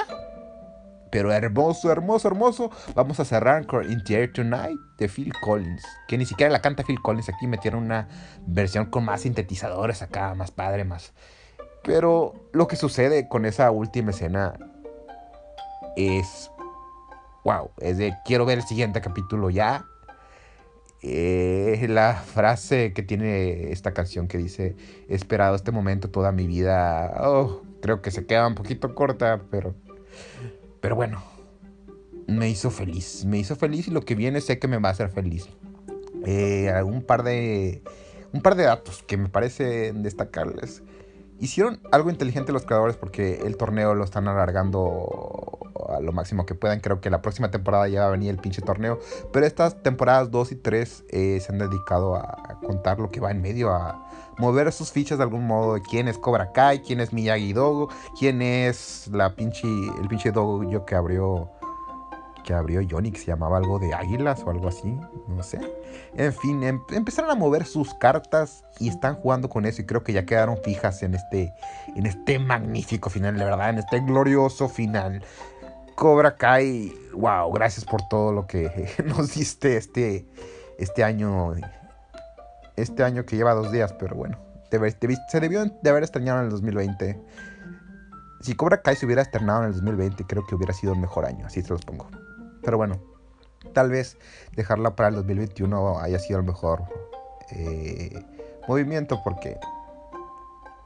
pero 1.16 1.32
hermoso, 1.32 1.90
hermoso, 1.90 2.28
hermoso. 2.28 2.70
Vamos 2.94 3.18
a 3.20 3.24
cerrar 3.24 3.66
con 3.66 3.90
In 3.90 4.04
the 4.04 4.20
Air 4.20 4.34
Tonight 4.34 4.78
de 4.98 5.08
Phil 5.08 5.32
Collins. 5.40 5.82
Que 6.06 6.18
ni 6.18 6.26
siquiera 6.26 6.52
la 6.52 6.60
canta 6.60 6.82
Phil 6.82 7.00
Collins. 7.00 7.30
Aquí 7.30 7.46
metieron 7.46 7.84
una 7.84 8.06
versión 8.46 8.90
con 8.90 9.06
más 9.06 9.22
sintetizadores 9.22 10.02
acá, 10.02 10.34
más 10.34 10.50
padre, 10.50 10.84
más. 10.84 11.14
Pero 11.82 12.34
lo 12.52 12.68
que 12.68 12.76
sucede 12.76 13.30
con 13.30 13.46
esa 13.46 13.70
última 13.70 14.10
escena 14.10 14.58
es. 15.96 16.50
Wow, 17.44 17.70
es 17.78 17.96
de 17.96 18.12
quiero 18.26 18.44
ver 18.44 18.58
el 18.58 18.64
siguiente 18.64 19.00
capítulo 19.00 19.48
ya. 19.48 19.86
Eh, 21.00 21.86
la 21.88 22.12
frase 22.12 22.92
que 22.92 23.02
tiene 23.02 23.72
esta 23.72 23.94
canción 23.94 24.28
que 24.28 24.36
dice: 24.36 24.76
He 25.08 25.14
esperado 25.14 25.56
este 25.56 25.72
momento 25.72 26.10
toda 26.10 26.30
mi 26.30 26.46
vida. 26.46 27.14
Oh, 27.22 27.62
creo 27.80 28.02
que 28.02 28.10
se 28.10 28.26
queda 28.26 28.46
un 28.46 28.54
poquito 28.54 28.94
corta, 28.94 29.40
pero 29.50 29.74
pero 30.86 30.94
bueno, 30.94 31.20
me 32.28 32.48
hizo 32.48 32.70
feliz. 32.70 33.24
Me 33.24 33.38
hizo 33.38 33.56
feliz 33.56 33.88
y 33.88 33.90
lo 33.90 34.02
que 34.02 34.14
viene 34.14 34.40
sé 34.40 34.60
que 34.60 34.68
me 34.68 34.78
va 34.78 34.90
a 34.90 34.92
hacer 34.92 35.08
feliz. 35.10 35.48
Eh, 36.24 36.72
un 36.84 37.02
par 37.02 37.24
de. 37.24 37.82
Un 38.32 38.40
par 38.40 38.54
de 38.54 38.62
datos 38.62 39.02
que 39.02 39.16
me 39.16 39.28
parecen 39.28 40.04
destacarles. 40.04 40.84
Hicieron 41.38 41.80
algo 41.92 42.10
inteligente 42.10 42.52
los 42.52 42.64
creadores 42.64 42.96
porque 42.96 43.40
el 43.44 43.56
torneo 43.56 43.94
lo 43.94 44.04
están 44.04 44.28
alargando 44.28 45.58
a 45.88 46.00
lo 46.00 46.12
máximo 46.12 46.46
que 46.46 46.54
puedan. 46.54 46.80
Creo 46.80 47.00
que 47.00 47.10
la 47.10 47.22
próxima 47.22 47.50
temporada 47.50 47.88
ya 47.88 48.00
va 48.00 48.08
a 48.08 48.10
venir 48.10 48.30
el 48.30 48.38
pinche 48.38 48.62
torneo. 48.62 48.98
Pero 49.32 49.46
estas 49.46 49.82
temporadas 49.82 50.30
2 50.30 50.52
y 50.52 50.56
3 50.56 51.04
eh, 51.10 51.40
se 51.40 51.52
han 51.52 51.58
dedicado 51.58 52.16
a 52.16 52.58
contar 52.64 52.98
lo 52.98 53.10
que 53.10 53.20
va 53.20 53.30
en 53.30 53.42
medio, 53.42 53.70
a, 53.70 54.06
mover 54.38 54.72
sus 54.72 54.92
fichas 54.92 55.18
de 55.18 55.24
algún 55.24 55.46
modo 55.46 55.80
quién 55.82 56.08
es 56.08 56.18
Cobra 56.18 56.52
Kai, 56.52 56.80
quién 56.80 57.00
es 57.00 57.12
Miyagi 57.12 57.52
Dogo, 57.52 57.88
quién 58.18 58.42
es 58.42 59.08
la 59.12 59.34
pinche, 59.34 59.66
el 60.00 60.08
pinche 60.08 60.30
Dogo 60.30 60.68
yo 60.68 60.84
que 60.84 60.94
abrió 60.94 61.50
que 62.46 62.54
abrió 62.54 62.80
Johnny, 62.88 63.10
se 63.10 63.26
llamaba 63.26 63.58
algo 63.58 63.78
de 63.78 63.92
águilas 63.92 64.42
o 64.44 64.50
algo 64.50 64.68
así, 64.68 64.96
no 65.28 65.42
sé. 65.42 65.60
En 66.14 66.32
fin, 66.32 66.62
em, 66.62 66.80
empezaron 66.92 67.30
a 67.30 67.34
mover 67.34 67.66
sus 67.66 67.92
cartas 67.94 68.64
y 68.78 68.88
están 68.88 69.16
jugando 69.16 69.50
con 69.50 69.66
eso 69.66 69.82
y 69.82 69.84
creo 69.84 70.04
que 70.04 70.12
ya 70.12 70.24
quedaron 70.24 70.56
fijas 70.62 71.02
en 71.02 71.14
este, 71.14 71.52
en 71.94 72.06
este 72.06 72.38
magnífico 72.38 73.10
final, 73.10 73.36
de 73.36 73.44
verdad, 73.44 73.70
en 73.70 73.78
este 73.78 74.00
glorioso 74.00 74.68
final. 74.68 75.22
Cobra 75.96 76.36
Kai, 76.36 76.94
wow, 77.14 77.50
gracias 77.52 77.84
por 77.84 78.06
todo 78.08 78.32
lo 78.32 78.46
que 78.46 78.88
nos 79.04 79.34
diste 79.34 79.76
este, 79.76 80.24
este 80.78 81.04
año 81.04 81.54
este 82.76 83.02
año 83.02 83.24
que 83.24 83.36
lleva 83.36 83.54
dos 83.54 83.72
días, 83.72 83.92
pero 83.94 84.14
bueno, 84.14 84.38
se 84.70 85.40
debió 85.40 85.64
de 85.64 85.90
haber 85.90 86.04
estrenado 86.04 86.40
en 86.40 86.44
el 86.44 86.50
2020. 86.50 87.20
Si 88.42 88.54
Cobra 88.54 88.82
Kai 88.82 88.94
se 88.94 89.06
hubiera 89.06 89.22
estrenado 89.22 89.62
en 89.62 89.68
el 89.68 89.72
2020, 89.72 90.24
creo 90.24 90.46
que 90.46 90.54
hubiera 90.54 90.74
sido 90.74 90.92
un 90.92 91.00
mejor 91.00 91.24
año, 91.24 91.46
así 91.46 91.62
se 91.62 91.70
los 91.70 91.82
pongo. 91.82 92.08
Pero 92.66 92.78
bueno, 92.78 92.98
tal 93.72 93.90
vez 93.90 94.18
dejarla 94.56 94.96
para 94.96 95.10
el 95.10 95.14
2021 95.14 96.00
haya 96.00 96.18
sido 96.18 96.40
el 96.40 96.44
mejor 96.44 96.82
eh, 97.52 98.12
movimiento 98.66 99.20
porque 99.22 99.56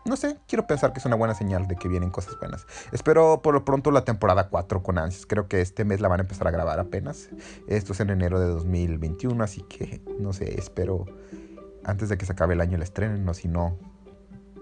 no 0.05 0.17
sé, 0.17 0.37
quiero 0.47 0.67
pensar 0.67 0.93
que 0.93 0.99
es 0.99 1.07
una 1.07 1.17
buena 1.17 1.35
señal 1.35 1.67
de 1.69 1.77
que 1.77 1.89
vienen 1.89 2.11
cosas 2.11 2.39
buenas. 2.39 2.67
Espero 2.93 3.41
por 3.41 3.55
lo 3.55 3.65
pronto 3.65 3.91
la 3.91 4.05
temporada 4.05 4.51
4 4.51 4.83
con 4.83 4.99
ansias. 4.99 5.25
Creo 5.25 5.49
que 5.49 5.63
este 5.63 5.87
mes 5.87 6.03
la 6.03 6.09
van 6.09 6.21
a 6.21 6.23
empezar 6.25 6.47
a 6.49 6.51
grabar 6.51 6.81
apenas. 6.81 7.31
Esto 7.67 7.95
es 7.95 8.01
en 8.01 8.11
enero 8.11 8.39
de 8.41 8.49
2021, 8.49 9.43
así 9.43 9.63
que 9.63 10.03
no 10.19 10.35
sé, 10.35 10.59
espero 10.59 11.07
antes 11.85 12.11
de 12.11 12.19
que 12.19 12.27
se 12.27 12.33
acabe 12.33 12.53
el 12.53 12.61
año 12.61 12.77
el 12.77 12.83
estrenen, 12.83 13.27
o 13.27 13.33
si 13.33 13.49
no, 13.49 13.79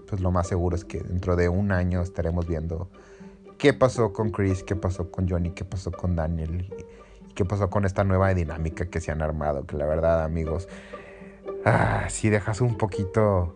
pues 0.07 0.21
lo 0.21 0.31
más 0.31 0.47
seguro 0.47 0.77
es 0.77 0.85
que 0.85 1.01
dentro 1.01 1.35
de 1.35 1.49
un 1.49 1.73
año 1.73 2.01
estaremos 2.01 2.47
viendo 2.47 2.89
qué 3.57 3.73
pasó 3.73 4.13
con 4.13 4.31
Chris, 4.31 4.63
qué 4.63 4.77
pasó 4.77 5.11
con 5.11 5.27
Johnny, 5.27 5.51
qué 5.51 5.65
pasó 5.65 5.91
con 5.91 6.15
Daniel 6.15 6.73
qué 7.39 7.45
pasó 7.45 7.69
con 7.69 7.85
esta 7.85 8.03
nueva 8.03 8.33
dinámica 8.33 8.87
que 8.87 8.99
se 8.99 9.13
han 9.13 9.21
armado, 9.21 9.65
que 9.65 9.77
la 9.77 9.85
verdad 9.85 10.25
amigos, 10.25 10.67
ah, 11.63 12.03
si 12.09 12.29
dejas 12.29 12.59
un 12.59 12.75
poquito 12.75 13.55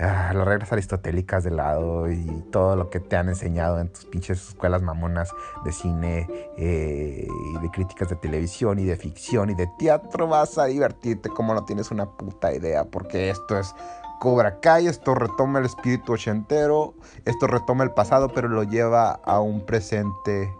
ah, 0.00 0.32
las 0.34 0.44
reglas 0.44 0.72
aristotélicas 0.72 1.44
de 1.44 1.52
lado 1.52 2.10
y 2.10 2.44
todo 2.50 2.74
lo 2.74 2.90
que 2.90 2.98
te 2.98 3.14
han 3.14 3.28
enseñado 3.28 3.78
en 3.78 3.88
tus 3.88 4.04
pinches 4.06 4.48
escuelas 4.48 4.82
mamonas 4.82 5.30
de 5.64 5.70
cine 5.70 6.26
eh, 6.56 7.28
y 7.28 7.62
de 7.62 7.70
críticas 7.70 8.08
de 8.08 8.16
televisión 8.16 8.80
y 8.80 8.84
de 8.84 8.96
ficción 8.96 9.50
y 9.50 9.54
de 9.54 9.68
teatro, 9.78 10.26
vas 10.26 10.58
a 10.58 10.64
divertirte 10.64 11.28
como 11.28 11.54
no 11.54 11.64
tienes 11.64 11.92
una 11.92 12.06
puta 12.06 12.52
idea, 12.52 12.82
porque 12.82 13.30
esto 13.30 13.60
es 13.60 13.76
Cobra 14.18 14.58
Kai, 14.58 14.88
esto 14.88 15.14
retoma 15.14 15.60
el 15.60 15.66
espíritu 15.66 16.14
ochentero, 16.14 16.94
esto 17.24 17.46
retoma 17.46 17.84
el 17.84 17.92
pasado, 17.92 18.26
pero 18.34 18.48
lo 18.48 18.64
lleva 18.64 19.20
a 19.24 19.38
un 19.38 19.64
presente 19.64 20.52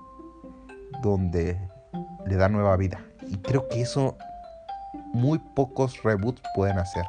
donde 1.03 1.59
le 2.27 2.37
da 2.37 2.49
nueva 2.49 2.77
vida. 2.77 3.01
Y 3.27 3.39
creo 3.39 3.69
que 3.69 3.81
eso 3.81 4.17
muy 5.13 5.39
pocos 5.39 6.03
reboots 6.03 6.43
pueden 6.55 6.79
hacer. 6.79 7.05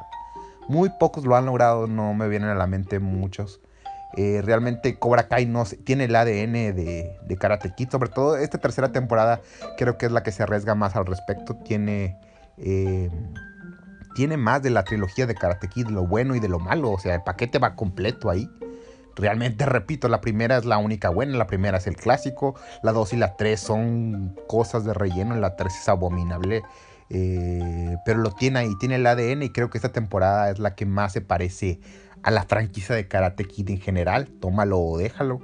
Muy 0.68 0.90
pocos 0.90 1.24
lo 1.24 1.36
han 1.36 1.46
logrado, 1.46 1.86
no 1.86 2.14
me 2.14 2.28
vienen 2.28 2.50
a 2.50 2.54
la 2.54 2.66
mente 2.66 3.00
muchos. 3.00 3.60
Eh, 4.16 4.42
realmente 4.44 4.98
Cobra 4.98 5.28
Kai 5.28 5.46
no 5.46 5.64
tiene 5.84 6.04
el 6.04 6.16
ADN 6.16 6.52
de, 6.52 7.16
de, 7.22 7.36
Karate 7.36 7.72
Kid. 7.74 7.90
Sobre 7.90 8.08
todo 8.08 8.36
esta 8.36 8.58
tercera 8.58 8.90
temporada 8.92 9.40
creo 9.76 9.98
que 9.98 10.06
es 10.06 10.12
la 10.12 10.22
que 10.22 10.32
se 10.32 10.42
arriesga 10.42 10.74
más 10.74 10.96
al 10.96 11.06
respecto. 11.06 11.56
Tiene, 11.56 12.16
eh, 12.58 13.10
tiene 14.14 14.36
más 14.36 14.62
de 14.62 14.70
la 14.70 14.84
trilogía 14.84 15.26
de 15.26 15.34
Karate 15.34 15.68
Kid, 15.68 15.88
lo 15.88 16.06
bueno 16.06 16.34
y 16.34 16.40
de 16.40 16.48
lo 16.48 16.58
malo. 16.58 16.90
O 16.90 16.98
sea, 16.98 17.14
el 17.14 17.22
paquete 17.22 17.58
va 17.58 17.76
completo 17.76 18.30
ahí. 18.30 18.48
Realmente, 19.20 19.66
repito, 19.66 20.08
la 20.08 20.22
primera 20.22 20.56
es 20.56 20.64
la 20.64 20.78
única 20.78 21.10
buena, 21.10 21.36
la 21.36 21.46
primera 21.46 21.76
es 21.78 21.86
el 21.86 21.96
clásico, 21.96 22.54
la 22.82 22.92
dos 22.92 23.12
y 23.12 23.16
la 23.16 23.36
tres 23.36 23.60
son 23.60 24.34
cosas 24.48 24.84
de 24.84 24.94
relleno, 24.94 25.36
la 25.36 25.56
tres 25.56 25.74
es 25.78 25.88
abominable. 25.88 26.62
Eh, 27.10 27.96
pero 28.04 28.20
lo 28.20 28.30
tiene 28.30 28.60
ahí, 28.60 28.70
tiene 28.78 28.94
el 28.94 29.06
ADN 29.06 29.42
y 29.42 29.50
creo 29.50 29.68
que 29.68 29.78
esta 29.78 29.90
temporada 29.90 30.50
es 30.50 30.58
la 30.58 30.74
que 30.74 30.86
más 30.86 31.12
se 31.12 31.20
parece 31.20 31.80
a 32.22 32.30
la 32.30 32.44
franquicia 32.44 32.94
de 32.94 33.08
Karate 33.08 33.44
Kid 33.44 33.68
en 33.68 33.80
general. 33.80 34.28
Tómalo 34.40 34.78
o 34.78 34.96
déjalo. 34.96 35.40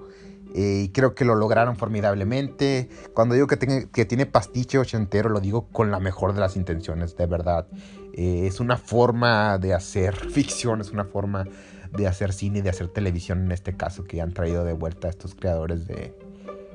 Eh, 0.54 0.84
y 0.84 0.88
creo 0.88 1.14
que 1.14 1.26
lo 1.26 1.34
lograron 1.34 1.76
formidablemente. 1.76 2.88
Cuando 3.12 3.34
digo 3.34 3.46
que, 3.46 3.88
que 3.92 4.04
tiene 4.06 4.24
pastiche 4.24 4.78
ochentero, 4.78 5.28
lo 5.28 5.40
digo 5.40 5.68
con 5.68 5.90
la 5.90 6.00
mejor 6.00 6.32
de 6.32 6.40
las 6.40 6.56
intenciones, 6.56 7.14
de 7.16 7.26
verdad. 7.26 7.66
Eh, 8.14 8.46
es 8.46 8.60
una 8.60 8.78
forma 8.78 9.58
de 9.58 9.74
hacer 9.74 10.14
ficción, 10.30 10.80
es 10.80 10.92
una 10.92 11.04
forma 11.04 11.44
de 11.92 12.06
hacer 12.06 12.32
cine 12.32 12.58
y 12.58 12.62
de 12.62 12.70
hacer 12.70 12.88
televisión 12.88 13.44
en 13.44 13.52
este 13.52 13.76
caso 13.76 14.04
que 14.04 14.20
han 14.20 14.32
traído 14.32 14.64
de 14.64 14.72
vuelta 14.72 15.08
a 15.08 15.10
estos 15.10 15.34
creadores 15.34 15.86
de, 15.86 16.16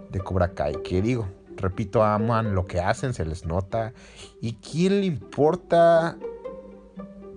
de 0.10 0.20
Cobra 0.20 0.54
Kai. 0.54 0.82
Que 0.84 1.02
digo, 1.02 1.28
repito, 1.58 2.04
aman 2.04 2.56
lo 2.56 2.68
que 2.68 2.80
hacen, 2.80 3.14
se 3.14 3.26
les 3.26 3.46
nota. 3.46 3.94
¿Y 4.42 4.54
quién 4.54 5.02
le 5.02 5.06
importa 5.06 6.18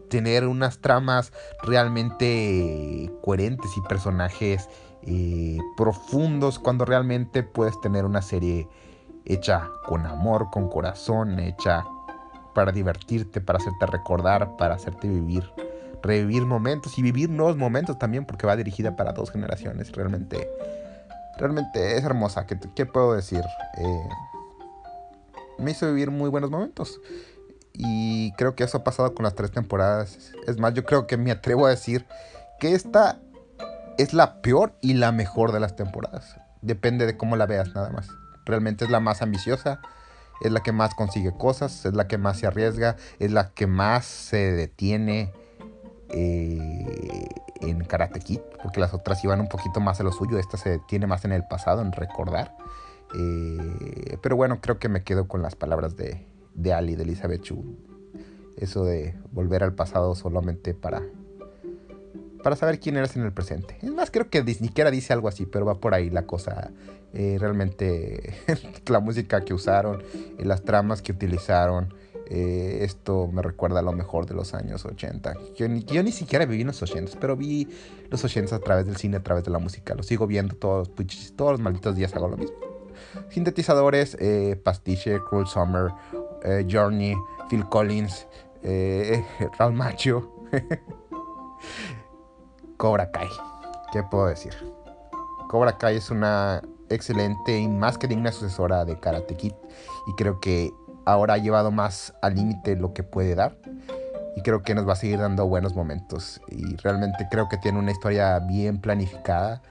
tener 0.08 0.46
unas 0.46 0.78
tramas 0.78 1.32
realmente 1.62 3.10
coherentes 3.22 3.76
y 3.76 3.80
personajes 3.80 4.68
eh, 5.02 5.58
profundos 5.76 6.58
cuando 6.58 6.84
realmente 6.84 7.42
puedes 7.42 7.80
tener 7.80 8.04
una 8.04 8.22
serie 8.22 8.68
hecha 9.24 9.70
con 9.86 10.06
amor, 10.06 10.50
con 10.52 10.68
corazón, 10.68 11.38
hecha 11.40 11.84
para 12.54 12.72
divertirte, 12.72 13.40
para 13.40 13.58
hacerte 13.58 13.86
recordar, 13.86 14.56
para 14.56 14.76
hacerte 14.76 15.08
vivir, 15.08 15.50
revivir 16.04 16.44
momentos 16.44 16.98
y 16.98 17.02
vivir 17.02 17.30
nuevos 17.30 17.56
momentos 17.56 17.98
también, 17.98 18.26
porque 18.26 18.46
va 18.46 18.56
dirigida 18.56 18.94
para 18.94 19.12
dos 19.12 19.30
generaciones. 19.32 19.90
Realmente, 19.92 20.50
realmente 21.38 21.96
es 21.96 22.04
hermosa. 22.04 22.46
¿Qué, 22.46 22.86
puedo 22.86 23.14
decir? 23.14 23.42
Eh, 23.78 24.08
me 25.58 25.70
hizo 25.70 25.86
vivir 25.86 26.10
muy 26.10 26.28
buenos 26.28 26.50
momentos. 26.50 27.00
Y 27.72 28.32
creo 28.32 28.54
que 28.54 28.64
eso 28.64 28.78
ha 28.78 28.84
pasado 28.84 29.14
con 29.14 29.24
las 29.24 29.34
tres 29.34 29.50
temporadas. 29.50 30.32
Es 30.46 30.58
más, 30.58 30.74
yo 30.74 30.84
creo 30.84 31.06
que 31.06 31.16
me 31.16 31.30
atrevo 31.30 31.66
a 31.66 31.70
decir 31.70 32.06
que 32.60 32.74
esta 32.74 33.18
es 33.96 34.12
la 34.12 34.42
peor 34.42 34.74
y 34.82 34.94
la 34.94 35.10
mejor 35.10 35.52
de 35.52 35.60
las 35.60 35.74
temporadas. 35.74 36.36
Depende 36.60 37.06
de 37.06 37.16
cómo 37.16 37.36
la 37.36 37.46
veas 37.46 37.74
nada 37.74 37.88
más. 37.90 38.08
Realmente 38.44 38.84
es 38.84 38.90
la 38.90 39.00
más 39.00 39.22
ambiciosa, 39.22 39.80
es 40.42 40.52
la 40.52 40.60
que 40.60 40.72
más 40.72 40.94
consigue 40.94 41.32
cosas, 41.32 41.86
es 41.86 41.94
la 41.94 42.06
que 42.06 42.18
más 42.18 42.38
se 42.38 42.46
arriesga, 42.46 42.96
es 43.18 43.32
la 43.32 43.50
que 43.50 43.66
más 43.66 44.04
se 44.04 44.52
detiene 44.52 45.32
eh, 46.10 47.28
en 47.60 47.84
Karate 47.84 48.20
Kid, 48.20 48.40
porque 48.62 48.80
las 48.80 48.94
otras 48.94 49.22
iban 49.24 49.40
un 49.40 49.48
poquito 49.48 49.80
más 49.80 50.00
a 50.00 50.04
lo 50.04 50.12
suyo, 50.12 50.38
esta 50.38 50.56
se 50.56 50.70
detiene 50.70 51.06
más 51.06 51.24
en 51.24 51.32
el 51.32 51.44
pasado, 51.44 51.82
en 51.82 51.92
recordar. 51.92 52.56
Eh, 53.16 54.18
pero 54.22 54.36
bueno, 54.36 54.60
creo 54.60 54.78
que 54.78 54.88
me 54.88 55.02
quedo 55.02 55.28
con 55.28 55.42
las 55.42 55.56
palabras 55.56 55.96
de, 55.96 56.26
de 56.54 56.72
Ali, 56.72 56.96
de 56.96 57.04
Elizabeth 57.04 57.42
Chu. 57.42 57.78
Eso 58.56 58.84
de 58.84 59.14
volver 59.32 59.62
al 59.62 59.74
pasado 59.74 60.14
solamente 60.14 60.74
para 60.74 61.02
para 62.44 62.56
saber 62.56 62.78
quién 62.78 62.98
eres 62.98 63.16
en 63.16 63.22
el 63.22 63.32
presente. 63.32 63.78
Es 63.82 63.90
más, 63.90 64.10
creo 64.10 64.28
que 64.28 64.44
ni 64.44 64.52
siquiera 64.52 64.90
dice 64.90 65.14
algo 65.14 65.28
así, 65.28 65.46
pero 65.46 65.64
va 65.64 65.80
por 65.80 65.94
ahí 65.94 66.10
la 66.10 66.26
cosa. 66.26 66.70
Eh, 67.14 67.38
realmente 67.40 68.34
la 68.86 69.00
música 69.00 69.40
que 69.44 69.54
usaron, 69.54 70.02
y 70.38 70.44
las 70.44 70.62
tramas 70.62 71.00
que 71.00 71.12
utilizaron, 71.12 71.94
eh, 72.26 72.78
esto 72.82 73.28
me 73.32 73.42
recuerda 73.42 73.80
a 73.80 73.82
lo 73.82 73.92
mejor 73.92 74.26
de 74.26 74.34
los 74.34 74.54
años 74.54 74.84
80. 74.84 75.34
Yo 75.54 75.68
ni, 75.68 76.12
siquiera 76.12 76.46
viví 76.46 76.62
en 76.62 76.68
los 76.68 76.82
80, 76.82 77.18
pero 77.20 77.36
vi 77.36 77.68
los 78.10 78.24
80 78.24 78.56
a 78.56 78.58
través 78.60 78.86
del 78.86 78.96
cine, 78.96 79.18
a 79.18 79.22
través 79.22 79.44
de 79.44 79.50
la 79.50 79.58
música. 79.58 79.94
Lo 79.94 80.02
sigo 80.02 80.26
viendo 80.26 80.54
todos, 80.56 80.90
todos 81.36 81.52
los 81.52 81.60
malditos 81.60 81.96
días 81.96 82.14
hago 82.14 82.28
lo 82.28 82.36
mismo. 82.36 82.56
Sintetizadores, 83.30 84.16
eh, 84.20 84.60
Pastiche, 84.62 85.20
Cruel 85.28 85.46
Summer, 85.46 85.90
Journey, 86.70 87.14
Phil 87.48 87.64
Collins, 87.68 88.26
Raúl 89.58 89.74
Macho. 89.74 90.30
Cobra 92.76 93.10
Kai. 93.10 93.28
¿Qué 93.92 94.02
puedo 94.02 94.26
decir? 94.26 94.52
Cobra 95.48 95.78
Kai 95.78 95.96
es 95.96 96.10
una 96.10 96.62
excelente 96.90 97.58
y 97.58 97.68
más 97.68 97.98
que 97.98 98.06
digna 98.06 98.32
sucesora 98.32 98.84
de 98.84 98.98
Karate 98.98 99.36
Kid. 99.36 99.52
Y 100.06 100.12
creo 100.16 100.40
que 100.40 100.72
ahora 101.04 101.34
ha 101.34 101.38
llevado 101.38 101.70
más 101.70 102.14
al 102.22 102.34
límite 102.34 102.76
lo 102.76 102.92
que 102.92 103.02
puede 103.02 103.34
dar. 103.34 103.56
Y 104.36 104.42
creo 104.42 104.62
que 104.62 104.74
nos 104.74 104.86
va 104.88 104.94
a 104.94 104.96
seguir 104.96 105.20
dando 105.20 105.46
buenos 105.46 105.74
momentos. 105.74 106.40
Y 106.48 106.76
realmente 106.76 107.28
creo 107.30 107.48
que 107.48 107.56
tiene 107.56 107.78
una 107.78 107.92
historia 107.92 108.38
bien 108.40 108.80
planificada. 108.80 109.62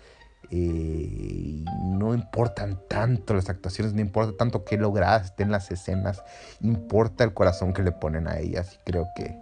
Eh, 0.49 1.65
no 1.86 2.13
importan 2.13 2.79
tanto 2.88 3.34
las 3.34 3.49
actuaciones, 3.49 3.93
no 3.93 4.01
importa 4.01 4.38
tanto 4.38 4.63
qué 4.63 4.77
lograste 4.77 5.43
en 5.43 5.51
las 5.51 5.69
escenas. 5.69 6.23
Importa 6.61 7.23
el 7.25 7.34
corazón 7.34 7.73
que 7.73 7.84
le 7.84 7.91
ponen 7.91 8.27
a 8.27 8.38
ellas. 8.38 8.73
Y 8.75 8.91
creo 8.91 9.07
que 9.15 9.38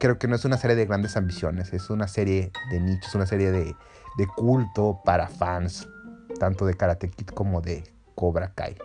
creo 0.00 0.18
que 0.18 0.26
no 0.26 0.34
es 0.34 0.44
una 0.44 0.56
serie 0.56 0.74
de 0.74 0.86
grandes 0.86 1.16
ambiciones, 1.16 1.72
es 1.74 1.90
una 1.90 2.08
serie 2.08 2.50
de 2.70 2.80
nichos, 2.80 3.14
una 3.14 3.26
serie 3.26 3.52
de, 3.52 3.76
culto 4.34 5.00
para 5.04 5.28
fans, 5.28 5.86
tanto 6.38 6.66
de 6.66 6.74
Karate 6.74 7.10
Kid 7.10 7.28
como 7.28 7.60
de 7.60 7.84
Cobra 8.14 8.52
Kai. 8.54 8.76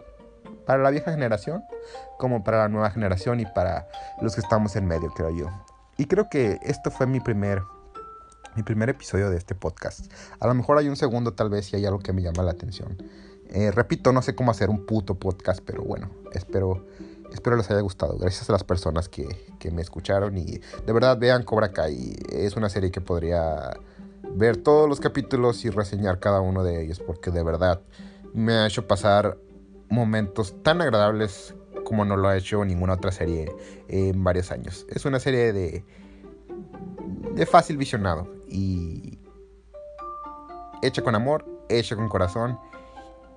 Para 0.66 0.84
la 0.84 0.90
vieja 0.90 1.12
generación, 1.12 1.64
como 2.18 2.44
para 2.44 2.60
la 2.60 2.70
nueva 2.70 2.90
generación 2.92 3.40
y 3.40 3.46
para 3.46 3.88
los 4.22 4.36
que 4.36 4.42
estamos 4.42 4.76
en 4.76 4.86
medio, 4.86 5.10
creo 5.12 5.30
yo. 5.30 5.50
Y 5.98 6.06
creo 6.06 6.30
que 6.30 6.60
esto 6.64 6.92
fue 6.92 7.08
mi 7.08 7.20
primer, 7.20 7.62
mi 8.56 8.64
primer 8.64 8.90
episodio 8.90 9.30
de 9.30 9.38
este 9.38 9.56
podcast. 9.56 10.12
A 10.40 10.48
lo 10.48 10.54
mejor 10.54 10.78
hay 10.78 10.90
un 10.90 10.96
segundo 10.96 11.34
tal 11.34 11.50
vez 11.50 11.68
si 11.68 11.76
hay 11.76 11.86
algo 11.86 12.00
que 12.00 12.14
me 12.14 12.22
llama 12.22 12.44
la 12.44 12.52
atención. 12.52 12.98
Eh, 13.50 13.72
repito, 13.72 14.12
no 14.12 14.22
sé 14.22 14.36
cómo 14.36 14.52
hacer 14.52 14.70
un 14.70 14.86
puto 14.86 15.16
podcast, 15.16 15.62
pero 15.64 15.84
bueno, 15.84 16.10
espero 16.34 16.84
Espero 17.36 17.58
les 17.58 17.70
haya 17.70 17.82
gustado. 17.82 18.18
Gracias 18.18 18.50
a 18.50 18.54
las 18.54 18.64
personas 18.64 19.10
que, 19.10 19.28
me 19.72 19.82
escucharon 19.82 20.38
y 20.38 20.62
de 20.86 20.94
verdad 20.94 21.18
vean 21.18 21.42
Cobra 21.42 21.72
Kai. 21.72 22.16
Es 22.32 22.56
una 22.56 22.70
serie 22.70 22.92
que 22.92 23.02
podría 23.02 23.78
ver 24.36 24.58
todos 24.58 24.88
los 24.88 25.00
capítulos 25.00 25.66
y 25.66 25.72
reseñar 25.72 26.20
cada 26.20 26.40
uno 26.40 26.64
de 26.64 26.84
ellos 26.84 27.00
porque 27.00 27.32
de 27.32 27.44
verdad 27.44 27.82
me 28.34 28.54
ha 28.54 28.68
hecho 28.68 28.88
pasar 28.88 29.40
momentos 29.90 30.62
tan 30.64 30.82
agradables 30.82 31.56
como 31.84 32.06
no 32.06 32.18
lo 32.18 32.28
ha 32.28 32.38
hecho 32.38 32.66
ninguna 32.66 32.94
otra 32.94 33.12
serie 33.12 33.54
en 33.88 34.24
varios 34.24 34.52
años. 34.52 34.86
Es 34.90 35.06
una 35.06 35.20
serie 35.20 35.54
de, 35.54 35.86
de 37.34 37.46
fácil 37.46 37.78
visionado 37.78 38.28
y 38.48 39.20
hecha 40.82 41.02
con 41.02 41.16
amor, 41.16 41.46
hecha 41.70 41.96
con 41.96 42.10
corazón 42.10 42.60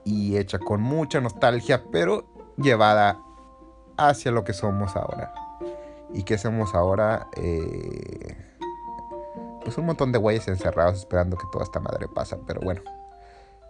y 0.04 0.36
hecha 0.36 0.58
con 0.58 0.80
mucha 0.80 1.20
nostalgia, 1.20 1.84
pero 1.90 2.26
llevada 2.56 3.20
hacia 3.96 4.30
lo 4.30 4.44
que 4.44 4.52
somos 4.52 4.96
ahora. 4.96 5.32
¿Y 6.14 6.22
que 6.22 6.38
somos 6.38 6.74
ahora? 6.74 7.28
Eh, 7.36 8.36
pues 9.62 9.76
un 9.76 9.84
montón 9.84 10.12
de 10.12 10.18
güeyes 10.18 10.48
encerrados 10.48 11.00
esperando 11.00 11.36
que 11.36 11.44
toda 11.52 11.64
esta 11.64 11.80
madre 11.80 12.08
pasa. 12.08 12.38
Pero 12.46 12.60
bueno, 12.62 12.80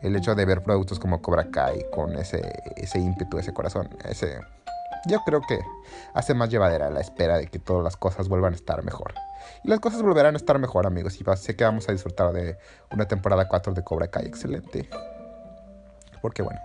el 0.03 0.16
hecho 0.16 0.34
de 0.34 0.44
ver 0.44 0.62
productos 0.62 0.99
como 0.99 1.20
Cobra 1.22 1.51
Kai 1.51 1.84
con 1.90 2.16
ese, 2.16 2.40
ese 2.76 2.99
ímpetu, 2.99 3.38
ese 3.38 3.53
corazón, 3.53 3.88
ese... 4.05 4.40
Yo 5.07 5.20
creo 5.24 5.40
que 5.40 5.61
hace 6.14 6.34
más 6.34 6.51
llevadera 6.51 6.90
la 6.90 7.01
espera 7.01 7.38
de 7.38 7.46
que 7.46 7.59
todas 7.59 7.84
las 7.84 7.96
cosas 7.96 8.28
vuelvan 8.28 8.53
a 8.53 8.57
estar 8.57 8.84
mejor. 8.84 9.14
Y 9.62 9.68
las 9.68 9.80
cosas 9.80 10.03
volverán 10.03 10.34
a 10.34 10.36
estar 10.36 10.59
mejor, 10.59 10.86
amigos. 10.86 11.20
Y 11.20 11.24
sé 11.36 11.57
que 11.57 11.64
vamos 11.64 11.88
a 11.88 11.92
disfrutar 11.92 12.32
de 12.32 12.59
una 12.92 13.07
temporada 13.07 13.49
4 13.49 13.74
de 13.74 13.84
Cobra 13.84 14.09
Kai 14.09 14.26
excelente. 14.26 14.88
Porque 16.20 16.42
bueno, 16.42 16.61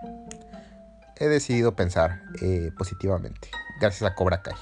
he 1.16 1.28
decidido 1.28 1.76
pensar 1.76 2.22
eh, 2.42 2.70
positivamente. 2.76 3.50
Gracias 3.80 4.10
a 4.10 4.14
Cobra 4.14 4.42
Kai. 4.42 4.56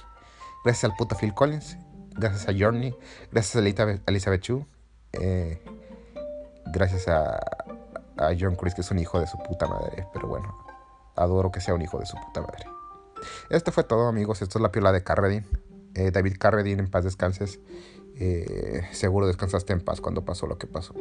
Gracias 0.65 0.85
al 0.85 0.97
puto 0.97 1.17
Phil 1.17 1.35
Collins. 1.35 1.77
Gracias 2.15 2.49
a 2.49 2.53
Journey. 2.57 2.95
Gracias 3.31 3.57
a 3.57 4.01
Elizabeth, 4.07 4.43
Chu. 4.43 4.67
Eh, 5.13 5.63
gracias 6.67 7.09
a, 7.09 7.41
a 8.17 8.31
John 8.39 8.57
Chris, 8.57 8.75
que 8.75 8.81
es 8.83 8.91
un 8.91 8.99
hijo 8.99 9.21
de 9.21 9.27
su 9.27 9.39
puta 9.39 9.67
madre. 9.67 10.07
Pero 10.13 10.29
bueno, 10.29 10.57
adoro 11.17 11.51
que 11.51 11.61
sea 11.61 11.75
un 11.75 11.83
hijo 11.83 11.99
de 11.99 12.07
su 12.07 12.17
puta 12.17 12.41
madre. 12.41 12.65
Esto 13.51 13.73
fue 13.73 13.85
todo, 13.85 14.09
amigos. 14.09 14.43
Esto 14.43 14.59
es 14.59 14.63
la 14.63 14.73
piola 14.73 14.93
de 14.93 15.03
Carradine. 15.03 15.47
Eh, 15.95 16.11
David 16.11 16.37
Carradine, 16.39 16.83
en 16.83 16.91
paz 16.91 17.05
descanses. 17.05 17.61
seguro 18.93 19.27
descansaste 19.27 19.73
en 19.73 19.81
paz 19.81 20.01
cuando 20.01 20.25
pasó 20.25 20.47
lo 20.47 20.59
que 20.59 20.67
pasó. 20.67 20.95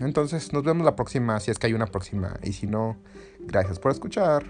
entonces, 0.00 0.52
nos 0.52 0.62
vemos 0.62 0.84
la 0.84 0.96
próxima, 0.96 1.40
si 1.40 1.50
es 1.50 1.58
que 1.58 1.66
hay 1.66 1.74
una 1.74 1.86
próxima. 1.86 2.38
Y 2.42 2.52
si 2.52 2.66
no, 2.66 2.96
Gracias 3.46 3.78
por 3.78 3.90
escuchar. 3.90 4.40